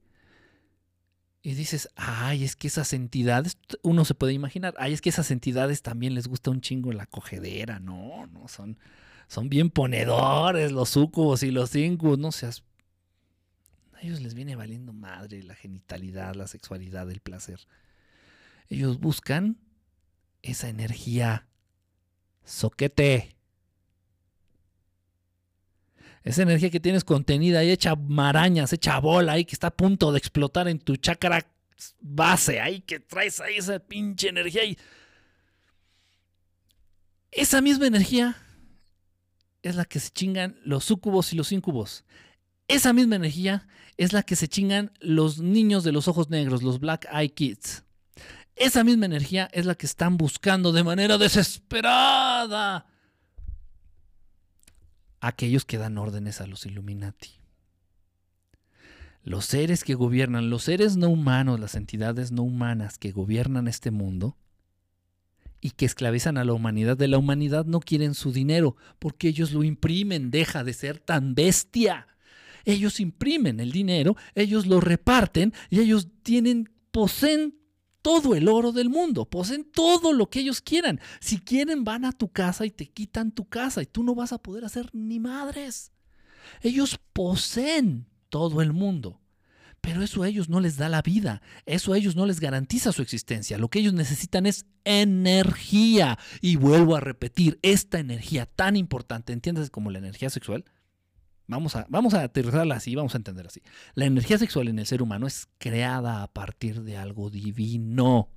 [1.42, 5.32] Y dices, ay, es que esas entidades, uno se puede imaginar, ay, es que esas
[5.32, 7.80] entidades también les gusta un chingo la cogedera.
[7.80, 8.78] No, no, son,
[9.28, 12.64] son bien ponedores los sucubos y los incubos, no seas...
[13.94, 17.60] A ellos les viene valiendo madre la genitalidad, la sexualidad, el placer.
[18.70, 19.58] Ellos buscan
[20.44, 21.48] esa energía
[22.44, 23.37] soquete.
[26.24, 30.12] Esa energía que tienes contenida y hecha marañas, hecha bola ahí que está a punto
[30.12, 31.46] de explotar en tu chakra
[32.02, 34.66] base, ahí que traes ahí esa pinche energía.
[34.66, 34.78] Y
[37.32, 38.36] esa misma energía
[39.62, 42.04] es la que se chingan los sucubos y los incubos.
[42.68, 43.68] Esa misma energía
[43.98, 47.84] es la que se chingan los niños de los ojos negros, los Black Eye Kids.
[48.56, 52.86] Esa misma energía es la que están buscando de manera desesperada
[55.20, 57.32] aquellos que dan órdenes a los Illuminati.
[59.24, 63.92] Los seres que gobiernan, los seres no humanos, las entidades no humanas que gobiernan este
[63.92, 64.38] mundo
[65.60, 69.52] y que esclavizan a la humanidad de la humanidad no quieren su dinero porque ellos
[69.52, 72.08] lo imprimen, deja de ser tan bestia.
[72.64, 77.56] Ellos imprimen el dinero, ellos lo reparten y ellos tienen, poseen
[78.08, 81.02] todo el oro del mundo, poseen todo lo que ellos quieran.
[81.20, 84.32] Si quieren, van a tu casa y te quitan tu casa y tú no vas
[84.32, 85.92] a poder hacer ni madres.
[86.62, 89.20] Ellos poseen todo el mundo.
[89.82, 92.94] Pero eso a ellos no les da la vida, eso a ellos no les garantiza
[92.94, 93.58] su existencia.
[93.58, 96.18] Lo que ellos necesitan es energía.
[96.40, 100.64] Y vuelvo a repetir, esta energía tan importante, ¿entiendes como la energía sexual?
[101.48, 103.62] Vamos a, vamos a aterrizarla así, vamos a entender así.
[103.96, 108.30] La energía sexual en el ser humano es creada a partir de algo divino.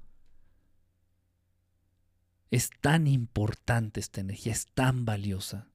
[2.53, 5.67] Es tan importante esta energía, es tan valiosa.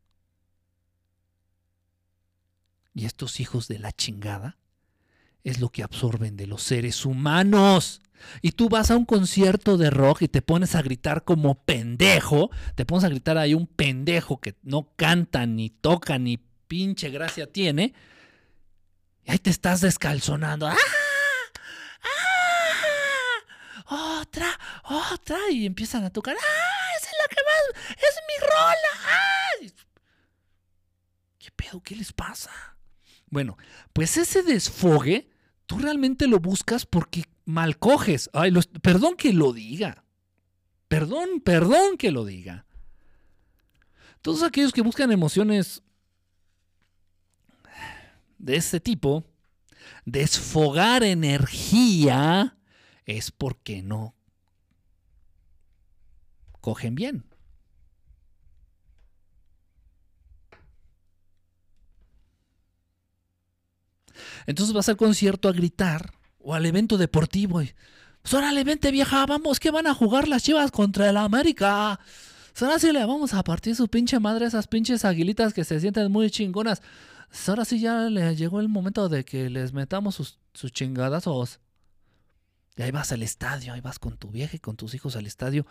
[2.93, 4.57] Y estos hijos de la chingada
[5.43, 8.01] es lo que absorben de los seres humanos.
[8.41, 12.49] Y tú vas a un concierto de rock y te pones a gritar como pendejo,
[12.75, 17.51] te pones a gritar ahí un pendejo que no canta, ni toca, ni pinche gracia
[17.51, 17.93] tiene.
[19.23, 20.67] Y ahí te estás descalzonando.
[20.67, 20.77] ¡Ah!
[23.87, 24.21] ¡Ah!
[24.21, 25.37] Otra, otra.
[25.51, 26.35] Y empiezan a tocar.
[26.35, 26.97] ¡Ah!
[26.99, 27.95] Esa es la que más.
[27.97, 28.91] Es mi rola.
[29.05, 29.25] ¡Ah!
[31.39, 31.81] ¿Qué pedo?
[31.81, 32.51] ¿Qué les pasa?
[33.29, 33.57] Bueno,
[33.93, 35.29] pues ese desfogue,
[35.65, 38.29] tú realmente lo buscas porque mal coges.
[38.33, 38.51] Ay,
[38.81, 40.03] perdón que lo diga.
[40.87, 42.65] Perdón, perdón que lo diga.
[44.21, 45.83] Todos aquellos que buscan emociones
[48.37, 49.23] de este tipo,
[50.05, 52.57] desfogar energía,
[53.05, 54.15] es porque no
[56.61, 57.25] cogen bien.
[64.45, 67.73] Entonces vas al concierto a gritar o al evento deportivo y,
[68.21, 71.99] pues órale, vente vieja, vamos, que van a jugar las chivas contra el América.
[72.51, 76.11] Pues ahora le vamos a partir su pinche madre esas pinches aguilitas que se sienten
[76.11, 76.81] muy chingonas.
[77.47, 81.59] Ahora sí ya le llegó el momento de que les metamos sus, sus chingadazos.
[82.75, 85.27] Y ahí vas al estadio, ahí vas con tu vieja y con tus hijos al
[85.27, 85.65] estadio.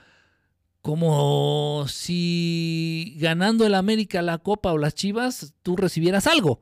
[0.83, 6.61] Como si ganando el América la Copa o las Chivas, tú recibieras algo.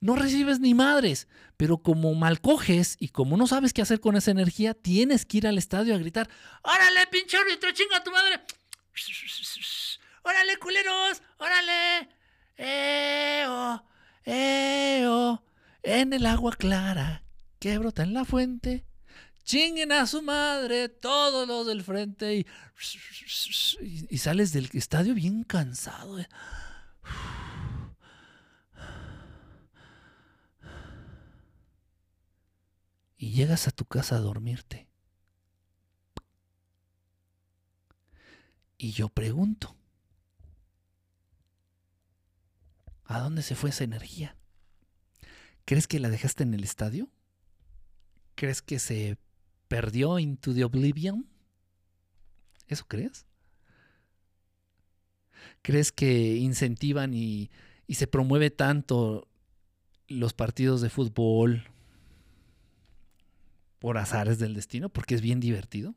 [0.00, 4.16] No recibes ni madres, pero como mal coges y como no sabes qué hacer con
[4.16, 6.28] esa energía, tienes que ir al estadio a gritar:
[6.62, 8.40] ¡Órale, pinche árbitro, chinga tu madre!
[10.22, 11.22] ¡Órale, culeros!
[11.38, 12.08] ¡Órale!
[12.58, 13.44] ¡Eh!
[13.48, 13.82] Oh!
[14.24, 15.42] ¡Eo!
[15.82, 17.24] En el agua clara
[17.58, 18.84] que brota en la fuente.
[19.44, 22.46] Chinguen a su madre todos los del frente y,
[24.08, 26.18] y, sales del estadio bien cansado.
[26.18, 26.28] Eh.
[33.18, 34.88] Y llegas a tu casa a dormirte.
[38.78, 39.76] Y yo pregunto,
[43.06, 44.36] ¿A dónde se fue esa energía?
[45.64, 47.10] ¿Crees que la dejaste en el estadio?
[48.34, 49.18] ¿Crees que se
[49.68, 51.28] perdió into the oblivion?
[52.68, 53.26] ¿Eso crees?
[55.62, 57.50] ¿Crees que incentivan y,
[57.86, 59.28] y se promueve tanto
[60.08, 61.70] los partidos de fútbol
[63.78, 64.88] por azares del destino?
[64.88, 65.94] Porque es bien divertido.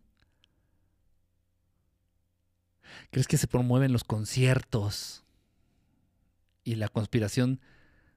[3.12, 5.27] ¿Crees que se promueven los conciertos
[6.68, 7.62] y la conspiración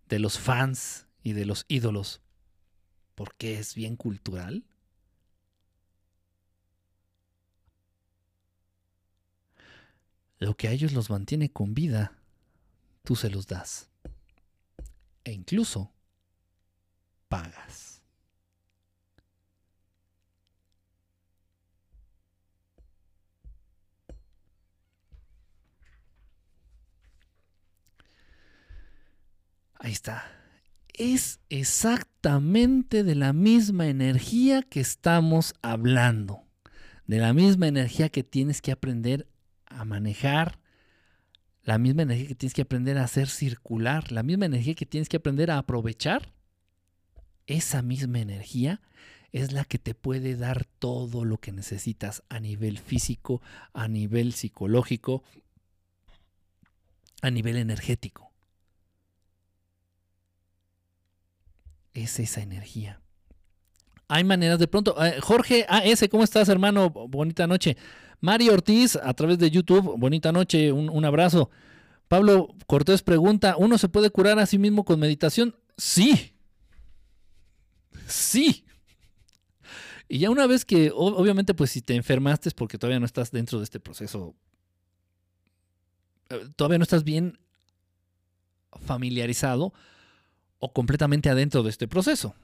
[0.09, 2.21] de los fans y de los ídolos,
[3.15, 4.65] porque es bien cultural.
[10.41, 12.19] Lo que a ellos los mantiene con vida,
[13.05, 13.89] tú se los das.
[15.23, 15.93] E incluso
[17.29, 17.90] pagas.
[29.81, 30.31] Ahí está.
[30.93, 36.45] Es exactamente de la misma energía que estamos hablando.
[37.07, 39.27] De la misma energía que tienes que aprender
[39.65, 40.59] a manejar,
[41.63, 45.09] la misma energía que tienes que aprender a hacer circular, la misma energía que tienes
[45.09, 46.35] que aprender a aprovechar,
[47.47, 48.83] esa misma energía
[49.33, 53.41] es la que te puede dar todo lo que necesitas a nivel físico,
[53.73, 55.25] a nivel psicológico,
[57.23, 58.30] a nivel energético.
[61.95, 63.01] Es esa energía.
[64.09, 64.97] Hay maneras de pronto.
[65.05, 66.91] Eh, Jorge AS, ¿cómo estás, hermano?
[66.91, 67.77] Bonita noche.
[68.21, 71.51] Mario Ortiz, a través de YouTube, bonita noche, un, abrazo.
[72.09, 75.57] Pablo Cortés pregunta, ¿uno se puede curar a sí mismo con meditación?
[75.77, 76.35] Sí.
[78.07, 78.65] Sí.
[80.09, 83.31] Y ya una vez que, obviamente, pues si te enfermaste es porque todavía no estás
[83.31, 84.35] dentro de este proceso,
[86.29, 87.39] eh, todavía no estás bien
[88.85, 89.73] familiarizado
[90.61, 92.35] o completamente adentro de este proceso.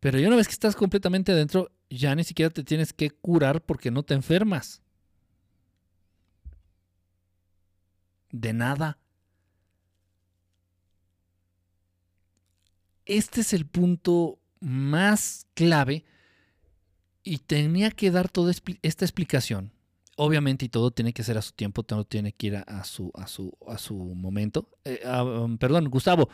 [0.00, 3.62] Pero ya una vez que estás completamente adentro, ya ni siquiera te tienes que curar
[3.62, 4.82] porque no te enfermas.
[8.30, 8.98] De nada.
[13.04, 16.04] Este es el punto más clave
[17.22, 19.75] y tenía que dar toda esta explicación.
[20.16, 23.12] Obviamente y todo tiene que ser a su tiempo, todo tiene que ir a, su,
[23.14, 24.68] a, su, a su momento.
[24.84, 26.30] Eh, ah, um, perdón, Gustavo,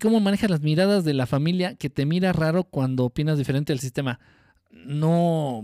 [0.00, 3.80] ¿cómo manejas las miradas de la familia que te mira raro cuando opinas diferente del
[3.80, 4.20] sistema?
[4.84, 5.62] no,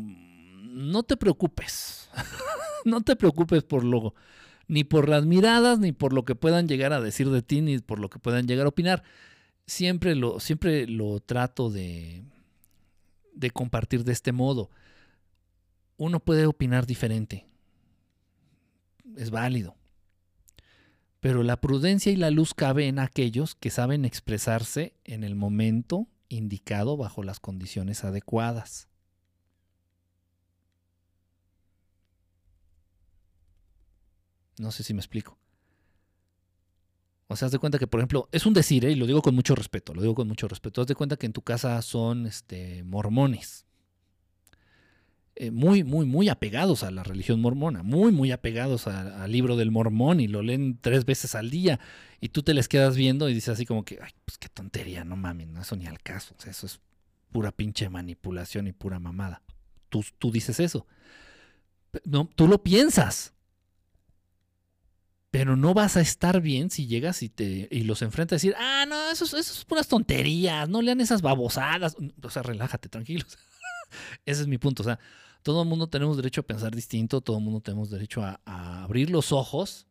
[0.73, 2.11] no te preocupes.
[2.85, 4.15] no te preocupes por lo,
[4.69, 7.79] ni por las miradas, ni por lo que puedan llegar a decir de ti, ni
[7.79, 9.03] por lo que puedan llegar a opinar.
[9.67, 12.25] Siempre lo, siempre lo trato de,
[13.35, 14.71] de compartir de este modo.
[15.97, 17.47] Uno puede opinar diferente.
[19.17, 19.77] Es válido.
[21.21, 26.09] Pero la prudencia y la luz cabe en aquellos que saben expresarse en el momento
[26.29, 28.89] indicado bajo las condiciones adecuadas.
[34.59, 35.39] No sé si me explico.
[37.29, 38.93] O sea, haz de cuenta que, por ejemplo, es un decir, ¿eh?
[38.93, 40.83] y lo digo con mucho respeto, lo digo con mucho respeto.
[40.83, 43.65] Haz de cuenta que en tu casa son este, mormones.
[45.35, 49.71] Eh, muy, muy, muy apegados a la religión mormona, muy, muy apegados al libro del
[49.71, 51.81] mormón y lo leen tres veces al día.
[52.21, 55.05] Y tú te les quedas viendo y dices así como que, ay, pues qué tontería,
[55.05, 56.35] no mames, no, eso ni al caso.
[56.47, 56.81] Eso es
[57.33, 59.43] pura pinche manipulación y pura mamada.
[59.89, 60.87] Tú, tú dices eso.
[62.05, 63.33] No, tú lo piensas.
[65.31, 68.55] Pero no vas a estar bien si llegas y, te, y los enfrentas a decir,
[68.59, 71.97] ah, no, eso, eso es puras tonterías, no lean esas babosadas.
[72.23, 73.39] O sea, relájate, tranquilos.
[74.27, 74.83] Ese es mi punto.
[74.83, 74.99] O sea,
[75.43, 78.41] todo el mundo tenemos derecho a pensar distinto, todo el mundo tenemos derecho a,
[78.83, 79.87] abrir los ojos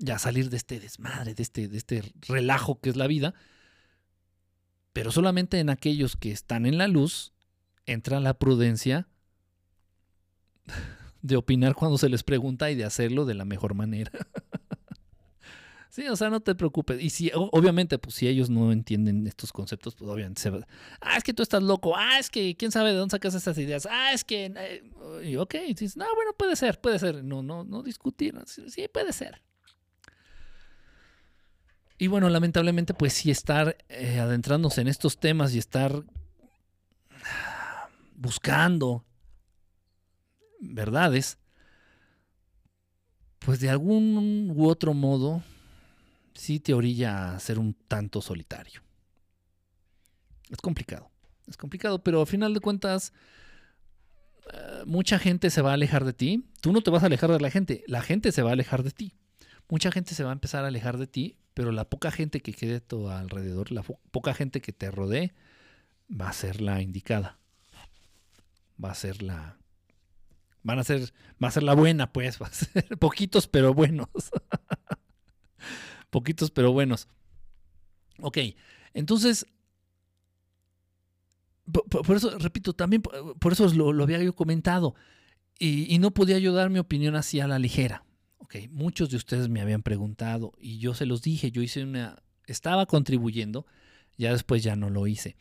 [0.00, 3.34] y a salir de este desmadre, de este, de este relajo que es la vida.
[4.92, 7.32] Pero solamente en aquellos que están en la luz
[7.86, 9.08] entra la prudencia
[11.22, 14.12] de opinar cuando se les pregunta y de hacerlo de la mejor manera.
[15.94, 17.00] sí, o sea, no te preocupes.
[17.00, 20.66] Y si, obviamente, pues si ellos no entienden estos conceptos, pues obviamente se va.
[21.00, 21.96] Ah, es que tú estás loco.
[21.96, 23.86] Ah, es que quién sabe de dónde sacas estas ideas.
[23.88, 24.52] Ah, es que.
[24.56, 24.82] Eh,
[25.24, 27.22] y ok, dices, no, bueno, puede ser, puede ser.
[27.22, 28.34] No, no, no discutir.
[28.46, 29.40] Sí, puede ser.
[31.96, 36.02] Y bueno, lamentablemente, pues sí, estar eh, adentrándose en estos temas y estar
[38.16, 39.04] buscando
[40.58, 41.38] verdades,
[43.38, 45.44] pues de algún u otro modo
[46.34, 48.82] sí te orilla a ser un tanto solitario.
[50.50, 51.10] Es complicado,
[51.46, 53.12] es complicado, pero al final de cuentas
[54.52, 56.44] eh, mucha gente se va a alejar de ti.
[56.60, 58.82] Tú no te vas a alejar de la gente, la gente se va a alejar
[58.82, 59.14] de ti.
[59.68, 62.52] Mucha gente se va a empezar a alejar de ti, pero la poca gente que
[62.52, 65.32] quede a tu alrededor, la poca gente que te rodee,
[66.10, 67.38] va a ser la indicada.
[68.82, 69.56] Va a ser la,
[70.64, 71.12] Van a ser,
[71.42, 72.40] va a ser la buena, pues.
[72.42, 74.08] Va a ser poquitos, pero buenos.
[76.14, 77.08] poquitos, pero buenos.
[78.20, 78.38] Ok,
[78.92, 79.46] entonces.
[81.72, 84.94] Por, eso, repito, también por eso lo, había yo comentado.
[85.58, 88.04] Y, no podía yo dar mi opinión así a la ligera.
[88.38, 91.50] Ok, muchos de ustedes me habían preguntado y yo se los dije.
[91.50, 92.22] Yo hice una.
[92.46, 93.66] Estaba contribuyendo
[94.16, 95.34] ya después ya no lo hice,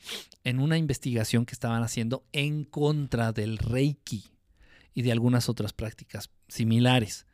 [0.43, 4.31] en una investigación que estaban haciendo en contra del Reiki
[4.95, 7.27] y de algunas otras prácticas similares.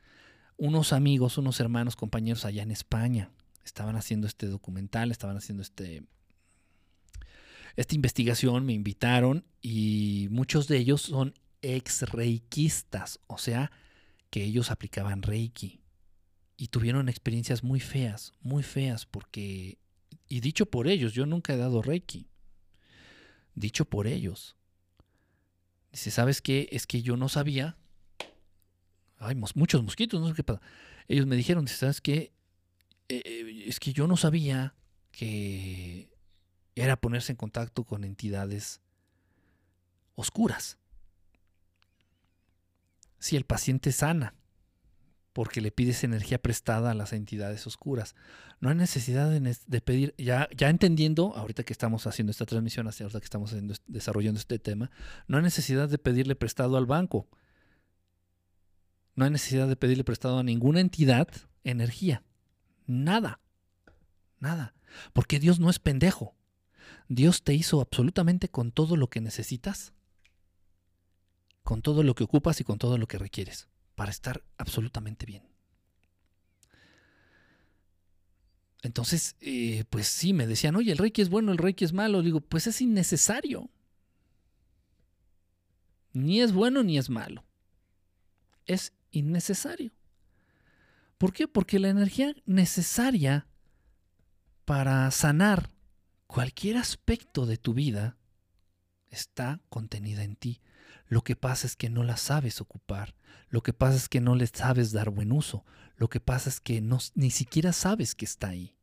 [0.60, 3.32] Unos amigos, unos hermanos, compañeros allá en España
[3.64, 6.04] estaban haciendo este documental, estaban haciendo este,
[7.78, 13.72] esta investigación me invitaron y muchos de ellos son ex-reikistas, o sea,
[14.30, 15.80] que ellos aplicaban reiki
[16.58, 19.78] y tuvieron experiencias muy feas, muy feas, porque,
[20.28, 22.28] y dicho por ellos, yo nunca he dado reiki,
[23.56, 24.58] dicho por ellos.
[25.94, 26.68] Dice, ¿sabes qué?
[26.74, 27.78] Es que yo no sabía.
[29.20, 30.62] Hay muchos mosquitos, no sé qué pasa.
[31.08, 32.32] Ellos me dijeron, ¿sabes qué?
[33.10, 34.76] Eh, eh, es que yo no sabía
[35.12, 36.10] que
[36.76, 38.82] era ponerse en contacto con entidades
[40.16, 40.78] oscuras.
[43.20, 44.36] Si el paciente sana,
[45.34, 48.16] porque le pides energía prestada a las entidades oscuras.
[48.60, 53.20] No hay necesidad de, pedir, ya, ya entendiendo, ahorita que estamos haciendo esta transmisión, ahorita
[53.20, 53.56] que estamos
[53.88, 54.92] desarrollando este tema,
[55.28, 57.30] no hay necesidad de pedirle prestado al banco.
[59.20, 61.28] No hay necesidad de pedirle prestado a ninguna entidad
[61.66, 62.24] energía.
[62.88, 63.42] Nada.
[64.40, 64.74] Nada.
[65.12, 66.38] Porque Dios no es pendejo.
[67.10, 69.92] Dios te hizo absolutamente con todo lo que necesitas,
[71.64, 75.44] con todo lo que ocupas y con todo lo que requieres para estar absolutamente bien.
[78.84, 82.22] Entonces, eh, pues sí, me decían, oye, el Reiki es bueno, el Reiki es malo.
[82.22, 83.70] Digo, pues es innecesario.
[86.14, 87.44] Ni es bueno ni es malo.
[88.66, 89.92] Es innecesario.
[91.18, 91.48] ¿Por qué?
[91.48, 93.48] Porque la energía necesaria
[94.66, 95.70] para sanar
[96.28, 98.18] cualquier aspecto de tu vida
[99.10, 100.62] está contenida en ti.
[101.08, 103.16] Lo que pasa es que no la sabes ocupar.
[103.50, 105.66] Lo que pasa es que no le sabes dar buen uso.
[105.98, 108.76] Lo que pasa es que no, ni siquiera sabes que está ahí.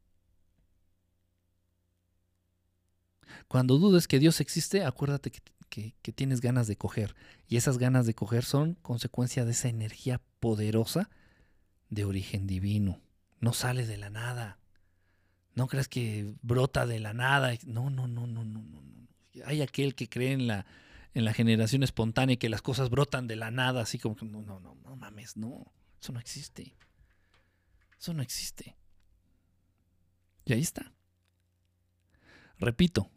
[3.48, 7.14] Cuando dudes que Dios existe, acuérdate que, que, tienes ganas de coger.
[7.48, 11.10] Y esas ganas de coger son consecuencia de esa energía poderosa
[11.90, 13.00] de origen divino.
[13.40, 14.58] No sale de la nada.
[15.54, 17.52] No creas que brota de la nada.
[17.66, 18.82] No, no, no, no, no, no.
[19.44, 20.66] Hay aquel que cree en la,
[21.14, 24.24] en la generación espontánea y que las cosas brotan de la nada, así como que
[24.24, 25.72] no, no, no, no mames, no.
[26.00, 26.74] Eso no existe.
[27.98, 28.76] Eso no existe.
[30.44, 30.92] Y ahí está.
[32.58, 33.10] Repito,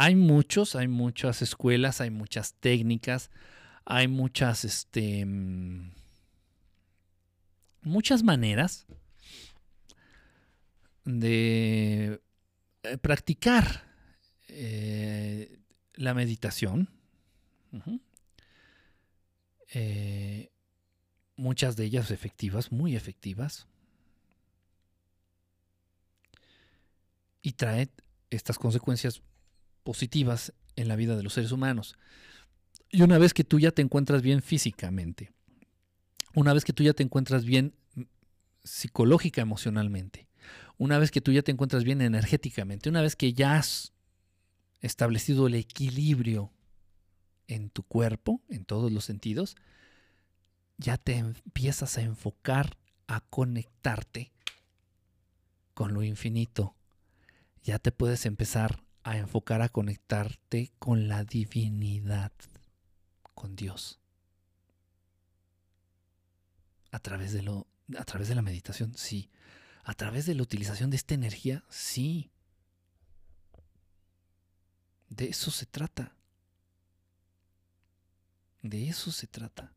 [0.00, 3.32] hay muchos, hay muchas escuelas, hay muchas técnicas,
[3.84, 5.90] hay muchas, este, mm,
[7.82, 8.86] muchas maneras
[11.04, 12.22] de
[12.84, 13.92] eh, practicar
[14.46, 15.58] eh,
[15.94, 16.88] la meditación.
[19.74, 20.52] Eh,
[21.34, 23.66] muchas de ellas efectivas, muy efectivas.
[27.42, 27.88] Y trae
[28.30, 29.22] estas consecuencias
[29.82, 31.96] positivas en la vida de los seres humanos.
[32.90, 35.32] Y una vez que tú ya te encuentras bien físicamente,
[36.34, 37.74] una vez que tú ya te encuentras bien
[38.64, 40.28] psicológica, emocionalmente,
[40.76, 43.92] una vez que tú ya te encuentras bien energéticamente, una vez que ya has
[44.80, 46.52] establecido el equilibrio
[47.48, 49.56] en tu cuerpo, en todos los sentidos,
[50.76, 52.78] ya te empiezas a enfocar
[53.08, 54.32] a conectarte
[55.74, 56.76] con lo infinito.
[57.62, 62.32] Ya te puedes empezar a enfocar a conectarte con la divinidad,
[63.34, 63.98] con Dios
[66.90, 67.66] a través de lo
[67.96, 69.30] a través de la meditación, sí.
[69.82, 72.30] A través de la utilización de esta energía, sí.
[75.08, 76.14] De eso se trata.
[78.60, 79.72] De eso se trata.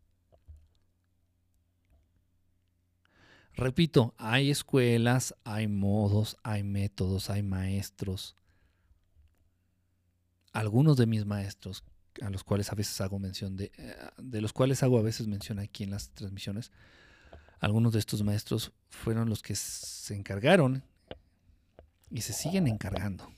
[3.54, 8.36] Repito, hay escuelas, hay modos, hay métodos, hay maestros.
[10.54, 11.84] Algunos de mis maestros,
[12.22, 15.28] a los cuales a veces hago mención de, eh, de los cuales hago a veces
[15.28, 16.72] mención aquí en las transmisiones,
[17.60, 20.84] algunos de estos maestros fueron los que se encargaron
[22.10, 23.32] y se siguen encargando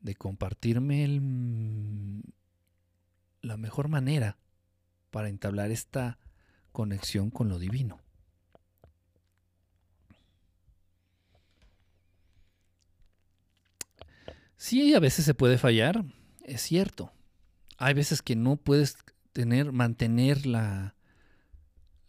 [0.00, 1.06] de compartirme
[3.42, 4.38] la mejor manera
[5.10, 6.18] para entablar esta
[6.72, 8.00] conexión con lo divino.
[14.62, 16.04] Sí, a veces se puede fallar,
[16.44, 17.12] es cierto.
[17.78, 18.96] Hay veces que no puedes
[19.32, 20.94] tener, mantener la,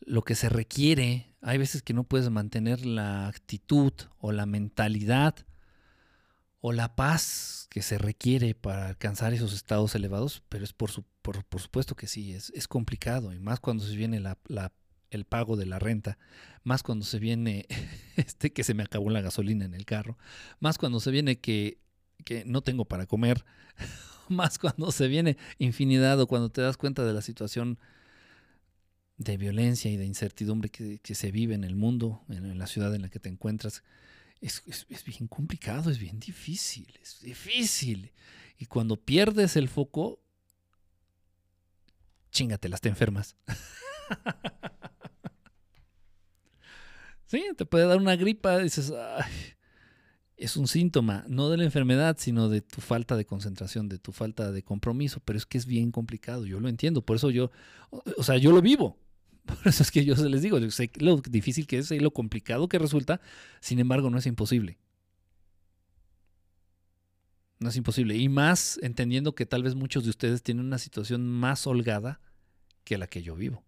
[0.01, 1.34] lo que se requiere.
[1.41, 5.34] Hay veces que no puedes mantener la actitud o la mentalidad
[6.61, 10.91] o la paz que se requiere para alcanzar esos estados elevados, pero es por,
[11.23, 14.38] por, supuesto que sí, es, es, complicado, y más cuando se viene la,
[15.09, 16.19] el pago de la renta,
[16.63, 17.65] más cuando se viene
[18.15, 20.19] este que se me acabó la gasolina en el carro,
[20.59, 21.81] más cuando se viene que,
[22.23, 23.43] que no tengo para comer,
[24.29, 27.79] más cuando se viene infinidad o cuando te das cuenta de la situación
[29.17, 33.03] de violencia y de incertidumbre que, se vive en el mundo, en, la ciudad en
[33.03, 33.83] la que te encuentras,
[34.41, 34.63] es,
[35.05, 38.11] bien complicado, es bien difícil, es difícil.
[38.57, 40.19] Y cuando pierdes el foco,
[42.31, 43.37] chingatelas, te enfermas.
[47.25, 48.91] sí, te puede dar una gripa, dices,
[50.38, 54.11] es un síntoma, no de la enfermedad, sino de tu falta de concentración, de tu
[54.11, 57.51] falta de compromiso, pero es que es bien complicado, yo lo entiendo, por eso yo,
[58.18, 58.97] o sea, yo lo vivo,
[59.45, 62.68] por eso es que yo les digo, sé lo difícil que es y lo complicado
[62.68, 63.22] que resulta,
[63.61, 64.80] sin embargo no es imposible.
[67.60, 68.18] No es imposible.
[68.18, 72.19] Y más entendiendo que tal vez muchos de ustedes tienen una situación más holgada
[72.84, 73.64] que la que yo vivo.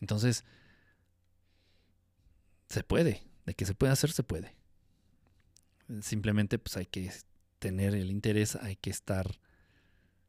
[0.00, 0.44] Entonces,
[2.74, 3.22] se puede.
[3.46, 4.54] De que se puede hacer, se puede.
[6.00, 7.10] Simplemente pues hay que
[7.58, 9.38] tener el interés, hay que estar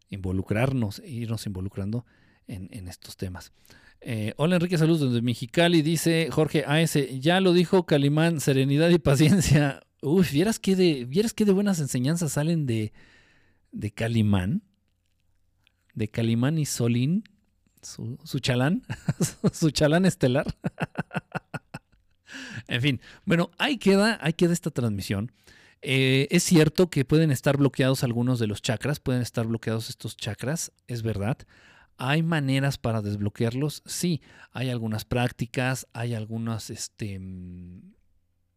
[0.10, 2.06] involucrarnos, irnos involucrando
[2.48, 3.52] en, estos temas.
[4.02, 9.00] Eh, hola Enrique, saludos desde Mexicali, dice Jorge AS, ya lo dijo Calimán, serenidad y
[9.00, 9.82] paciencia.
[10.02, 12.94] Uy, ¿vieras qué de, ¿vieras qué de buenas enseñanzas salen de,
[13.72, 14.62] de Calimán?
[15.96, 17.24] De Calimán y Solín,
[17.82, 18.84] su, su chalán,
[19.54, 20.46] su chalán estelar.
[22.68, 25.32] en fin, bueno, ahí queda, ahí queda esta transmisión.
[25.82, 30.18] Eh, es cierto que pueden estar bloqueados algunos de los chakras, pueden estar bloqueados estos
[30.18, 31.38] chakras, es verdad.
[31.98, 33.84] ¿Hay maneras para desbloquearlos?
[33.86, 34.22] Sí,
[34.52, 37.94] hay algunas prácticas, hay algunas, este, mm,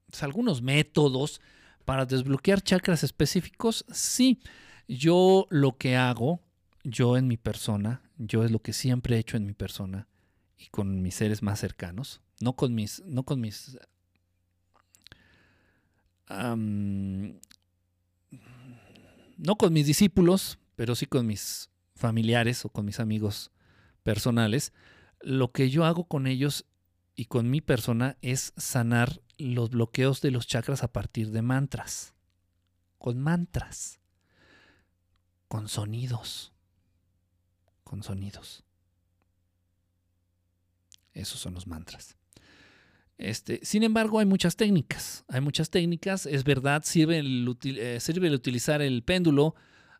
[0.06, 1.40] pues, algunos métodos
[1.84, 3.84] para desbloquear chakras específicos.
[3.92, 4.40] Sí,
[4.88, 6.40] yo lo que hago,
[6.82, 10.08] yo en mi persona, yo es lo que siempre he hecho en mi persona
[10.56, 13.78] y con mis seres más cercanos, no con mis, no con mis
[16.28, 17.38] no
[19.56, 23.50] con mis discípulos, pero sí con mis familiares o con mis amigos
[24.02, 24.72] personales,
[25.20, 26.66] lo que yo hago con ellos
[27.14, 32.14] y con mi persona es sanar los bloqueos de los chakras a partir de mantras.
[32.98, 34.00] Con mantras.
[35.48, 36.52] Con sonidos.
[37.84, 38.64] Con sonidos.
[41.14, 42.17] Esos son los mantras.
[43.18, 45.24] Este, sin embargo, hay muchas técnicas.
[45.28, 46.24] Hay muchas técnicas.
[46.24, 49.56] Es verdad, sirve el, eh, sirve el utilizar el péndulo.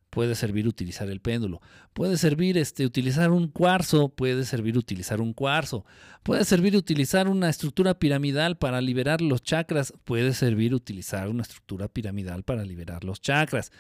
[0.09, 1.61] Puede servir utilizar el péndulo.
[1.93, 4.09] Puede servir este, utilizar un cuarzo.
[4.09, 5.85] Puede servir utilizar un cuarzo.
[6.23, 9.93] Puede servir utilizar una estructura piramidal para liberar los chakras.
[10.05, 13.73] Puede servir utilizar una estructura piramidal para liberar los chakras.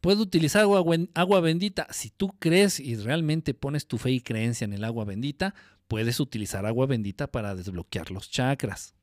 [0.00, 0.84] Puede utilizar agua,
[1.14, 1.86] agua bendita.
[1.90, 5.54] Si tú crees y realmente pones tu fe y creencia en el agua bendita,
[5.90, 8.94] puedes utilizar agua bendita para desbloquear los chakras.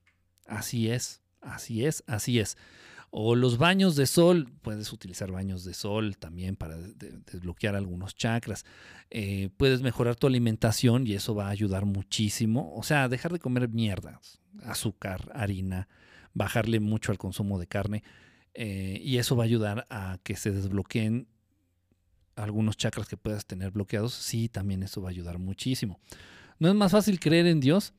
[0.48, 2.58] Así es, así es, así es.
[3.10, 8.66] O los baños de sol, puedes utilizar baños de sol también para desbloquear algunos chakras.
[9.10, 12.74] Eh, puedes mejorar tu alimentación y eso va a ayudar muchísimo.
[12.74, 14.22] O sea, dejar de comer mierda,
[14.64, 15.90] azúcar, harina,
[16.34, 18.04] bajarle mucho al consumo de carne.
[18.54, 21.28] Eh, y eso va a ayudar a que se desbloqueen
[22.38, 24.14] algunos chakras que puedas tener bloqueados.
[24.14, 26.00] Sí, también eso va a ayudar muchísimo.
[26.60, 27.94] ¿No es más fácil creer en Dios?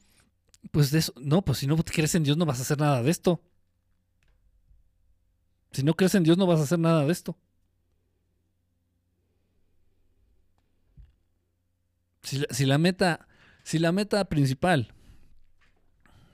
[0.71, 3.03] Pues de eso, no, pues si no crees en Dios no vas a hacer nada
[3.03, 3.41] de esto.
[5.73, 7.37] Si no crees en Dios no vas a hacer nada de esto.
[12.23, 13.29] Si si la meta,
[13.63, 14.93] si la meta principal,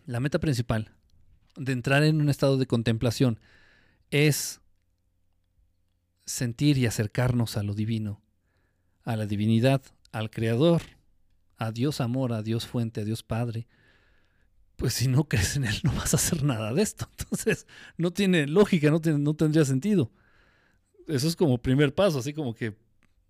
[0.06, 0.90] la meta principal
[1.56, 3.38] de entrar en un estado de contemplación
[4.10, 4.60] es
[6.26, 8.22] sentir y acercarnos a lo divino,
[9.04, 9.82] a la divinidad,
[10.12, 10.82] al Creador,
[11.56, 13.66] a Dios amor, a Dios fuente, a Dios Padre,
[14.76, 17.08] pues si no crees en Él no vas a hacer nada de esto.
[17.18, 17.66] Entonces
[17.96, 20.10] no tiene lógica, no, tiene, no tendría sentido.
[21.06, 22.74] Eso es como primer paso, así como que,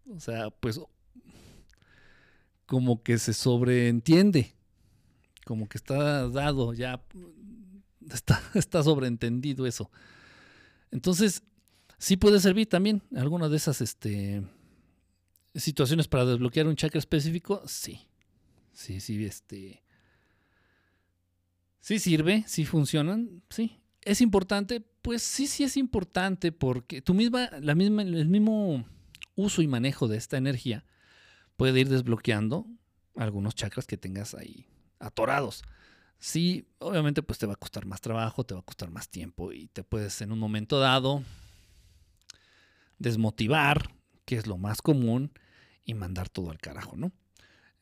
[0.08, 0.80] o sea, pues
[2.66, 4.54] como que se sobreentiende,
[5.44, 7.04] como que está dado, ya
[8.10, 9.90] está, está sobreentendido eso.
[10.90, 11.42] Entonces,
[11.98, 14.42] sí puede servir también alguna de esas este,
[15.54, 18.00] situaciones para desbloquear un chakra específico, sí.
[18.74, 19.82] Sí, sí, este.
[21.80, 23.80] Sí sirve, sí funcionan, sí.
[24.02, 24.80] ¿Es importante?
[25.02, 28.86] Pues sí, sí es importante porque tu misma, la misma, el mismo
[29.34, 30.84] uso y manejo de esta energía
[31.56, 32.66] puede ir desbloqueando
[33.16, 34.66] algunos chakras que tengas ahí
[34.98, 35.62] atorados.
[36.18, 39.52] Sí, obviamente pues te va a costar más trabajo, te va a costar más tiempo
[39.52, 41.22] y te puedes en un momento dado
[42.98, 43.94] desmotivar,
[44.24, 45.32] que es lo más común,
[45.84, 47.12] y mandar todo al carajo, ¿no?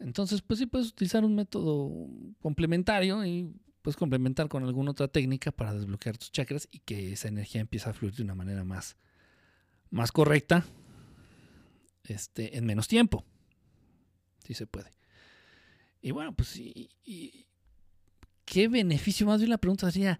[0.03, 2.09] Entonces, pues sí puedes utilizar un método
[2.41, 7.29] complementario y puedes complementar con alguna otra técnica para desbloquear tus chakras y que esa
[7.29, 8.97] energía empiece a fluir de una manera más,
[9.91, 10.65] más correcta
[12.05, 13.24] este, en menos tiempo.
[14.45, 14.91] Sí se puede.
[16.01, 17.47] Y bueno, pues y,
[18.45, 19.27] ¿qué beneficio?
[19.27, 20.19] Más bien la pregunta sería,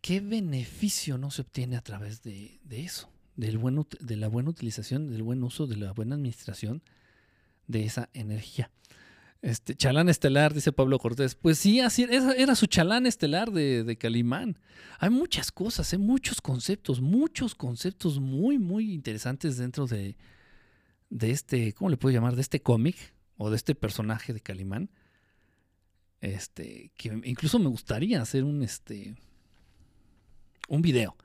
[0.00, 3.10] ¿qué beneficio no se obtiene a través de, eso?
[3.34, 6.82] Del buen, de la buena utilización, del buen uso, de la buena administración
[7.66, 8.70] de esa energía.
[9.40, 11.36] Este, chalán estelar, dice Pablo Cortés.
[11.36, 14.58] Pues sí, así era, su chalán estelar de, de, Calimán.
[14.98, 20.16] Hay muchas cosas, hay muchos conceptos, muchos conceptos muy, muy interesantes dentro de,
[21.08, 22.34] de este, ¿cómo le puedo llamar?
[22.34, 22.96] De este cómic
[23.36, 24.90] o de este personaje de Calimán.
[26.20, 29.14] Este, que incluso me gustaría hacer un, este,
[30.66, 31.16] un video.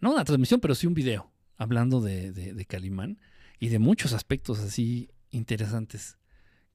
[0.00, 3.18] No una transmisión, pero sí un video hablando de, de Calimán
[3.58, 6.16] y de muchos aspectos así interesantes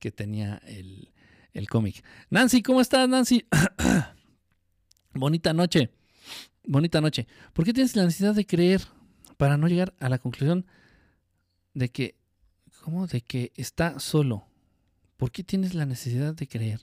[0.02, 1.14] que tenía el,
[1.54, 2.04] el cómic.
[2.32, 3.46] Nancy, ¿cómo estás, Nancy?
[5.14, 5.92] Bonita noche.
[6.66, 7.28] Bonita noche.
[7.54, 8.82] ¿Por qué tienes la necesidad de creer
[9.38, 10.66] para no llegar a la conclusión
[11.76, 12.16] de que,
[12.82, 13.06] ¿cómo?
[13.06, 14.48] De que está solo.
[15.18, 16.82] ¿Por qué tienes la necesidad de creer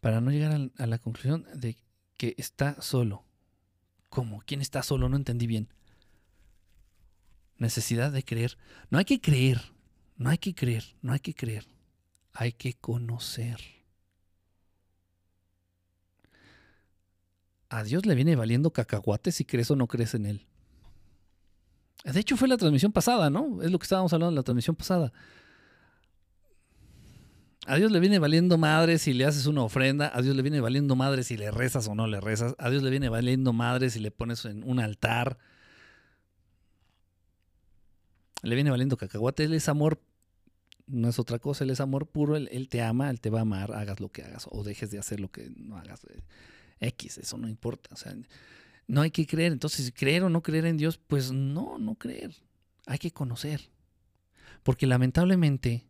[0.00, 1.76] para no llegar a, a la conclusión de
[2.16, 3.24] que está solo?
[4.10, 4.44] ¿Cómo?
[4.46, 5.08] ¿Quién está solo?
[5.08, 5.68] No entendí bien.
[7.58, 8.58] Necesidad de creer.
[8.90, 9.60] No hay que creer.
[10.16, 10.94] No hay que creer.
[11.02, 11.73] No hay que creer
[12.34, 13.60] hay que conocer.
[17.68, 20.46] A Dios le viene valiendo cacahuate si crees o no crees en Él.
[22.04, 23.62] De hecho, fue la transmisión pasada, ¿no?
[23.62, 25.12] Es lo que estábamos hablando en la transmisión pasada.
[27.66, 30.10] A Dios le viene valiendo madre si le haces una ofrenda.
[30.14, 32.54] A Dios le viene valiendo madre si le rezas o no le rezas.
[32.58, 35.38] A Dios le viene valiendo madre si le pones en un altar.
[38.42, 39.44] Le viene valiendo cacahuate.
[39.44, 40.02] Él es amor
[40.86, 43.42] no es otra cosa, él es amor puro, él, te ama, él te va a
[43.42, 46.04] amar, hagas lo que hagas o dejes de hacer lo que no hagas.
[46.04, 46.22] Eh,
[46.80, 47.94] X, eso no importa.
[48.86, 49.52] No hay que creer.
[49.52, 52.34] Entonces, creer o no creer en Dios, pues no, no creer.
[52.86, 53.70] Hay que conocer.
[54.62, 55.86] Porque lamentablemente,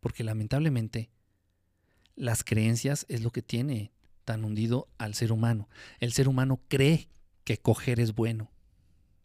[0.00, 1.10] porque lamentablemente,
[2.14, 3.92] las creencias es lo que tiene
[4.24, 5.68] tan hundido al ser humano.
[6.00, 7.08] El ser humano cree
[7.44, 8.50] que coger es bueno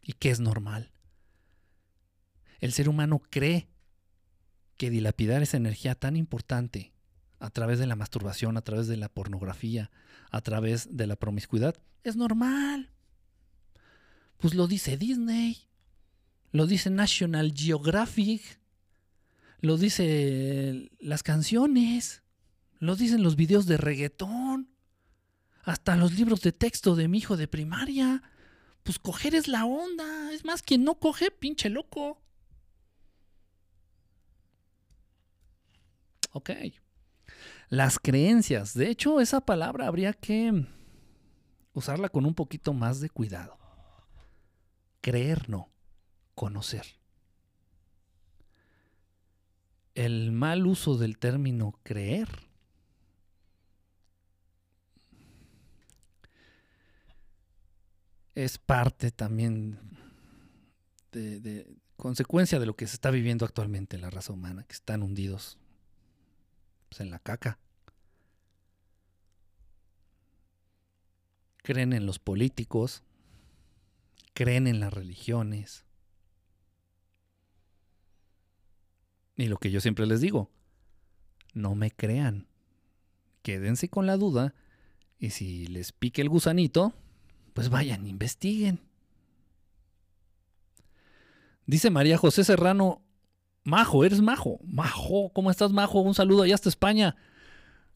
[0.02, 0.90] y que es normal.
[2.58, 3.69] El ser humano cree
[4.80, 6.94] que dilapidar esa energía tan importante
[7.38, 9.90] a través de la masturbación, a través de la pornografía,
[10.30, 12.88] a través de la promiscuidad, es normal.
[14.38, 15.68] Pues lo dice Disney,
[16.50, 18.58] lo dice National Geographic,
[19.60, 22.22] lo dice las canciones,
[22.78, 24.70] lo dicen los videos de reggaetón,
[25.62, 28.22] hasta los libros de texto de mi hijo de primaria.
[28.82, 32.22] Pues coger es la onda, es más, quien no coge, pinche loco.
[36.32, 36.50] Ok.
[37.68, 38.74] Las creencias.
[38.74, 40.66] De hecho, esa palabra habría que
[41.72, 43.58] usarla con un poquito más de cuidado.
[45.00, 45.70] Creer no,
[46.34, 46.84] conocer.
[49.94, 52.28] El mal uso del término creer
[58.34, 59.78] es parte también
[61.12, 61.66] de,
[61.96, 65.58] consecuencia de lo que se está viviendo actualmente en la raza humana, que están hundidos
[66.90, 67.58] pues en la caca.
[71.62, 73.04] Creen en los políticos,
[74.34, 75.84] creen en las religiones.
[79.36, 80.50] Y lo que yo siempre les digo,
[81.54, 82.48] no me crean.
[83.42, 84.54] Quédense con la duda
[85.18, 86.92] y si les pique el gusanito,
[87.54, 88.80] pues vayan, investiguen.
[91.66, 93.00] Dice María José Serrano,
[93.64, 94.60] Majo, eres Majo.
[94.64, 96.00] Majo, ¿cómo estás, Majo?
[96.00, 97.16] Un saludo allá hasta España.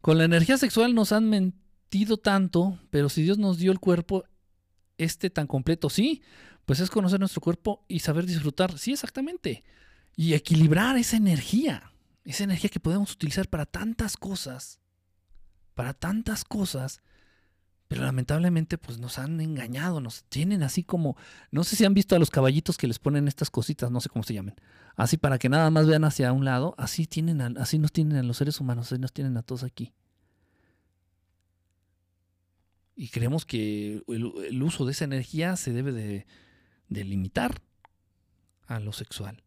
[0.01, 4.25] Con la energía sexual nos han mentido tanto, pero si Dios nos dio el cuerpo
[4.99, 6.23] este tan completo, sí,
[6.67, 8.79] pues es conocer nuestro cuerpo y saber disfrutar.
[8.79, 9.65] Sí, exactamente.
[10.17, 11.93] Y equilibrar esa energía.
[12.25, 14.81] Esa energía que podemos utilizar para tantas cosas.
[15.75, 17.01] Para tantas cosas
[17.89, 21.17] pero lamentablemente pues nos han engañado, nos tienen así como,
[21.51, 24.09] no sé si han visto a los caballitos que les ponen estas cositas, no sé
[24.09, 24.55] cómo se llaman,
[24.97, 28.23] así para que nada más vean hacia un lado, así tienen, así nos tienen a
[28.23, 29.93] los seres humanos, así nos tienen a todos aquí.
[32.97, 36.27] Y creemos que el, uso de esa energía se debe de,
[36.89, 37.61] de limitar
[38.67, 39.44] a lo sexual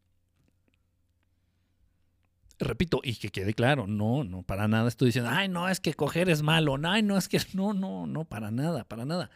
[2.59, 5.93] repito, y que quede claro, no, no, para nada estoy diciendo, ay, no, es que
[5.93, 9.29] coger es malo, ay, no, es que, no, no, no, para nada, para nada.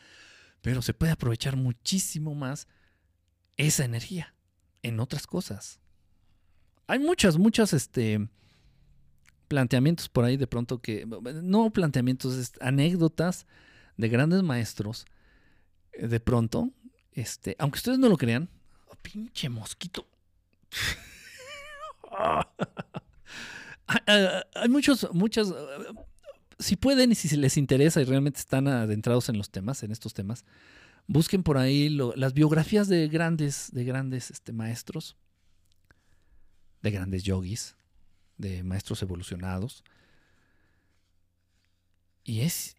[0.61, 2.67] Pero se puede aprovechar muchísimo más
[3.57, 4.33] esa energía
[4.83, 5.79] en otras cosas.
[6.87, 8.27] Hay muchas, muchas, este,
[9.47, 11.05] planteamientos por ahí de pronto que,
[11.43, 13.45] no planteamientos, anécdotas
[13.97, 15.05] de grandes maestros,
[15.93, 16.71] eh, de pronto,
[17.11, 18.49] este, aunque ustedes no lo crean,
[18.87, 20.07] oh, pinche mosquito.
[24.07, 25.53] hay muchos, muchas,
[26.59, 30.13] si pueden y si les interesa y realmente están adentrados en los temas, en estos
[30.13, 30.45] temas,
[31.07, 35.17] busquen por ahí las biografías de grandes, de grandes este, maestros,
[36.81, 37.75] de grandes yogis,
[38.37, 39.83] de maestros evolucionados.
[42.23, 42.75] Y es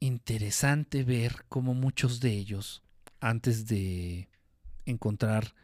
[0.00, 2.82] interesante ver cómo muchos de ellos,
[3.20, 4.28] antes de
[4.84, 5.54] encontrar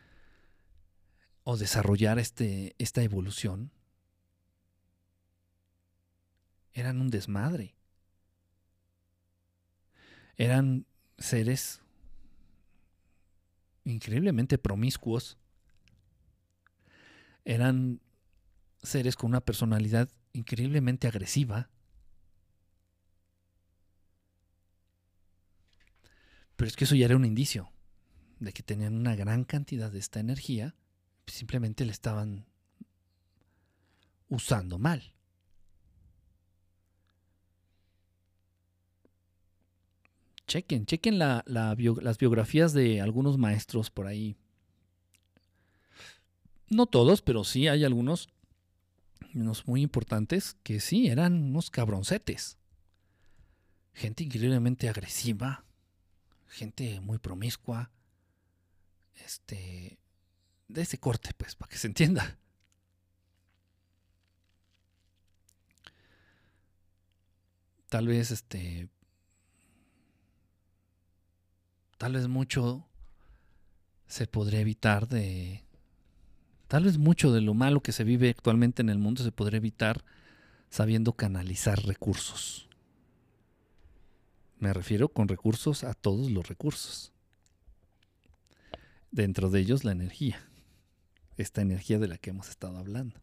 [1.44, 3.70] o desarrollar este, esta evolución,
[6.80, 7.74] eran un desmadre.
[10.36, 10.86] Eran
[11.18, 11.80] seres
[13.84, 15.38] increíblemente promiscuos.
[17.44, 18.00] Eran
[18.82, 21.68] seres con una personalidad increíblemente agresiva.
[26.56, 27.70] Pero es que eso ya era un indicio
[28.38, 30.74] de que tenían una gran cantidad de esta energía,
[31.26, 32.46] simplemente la estaban
[34.28, 35.14] usando mal.
[40.50, 44.36] Chequen, chequen las biografías de algunos maestros por ahí.
[46.68, 48.30] No todos, pero sí hay algunos,
[49.32, 52.58] unos muy importantes, que sí, eran unos cabroncetes.
[53.94, 55.64] Gente increíblemente agresiva,
[56.48, 57.92] gente muy promiscua,
[59.24, 60.00] este,
[60.66, 62.40] de ese corte, pues, para que se entienda.
[67.88, 68.88] Tal vez, este,
[72.00, 72.88] tal vez mucho
[74.06, 75.62] se podría evitar de,
[76.66, 79.58] tal vez mucho de lo malo que se vive actualmente en el mundo se podría
[79.58, 80.02] evitar
[80.70, 82.70] sabiendo canalizar recursos.
[84.58, 87.12] Me refiero con recursos a todos los recursos.
[89.10, 90.40] Dentro de ellos la energía.
[91.36, 93.20] Esta energía de la que hemos estado hablando.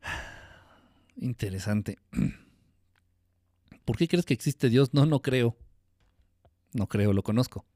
[1.16, 1.98] Interesante.
[3.84, 4.94] ¿Por qué crees que existe Dios?
[4.94, 5.56] No, no creo.
[6.72, 7.66] No creo, lo conozco.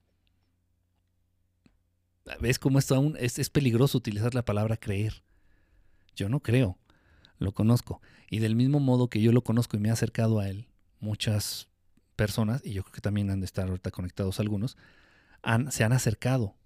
[2.40, 5.22] ¿Ves cómo esto es, peligroso utilizar la palabra creer?
[6.14, 6.78] Yo no creo
[7.38, 8.00] lo conozco.
[8.30, 10.68] Y del mismo modo que yo lo conozco y me he acercado a él,
[11.00, 11.68] muchas
[12.16, 14.76] personas, y yo creo que también han de estar ahorita conectados algunos,
[15.70, 16.56] se han acercado,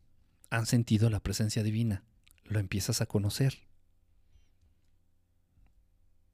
[0.48, 2.04] han sentido la presencia divina,
[2.44, 3.58] lo empiezas a conocer.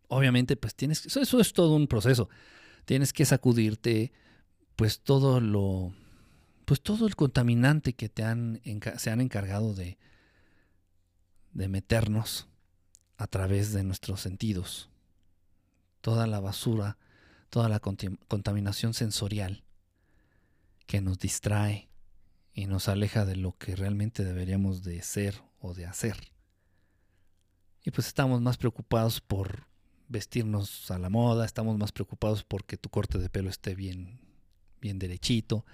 [0.08, 2.28] Obviamente, pues tienes, eso, eso es todo un proceso.
[2.86, 4.12] Tienes que sacudirte,
[4.76, 5.92] pues todo lo,
[6.64, 8.62] pues todo el contaminante que te han,
[8.96, 9.98] se han encargado de,
[11.52, 12.48] de meternos
[13.16, 14.88] a través de nuestros sentidos.
[16.00, 16.96] Toda la basura,
[17.50, 19.64] toda la contaminación sensorial
[20.86, 21.88] que nos distrae
[22.52, 26.16] y nos aleja de lo que realmente deberíamos de ser o de hacer.
[27.84, 29.66] Y pues estamos más preocupados por
[30.08, 34.20] vestirnos a la moda, estamos más preocupados porque tu corte de pelo esté bien,
[34.80, 35.64] bien derechito,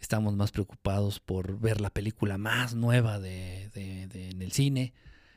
[0.00, 4.92] estamos más preocupados por ver la película más nueva de, de, en el cine,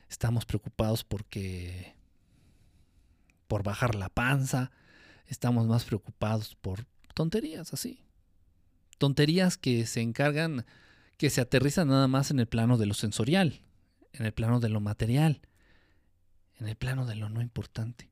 [0.08, 1.94] estamos preocupados porque
[3.46, 4.70] por bajar la panza,
[5.26, 6.84] estamos más preocupados por
[7.14, 8.04] tonterías así.
[8.98, 10.66] Tonterías que se encargan,
[11.16, 13.62] que se aterrizan nada más en el plano de lo sensorial,
[14.12, 15.40] en el plano de lo material,
[16.56, 18.10] en el plano de lo no importante.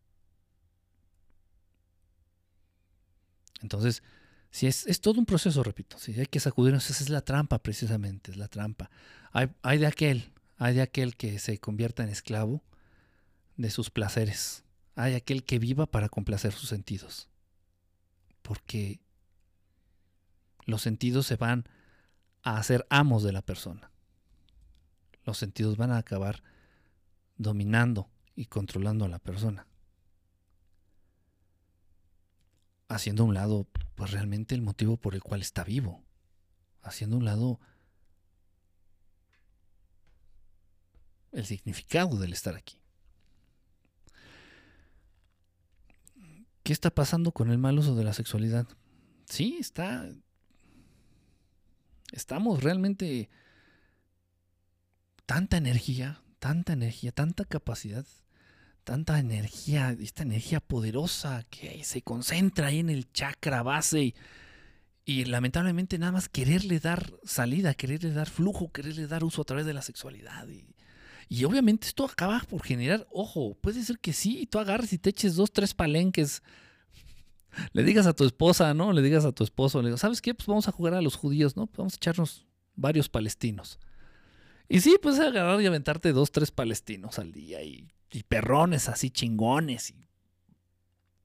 [3.66, 4.02] Entonces,
[4.50, 7.58] si es, es todo un proceso, repito, si hay que sacudirnos, esa es la trampa
[7.58, 8.90] precisamente, es la trampa.
[9.32, 12.62] Hay, hay de aquel hay de aquel que se convierta en esclavo
[13.56, 14.64] de sus placeres.
[14.94, 17.28] Hay aquel que viva para complacer sus sentidos.
[18.42, 19.00] Porque
[20.64, 21.68] los sentidos se van
[22.42, 23.90] a hacer amos de la persona.
[25.24, 26.42] Los sentidos van a acabar
[27.36, 29.66] dominando y controlando a la persona.
[32.88, 36.04] Haciendo a un lado, pues realmente el motivo por el cual está vivo.
[36.82, 37.60] Haciendo a un lado
[41.32, 42.80] el significado del estar aquí.
[46.62, 48.66] ¿Qué está pasando con el mal uso de la sexualidad?
[49.26, 50.08] Sí, está.
[52.10, 53.30] Estamos realmente.
[55.26, 58.06] Tanta energía, tanta energía, tanta capacidad,
[58.86, 64.14] tanta energía, esta energía poderosa que se concentra ahí en el chakra base y,
[65.04, 69.66] y lamentablemente nada más quererle dar salida, quererle dar flujo, quererle dar uso a través
[69.66, 70.46] de la sexualidad.
[70.46, 70.68] Y,
[71.28, 75.10] y obviamente esto acaba por generar, ojo, puede ser que sí, tú agarres y te
[75.10, 76.44] eches dos, tres palenques.
[77.72, 78.92] Le digas a tu esposa, ¿no?
[78.92, 80.32] Le digas a tu esposo, le digas, ¿sabes qué?
[80.32, 81.68] Pues vamos a jugar a los judíos, ¿no?
[81.76, 82.46] Vamos a echarnos
[82.76, 83.80] varios palestinos.
[84.68, 89.10] Y sí, pues agarrar y aventarte dos, tres palestinos al día y y perrones así
[89.10, 89.90] chingones.
[89.90, 90.06] Y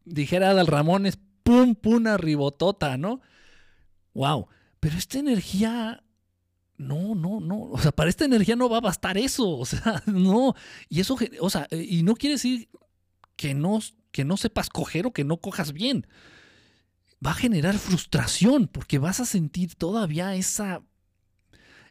[0.05, 3.21] dijera Adal Ramones, pum, pum, arribotota, ¿no?
[4.13, 4.47] Wow.
[4.79, 6.03] Pero esta energía,
[6.77, 7.61] no, no, no.
[7.61, 9.49] O sea, para esta energía no va a bastar eso.
[9.49, 10.55] O sea, no.
[10.89, 12.69] Y eso, o sea, y no quiere decir
[13.35, 13.79] que no,
[14.11, 16.07] que no sepas coger o que no cojas bien.
[17.25, 20.81] Va a generar frustración porque vas a sentir todavía esa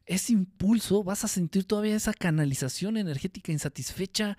[0.06, 4.36] ese impulso, vas a sentir todavía esa canalización energética insatisfecha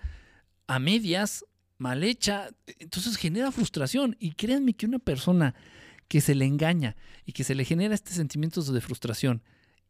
[0.66, 1.44] a medias,
[1.78, 2.50] mal hecha.
[2.78, 4.16] Entonces genera frustración.
[4.18, 5.54] Y créanme que una persona
[6.08, 9.42] que se le engaña y que se le genera este sentimiento de frustración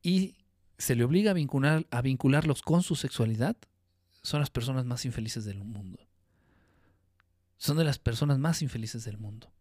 [0.03, 0.37] y
[0.79, 3.57] se le obliga a, vincular, a vincularlos con su sexualidad,
[4.23, 6.09] son las personas más infelices del mundo.
[7.57, 9.53] Son de las personas más infelices del mundo.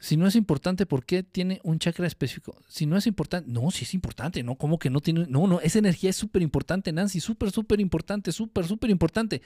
[0.00, 2.60] Si no es importante, ¿por qué tiene un chakra específico?
[2.68, 5.26] Si no es importante, no, si es importante, no, ¿cómo que no tiene?
[5.28, 9.40] No, no, esa energía es súper importante, Nancy, súper, súper importante, súper, súper importante.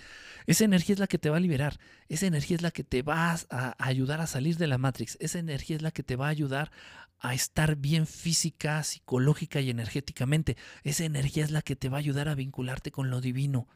[0.46, 3.02] Esa energía es la que te va a liberar, esa energía es la que te
[3.02, 6.26] va a ayudar a salir de la Matrix, esa energía es la que te va
[6.26, 6.72] a ayudar
[7.20, 10.56] a estar bien física, psicológica y energéticamente.
[10.82, 13.68] Esa energía es la que te va a ayudar a vincularte con lo divino.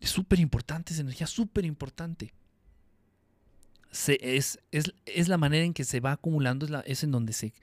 [0.00, 2.32] Es súper importante, esa energía súper importante
[4.20, 7.54] es, es, la manera en que se va acumulando, es, en donde se,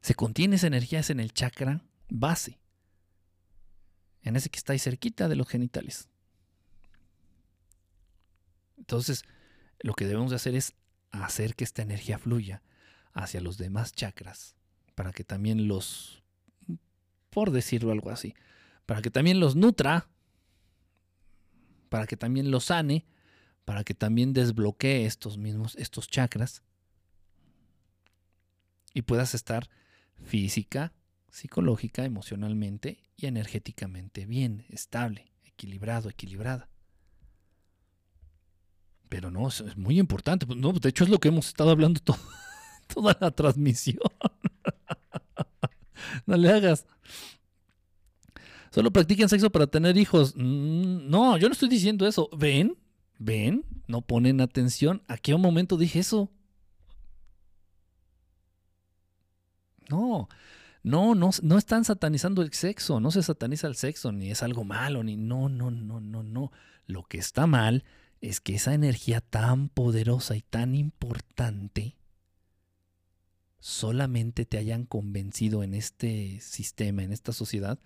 [0.00, 2.58] se contiene esa energía, es en el chakra base,
[4.22, 6.08] en ese que está ahí cerquita de los genitales.
[8.76, 9.24] Entonces,
[9.80, 10.74] lo que debemos de hacer es
[11.10, 12.62] hacer que esta energía fluya
[13.12, 14.56] hacia los demás chakras,
[14.94, 16.24] para que también los,
[17.30, 18.34] por decirlo algo así,
[18.86, 20.08] para que también los nutra,
[21.88, 23.06] para que también los sane,
[23.68, 26.62] para que también desbloquee estos mismos, estos chakras
[28.94, 29.68] y puedas estar
[30.24, 30.94] física,
[31.30, 36.70] psicológica, emocionalmente y energéticamente bien, estable, equilibrado, equilibrada.
[39.10, 40.46] Pero no, es muy importante.
[40.46, 42.00] Pues, no, de hecho es lo que hemos estado hablando
[42.94, 43.98] toda la transmisión.
[46.24, 46.86] no le hagas.
[48.70, 50.32] Solo practiquen sexo para tener hijos.
[50.36, 52.30] Mm, no, yo no estoy diciendo eso.
[52.34, 52.74] ¿Ven?
[53.18, 53.64] ¿Ven?
[53.88, 55.02] No ponen atención.
[55.08, 56.30] ¿A qué momento dije eso?
[59.90, 60.28] No,
[60.82, 64.64] no, no, no están satanizando el sexo, no se sataniza el sexo, ni es algo
[64.64, 66.52] malo, ni no, no, no, no, no.
[66.86, 67.84] Lo que está mal
[68.20, 71.96] es que esa energía tan poderosa y tan importante
[73.58, 77.80] solamente te hayan convencido en este sistema, en esta sociedad,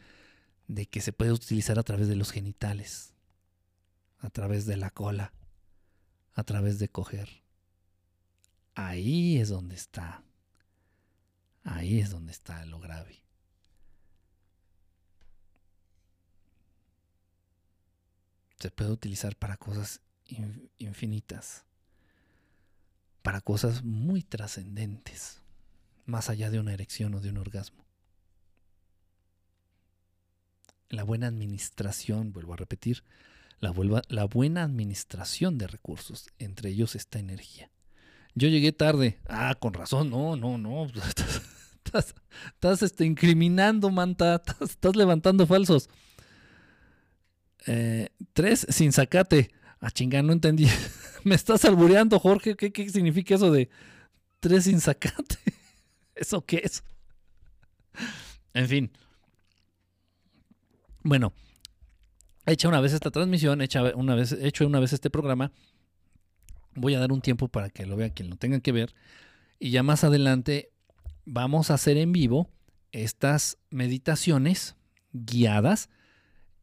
[0.68, 3.11] de que se puede utilizar a través de los genitales
[4.22, 5.32] a través de la cola,
[6.34, 7.42] a través de coger.
[8.74, 10.22] Ahí es donde está.
[11.64, 13.20] Ahí es donde está lo grave.
[18.58, 20.00] Se puede utilizar para cosas
[20.78, 21.64] infinitas,
[23.22, 25.42] para cosas muy trascendentes,
[26.06, 27.84] más allá de una erección o de un orgasmo.
[30.88, 33.02] La buena administración, vuelvo a repetir,
[33.62, 37.70] la, buena administración de recursos, entre ellos esta energía.
[38.34, 39.20] Yo llegué tarde.
[39.28, 40.86] Ah, con razón, no, no, no.
[41.84, 44.42] Estás, este, incriminando, manta.
[44.60, 45.88] Estás, levantando falsos.
[47.66, 49.52] Eh, tres, sin sacate.
[49.80, 50.66] Ah, chinga, no entendí.
[51.24, 52.56] Me estás albureando, Jorge.
[52.56, 53.68] ¿Qué, ¿Qué, significa eso de
[54.40, 55.36] tres sin sacate?
[56.16, 56.82] ¿Eso qué es?
[58.54, 58.90] En fin.
[61.04, 61.32] Bueno,
[62.46, 65.52] hecha una vez esta transmisión, hecha una vez, hecho una vez este programa,
[66.74, 68.94] voy a dar un tiempo para que lo vea quien lo tenga que ver.
[69.58, 70.70] Y ya más adelante
[71.24, 72.50] vamos a hacer en vivo
[72.90, 74.76] estas meditaciones
[75.12, 75.88] guiadas,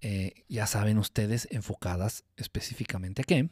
[0.01, 3.49] eh, ya saben ustedes, enfocadas específicamente a qué.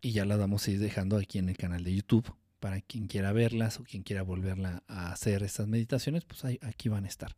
[0.00, 3.08] Y ya las vamos a ir dejando aquí en el canal de YouTube para quien
[3.08, 7.34] quiera verlas o quien quiera volverla a hacer estas meditaciones, pues aquí van a estar.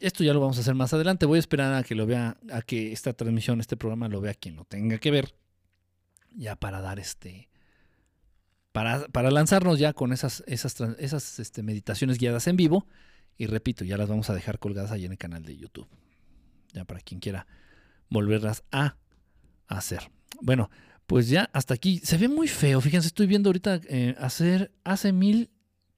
[0.00, 1.26] Esto ya lo vamos a hacer más adelante.
[1.26, 4.34] Voy a esperar a que lo vea, a que esta transmisión, este programa lo vea
[4.34, 5.34] quien lo tenga que ver.
[6.30, 7.48] Ya para dar este.
[8.70, 12.86] Para, para lanzarnos ya con esas, esas, esas este, meditaciones guiadas en vivo.
[13.36, 15.88] Y repito, ya las vamos a dejar colgadas ahí en el canal de YouTube.
[16.72, 17.48] Ya para quien quiera
[18.10, 18.96] volverlas a
[19.66, 20.08] hacer.
[20.40, 20.70] Bueno,
[21.06, 22.00] pues ya hasta aquí.
[22.04, 22.80] Se ve muy feo.
[22.80, 25.50] Fíjense, estoy viendo ahorita eh, hacer hace mil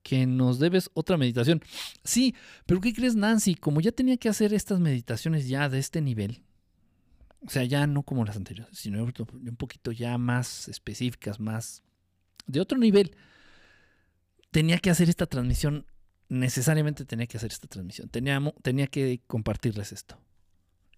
[0.03, 1.63] que nos debes otra meditación.
[2.05, 2.35] Sí,
[2.67, 3.55] pero ¿qué crees, Nancy?
[3.55, 6.43] Como ya tenía que hacer estas meditaciones ya de este nivel,
[7.47, 11.83] o sea, ya no como las anteriores, sino un poquito ya más específicas, más
[12.47, 13.15] de otro nivel,
[14.51, 15.85] tenía que hacer esta transmisión
[16.29, 18.09] necesariamente tenía que hacer esta transmisión.
[18.09, 20.19] Tenía, tenía que compartirles esto.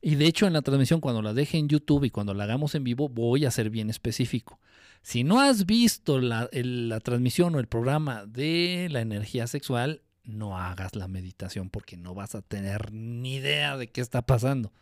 [0.01, 2.75] Y de hecho en la transmisión, cuando la deje en YouTube y cuando la hagamos
[2.75, 4.59] en vivo, voy a ser bien específico.
[5.03, 10.59] Si no has visto la, la transmisión o el programa de la energía sexual, no
[10.59, 14.73] hagas la meditación porque no vas a tener ni idea de qué está pasando.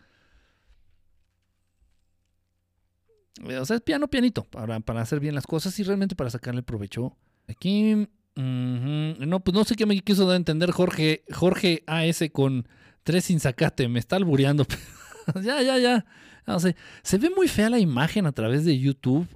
[3.44, 6.62] O sea, es piano, pianito, para, para hacer bien las cosas y realmente para sacarle
[6.62, 7.16] provecho.
[7.46, 12.68] Aquí, no, pues no sé qué me quiso dar a entender Jorge, Jorge AS con
[13.04, 14.66] tres sin sacate, me está albureando.
[15.42, 16.04] ya, ya, ya.
[16.46, 16.58] No.
[16.58, 19.28] Se ve muy fea la imagen a través de YouTube.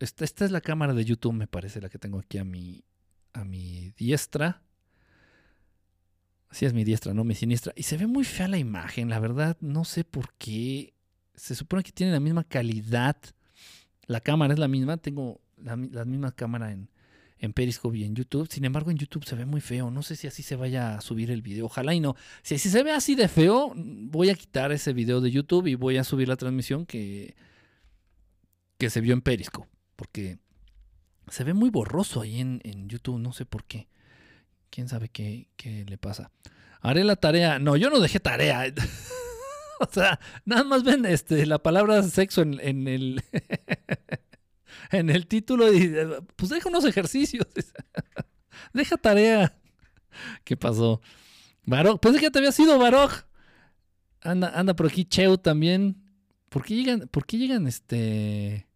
[0.00, 2.84] Esta, esta es la cámara de YouTube, me parece, la que tengo aquí a mi,
[3.32, 4.62] a mi diestra.
[6.48, 7.72] Así es mi diestra, no mi siniestra.
[7.76, 10.94] Y se ve muy fea la imagen, la verdad, no sé por qué
[11.34, 13.16] se supone que tiene la misma calidad.
[14.06, 16.90] La cámara es la misma, tengo la, misma cámara en,
[17.44, 18.48] en Periscope y en YouTube.
[18.50, 19.90] Sin embargo, en YouTube se ve muy feo.
[19.90, 21.66] No sé si así se vaya a subir el video.
[21.66, 22.16] Ojalá y no.
[22.42, 25.74] Si así se ve así de feo, voy a quitar ese video de YouTube y
[25.74, 27.36] voy a subir la transmisión que,
[28.78, 29.68] que se vio en Periscope.
[29.96, 30.38] Porque
[31.28, 33.18] se ve muy borroso ahí en, en YouTube.
[33.18, 33.88] No sé por qué.
[34.70, 36.32] Quién sabe qué, qué le pasa.
[36.80, 37.58] Haré la tarea.
[37.58, 38.64] No, yo no dejé tarea.
[39.80, 43.22] o sea, nada más ven este, la palabra sexo en, el,
[44.90, 45.92] en el título y
[46.36, 47.46] pues deja unos ejercicios.
[48.72, 49.56] deja tarea.
[50.44, 51.00] ¿Qué pasó?
[51.64, 53.12] Baroj, pensé que te había sido Baroj.
[54.20, 56.02] Anda, anda por aquí Cheu también.
[56.48, 58.66] ¿Por qué llegan, por qué llegan este...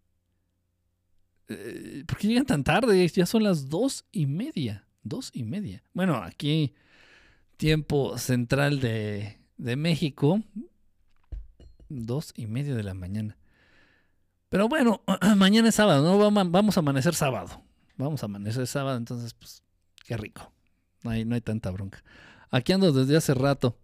[1.48, 3.06] Eh, ¿Por qué llegan tan tarde?
[3.09, 4.86] Ya son las dos y media.
[5.02, 5.82] Dos y media.
[5.94, 6.74] Bueno, aquí
[7.56, 10.43] tiempo central de, de México
[11.89, 13.38] dos y media de la mañana.
[14.49, 15.03] Pero bueno,
[15.37, 16.51] mañana es sábado, ¿no?
[16.51, 17.62] Vamos a amanecer sábado.
[17.97, 19.62] Vamos a amanecer sábado, entonces, pues,
[20.05, 20.53] qué rico.
[21.03, 22.03] No hay, no hay tanta bronca.
[22.51, 23.77] Aquí ando desde hace rato.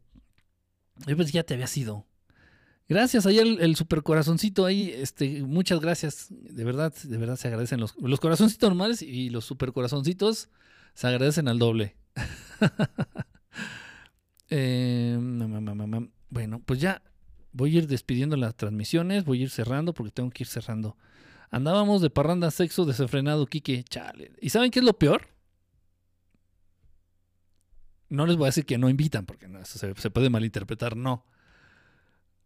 [1.06, 2.06] Yo pues ya te había sido.
[2.88, 6.26] Gracias, ahí el, super corazoncito ahí, este, muchas gracias.
[6.30, 10.50] De verdad, de verdad se agradecen los, los corazoncitos normales y los super corazoncitos
[10.92, 11.96] se agradecen al doble.
[14.50, 15.18] eh,
[16.28, 17.02] bueno, pues ya
[17.54, 20.98] voy a ir despidiendo las transmisiones, voy a ir cerrando porque tengo que ir cerrando.
[21.50, 24.32] Andábamos de parranda sexo desenfrenado, Kike, chale.
[24.40, 25.28] ¿Y saben qué es lo peor?
[28.08, 31.24] No les voy a decir que no invitan, porque no, eso se, puede malinterpretar, no.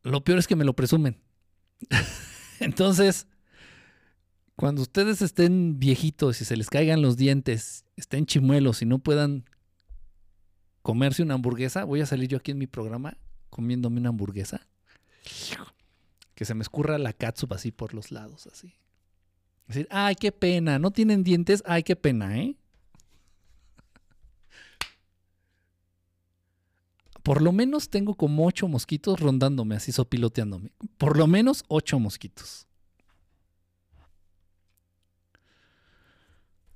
[0.03, 1.19] Lo peor es que me lo presumen.
[2.61, 3.27] Entonces,
[4.57, 9.49] cuando ustedes estén viejitos y se les caigan los dientes, estén chimuelos y no puedan
[10.83, 13.17] comerse una hamburguesa, voy a salir yo aquí en mi programa
[13.49, 14.69] comiéndome una hamburguesa
[16.35, 18.75] que se me escurra la catsup así por los lados, así.
[19.67, 22.57] Decir, ay, qué pena, no tienen dientes, ay, qué pena, ¿eh?
[27.23, 30.73] Por lo menos tengo como ocho mosquitos rondándome, así sopiloteándome.
[30.97, 32.67] Por lo menos ocho mosquitos.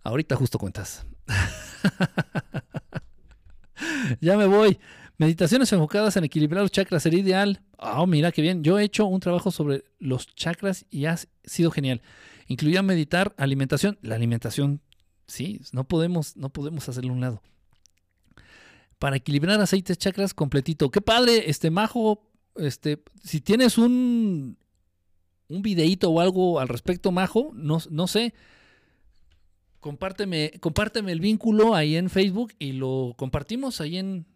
[0.03, 1.07] Ahorita justo cuentas.
[4.21, 4.79] ya me voy.
[5.19, 7.63] Meditaciones enfocadas en equilibrar los chakras sería ideal.
[7.79, 8.65] Oh, mira qué bien.
[8.65, 12.03] Yo he hecho un trabajo sobre los chakras y ha sido genial.
[12.49, 13.99] Incluía meditar, alimentación.
[14.03, 14.81] La alimentación,
[15.27, 17.43] sí, no podemos, no podemos hacerlo a un lado.
[18.99, 20.91] Para equilibrar aceites chakras completito.
[20.91, 22.29] Qué padre, este Majo.
[22.57, 24.59] Este, si tienes un,
[25.49, 28.35] un videíto o algo al respecto, Majo, no, no sé.
[29.81, 34.27] Compárteme, compárteme el vínculo ahí en Facebook y lo compartimos ahí en,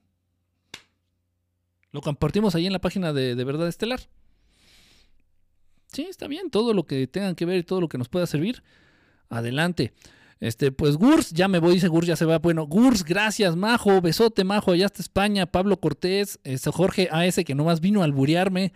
[1.93, 4.01] lo compartimos ahí en la página de, Verdad Estelar.
[5.93, 6.51] Sí, está bien.
[6.51, 8.63] Todo lo que tengan que ver y todo lo que nos pueda servir.
[9.29, 9.93] Adelante.
[10.39, 12.39] Este, pues Gurs, ya me voy, dice Gurs, ya se va.
[12.39, 17.55] Bueno, Gurs, gracias, Majo, besote, Majo, allá está España, Pablo Cortés, este, Jorge AS, que
[17.55, 18.75] nomás vino a alburearme,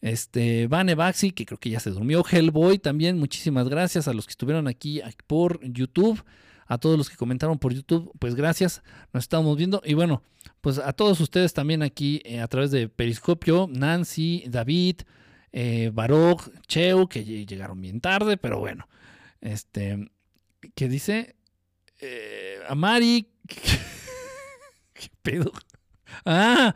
[0.00, 4.24] este, Vane Baxi, que creo que ya se durmió, Hellboy también, muchísimas gracias a los
[4.26, 6.24] que estuvieron aquí por YouTube
[6.66, 8.82] a todos los que comentaron por YouTube, pues gracias,
[9.12, 9.82] nos estamos viendo.
[9.84, 10.22] Y bueno,
[10.60, 15.02] pues a todos ustedes también aquí eh, a través de Periscopio, Nancy, David,
[15.52, 18.88] eh, Baroch, Cheu, que llegaron bien tarde, pero bueno,
[19.40, 20.10] este,
[20.74, 21.36] ¿qué dice?
[22.00, 23.28] Eh, Amari,
[24.92, 25.52] ¿qué pedo?
[26.24, 26.74] Ah,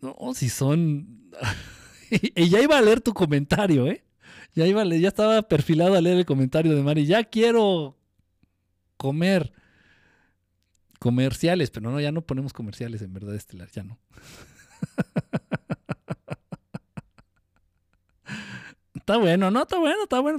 [0.00, 1.30] no, si son...
[2.10, 4.04] y ya iba a leer tu comentario, ¿eh?
[4.54, 7.06] Ya iba ya estaba perfilado a leer el comentario de Mari.
[7.06, 7.96] Ya quiero
[9.04, 9.52] comer
[10.98, 13.98] comerciales, pero no, ya no ponemos comerciales en verdad estelar, ya no.
[18.94, 20.38] está bueno, no, está bueno, está bueno.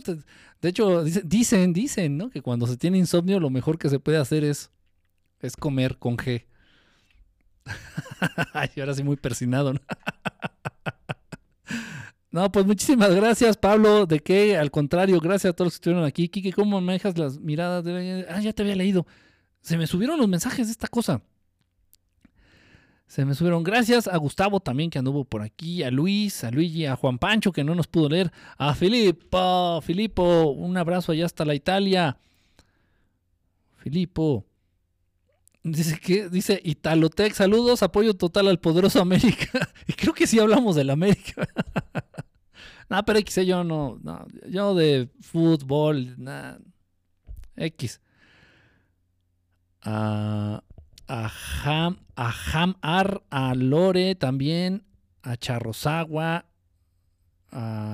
[0.63, 2.31] De hecho, dicen, dicen, ¿no?
[2.31, 4.71] Que cuando se tiene insomnio lo mejor que se puede hacer es,
[5.41, 6.45] es comer con G.
[8.53, 9.73] Ay, ahora sí muy persinado.
[9.73, 9.79] ¿no?
[12.35, 14.05] no, pues muchísimas gracias, Pablo.
[14.05, 14.57] ¿De qué?
[14.57, 16.27] Al contrario, gracias a todos los que estuvieron aquí.
[16.27, 17.85] Kike, ¿cómo manejas las miradas?
[17.85, 18.25] De...
[18.29, 19.07] Ah, ya te había leído.
[19.61, 21.21] Se me subieron los mensajes de esta cosa.
[23.07, 23.63] Se me subieron.
[23.63, 27.53] Gracias a Gustavo también que anduvo por aquí, a Luis, a Luigi, a Juan Pancho
[27.53, 32.17] que no nos pudo leer, a Filippo, Filippo, un abrazo allá hasta la Italia.
[33.77, 34.45] Filippo.
[35.63, 39.69] Dice que dice Italotec, saludos, apoyo total al poderoso América.
[39.87, 41.47] y creo que sí hablamos del América.
[42.89, 46.59] no, pero X, yo no, no, yo de fútbol, nada.
[47.55, 48.01] X.
[49.81, 50.61] Ah
[51.07, 51.31] a
[51.63, 54.83] Ham, a Hamar, a Lore también,
[55.21, 56.45] a Charrosagua,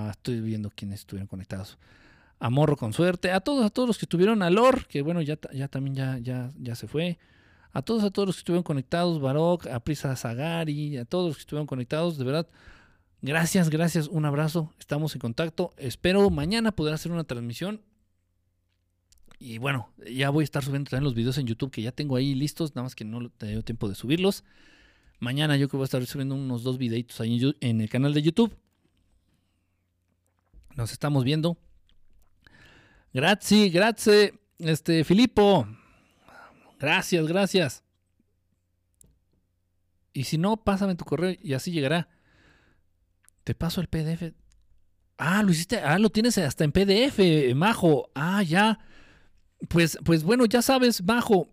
[0.09, 1.77] estoy viendo quiénes estuvieron conectados.
[2.39, 5.21] A Morro con suerte, a todos, a todos los que estuvieron, a Lor, que bueno,
[5.21, 7.19] ya, ya también ya, ya, ya se fue.
[7.71, 11.37] A todos, a todos los que estuvieron conectados, Barok, a Prisa Zagari, a todos los
[11.37, 12.47] que estuvieron conectados, de verdad,
[13.21, 15.73] gracias, gracias, un abrazo, estamos en contacto.
[15.77, 17.81] Espero mañana poder hacer una transmisión
[19.41, 22.15] y bueno, ya voy a estar subiendo también los videos en YouTube que ya tengo
[22.15, 24.43] ahí listos, nada más que no he tenido tiempo de subirlos.
[25.19, 28.13] Mañana yo creo que voy a estar subiendo unos dos videitos ahí en el canal
[28.13, 28.55] de YouTube.
[30.75, 31.57] Nos estamos viendo.
[33.13, 35.67] Gracias, gracias, este, Filippo.
[36.79, 37.83] Gracias, gracias.
[40.13, 42.09] Y si no, pásame tu correo y así llegará.
[43.43, 44.33] Te paso el PDF.
[45.17, 45.79] Ah, lo hiciste.
[45.79, 48.09] Ah, lo tienes hasta en PDF, Majo.
[48.15, 48.79] Ah, ya.
[49.67, 51.47] Pues, pues bueno, ya sabes, bajo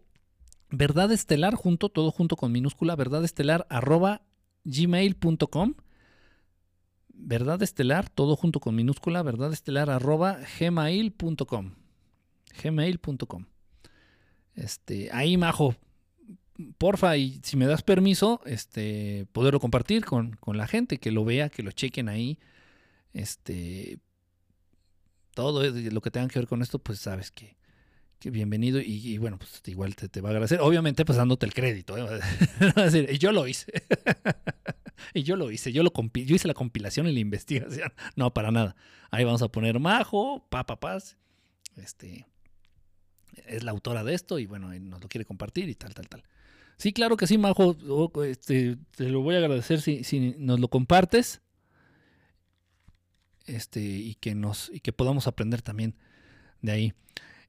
[0.70, 4.22] verdad estelar junto, todo junto con minúscula, verdad estelar arroba
[4.64, 5.74] gmail.com.
[7.20, 11.74] Verdad estelar, todo junto con minúscula, verdad estelar arroba gmail.com.
[12.62, 13.44] Gmail.com.
[14.54, 15.74] Este, ahí, Majo,
[16.78, 21.24] porfa, y si me das permiso, este, poderlo compartir con, con, la gente, que lo
[21.24, 22.38] vea, que lo chequen ahí.
[23.12, 23.98] Este,
[25.34, 27.56] todo lo que tenga que ver con esto, pues sabes que,
[28.18, 30.60] que bienvenido y, bueno, pues igual te, va a agradecer.
[30.60, 31.96] Obviamente, pues dándote el crédito.
[31.96, 32.20] ¿eh?
[33.12, 33.72] y yo lo hice.
[35.14, 35.72] y yo lo hice.
[35.72, 37.92] Yo, lo yo hice la compilación y la investigación.
[38.16, 38.74] No, para nada.
[39.10, 41.16] Ahí vamos a poner Majo, Papa Paz.
[41.76, 42.26] Este,
[43.46, 46.24] es la autora de esto y bueno, nos lo quiere compartir y tal, tal, tal.
[46.78, 47.76] Sí, claro que sí, Majo.
[48.24, 51.40] Este, te lo voy a agradecer si, si nos lo compartes.
[53.46, 55.96] Este, y que nos, y que podamos aprender también
[56.60, 56.94] de ahí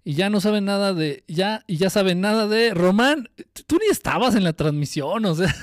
[0.04, 3.30] y ya no saben nada de, ya, y ya saben nada de Román,
[3.68, 5.54] tú ni estabas en la transmisión, o sea,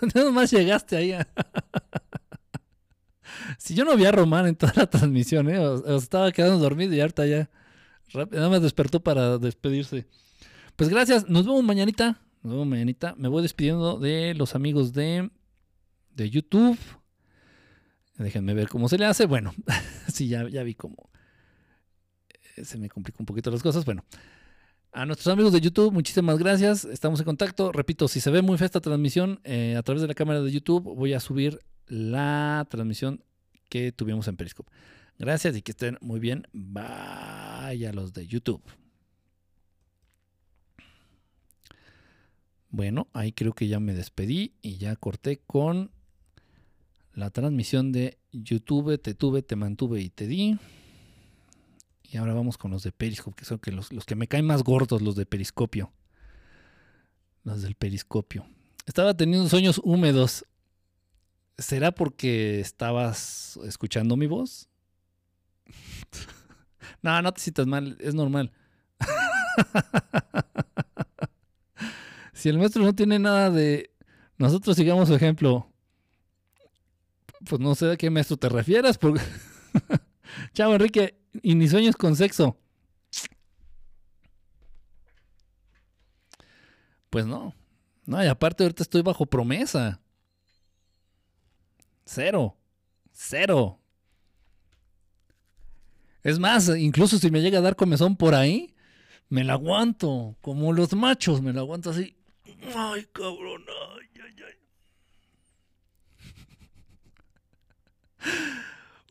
[0.14, 1.12] nada más llegaste ahí.
[3.58, 5.58] si yo no vi a Román en toda la transmisión, ¿eh?
[5.58, 7.50] o, estaba quedando dormido y ahorita ya
[8.14, 10.06] nada más despertó para despedirse.
[10.76, 13.14] Pues gracias, nos vemos mañanita, nos vemos mañanita.
[13.16, 15.30] Me voy despidiendo de los amigos de,
[16.14, 16.78] de YouTube.
[18.16, 19.26] Déjenme ver cómo se le hace.
[19.26, 19.54] Bueno,
[20.12, 21.10] sí, ya, ya vi cómo
[22.64, 23.84] se me complicó un poquito las cosas.
[23.84, 24.04] Bueno,
[24.92, 26.84] a nuestros amigos de YouTube, muchísimas gracias.
[26.84, 27.72] Estamos en contacto.
[27.72, 30.50] Repito, si se ve muy fea esta transmisión eh, a través de la cámara de
[30.50, 32.66] YouTube, voy a subir la
[33.68, 34.72] que tuvimos en Periscope.
[35.18, 36.46] Gracias y que estén muy bien.
[36.52, 38.62] Vaya los de YouTube.
[42.70, 45.90] Bueno, ahí creo que ya me despedí y ya corté con
[47.14, 49.00] la transmisión de YouTube.
[49.00, 50.56] Te tuve, te mantuve y te di.
[52.04, 54.62] Y ahora vamos con los de Periscope, que son que los, que me caen más
[54.62, 55.92] gordos, los de Periscopio.
[57.42, 58.46] Los del Periscopio.
[58.86, 60.46] Estaba teniendo sueños húmedos.
[61.58, 64.68] ¿Será porque estabas escuchando mi voz?
[67.02, 68.52] no, no te sientas mal, es normal.
[72.40, 73.90] si el maestro no tiene nada de...
[74.38, 75.70] Nosotros sigamos su ejemplo.
[77.46, 78.96] Pues no sé a qué maestro te refieras.
[78.96, 79.20] Porque...
[80.54, 81.20] Chao, Enrique.
[81.42, 82.56] Y ni sueños con sexo.
[87.10, 87.54] Pues no.
[88.06, 90.00] No, y aparte ahorita estoy bajo promesa.
[92.06, 92.56] Cero.
[93.12, 93.78] Cero.
[96.22, 98.74] Es más, incluso si me llega a dar comezón por ahí,
[99.28, 100.38] me la aguanto.
[100.40, 102.16] Como los machos, me la aguanto así.
[102.74, 103.64] Ay, cabrón.
[103.68, 104.54] Ay, ay, ay.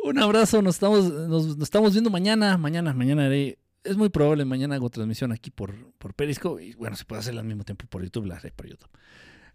[0.01, 2.57] Un abrazo, nos estamos, nos, estamos viendo mañana.
[2.57, 3.59] Mañana, mañana haré.
[3.83, 6.63] Es muy probable, mañana hago transmisión aquí por, por Periscope.
[6.63, 8.89] Y bueno, se puede hacer al mismo tiempo por YouTube, la haré por YouTube.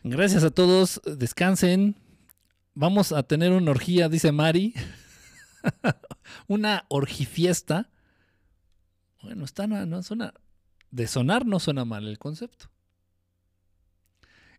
[0.03, 1.97] Gracias a todos, descansen.
[2.75, 4.75] Vamos a tener una orgía, dice Mari.
[6.47, 7.91] una orgifiesta.
[9.23, 10.35] Bueno, está, no suena.
[10.91, 12.71] De sonar no suena mal el concepto.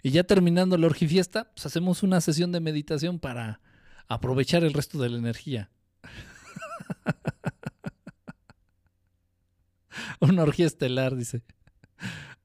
[0.06, 3.60] Y ya terminando la orgifiesta, pues hacemos una sesión de meditación para
[4.08, 5.72] aprovechar el resto de la energía.
[10.20, 11.42] una orgía estelar, dice.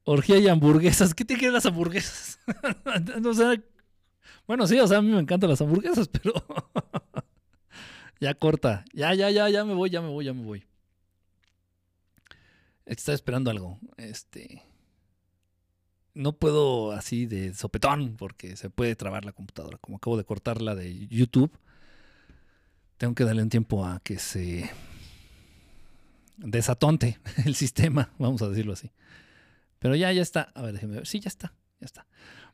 [0.05, 1.13] Orgía y hamburguesas.
[1.13, 2.41] ¿Qué te quieren las hamburguesas?
[4.47, 6.33] bueno, sí, o sea, a mí me encantan las hamburguesas, pero
[8.21, 8.87] ya corta.
[8.95, 10.65] Ya, ya, ya, ya me voy, ya me voy, ya me voy.
[12.87, 13.79] Estaba esperando algo.
[13.99, 14.63] Este.
[16.15, 19.79] No puedo así de sopetón porque se puede trabar la computadora.
[19.79, 21.51] Como acabo de cortarla de YouTube,
[22.99, 24.71] tengo que darle un tiempo a que se
[26.37, 28.91] desatonte el sistema, vamos a decirlo así.
[29.79, 30.53] Pero ya, ya está.
[30.55, 31.07] A ver, déjeme ver.
[31.07, 32.07] Sí, ya está, ya está.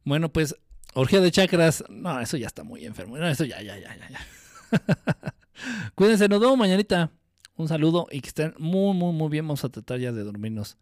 [0.05, 0.55] Bueno, pues,
[0.95, 1.85] orgía de chakras.
[1.89, 3.19] No, eso ya está muy enfermo.
[3.19, 4.21] No, eso ya, ya, ya, ya, ya.
[5.95, 7.11] Cuídense, nos vemos mañanita.
[7.57, 9.47] Un saludo y que estén muy, muy, muy bien.
[9.47, 10.77] Vamos a tratar ya de dormirnos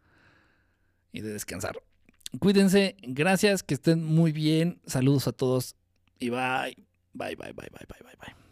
[1.13, 1.81] y de descansar.
[2.39, 4.81] Cuídense, gracias, que estén muy bien.
[4.87, 5.77] Saludos a todos
[6.19, 6.75] y bye.
[7.13, 8.44] Bye, bye, bye, bye, bye, bye, bye.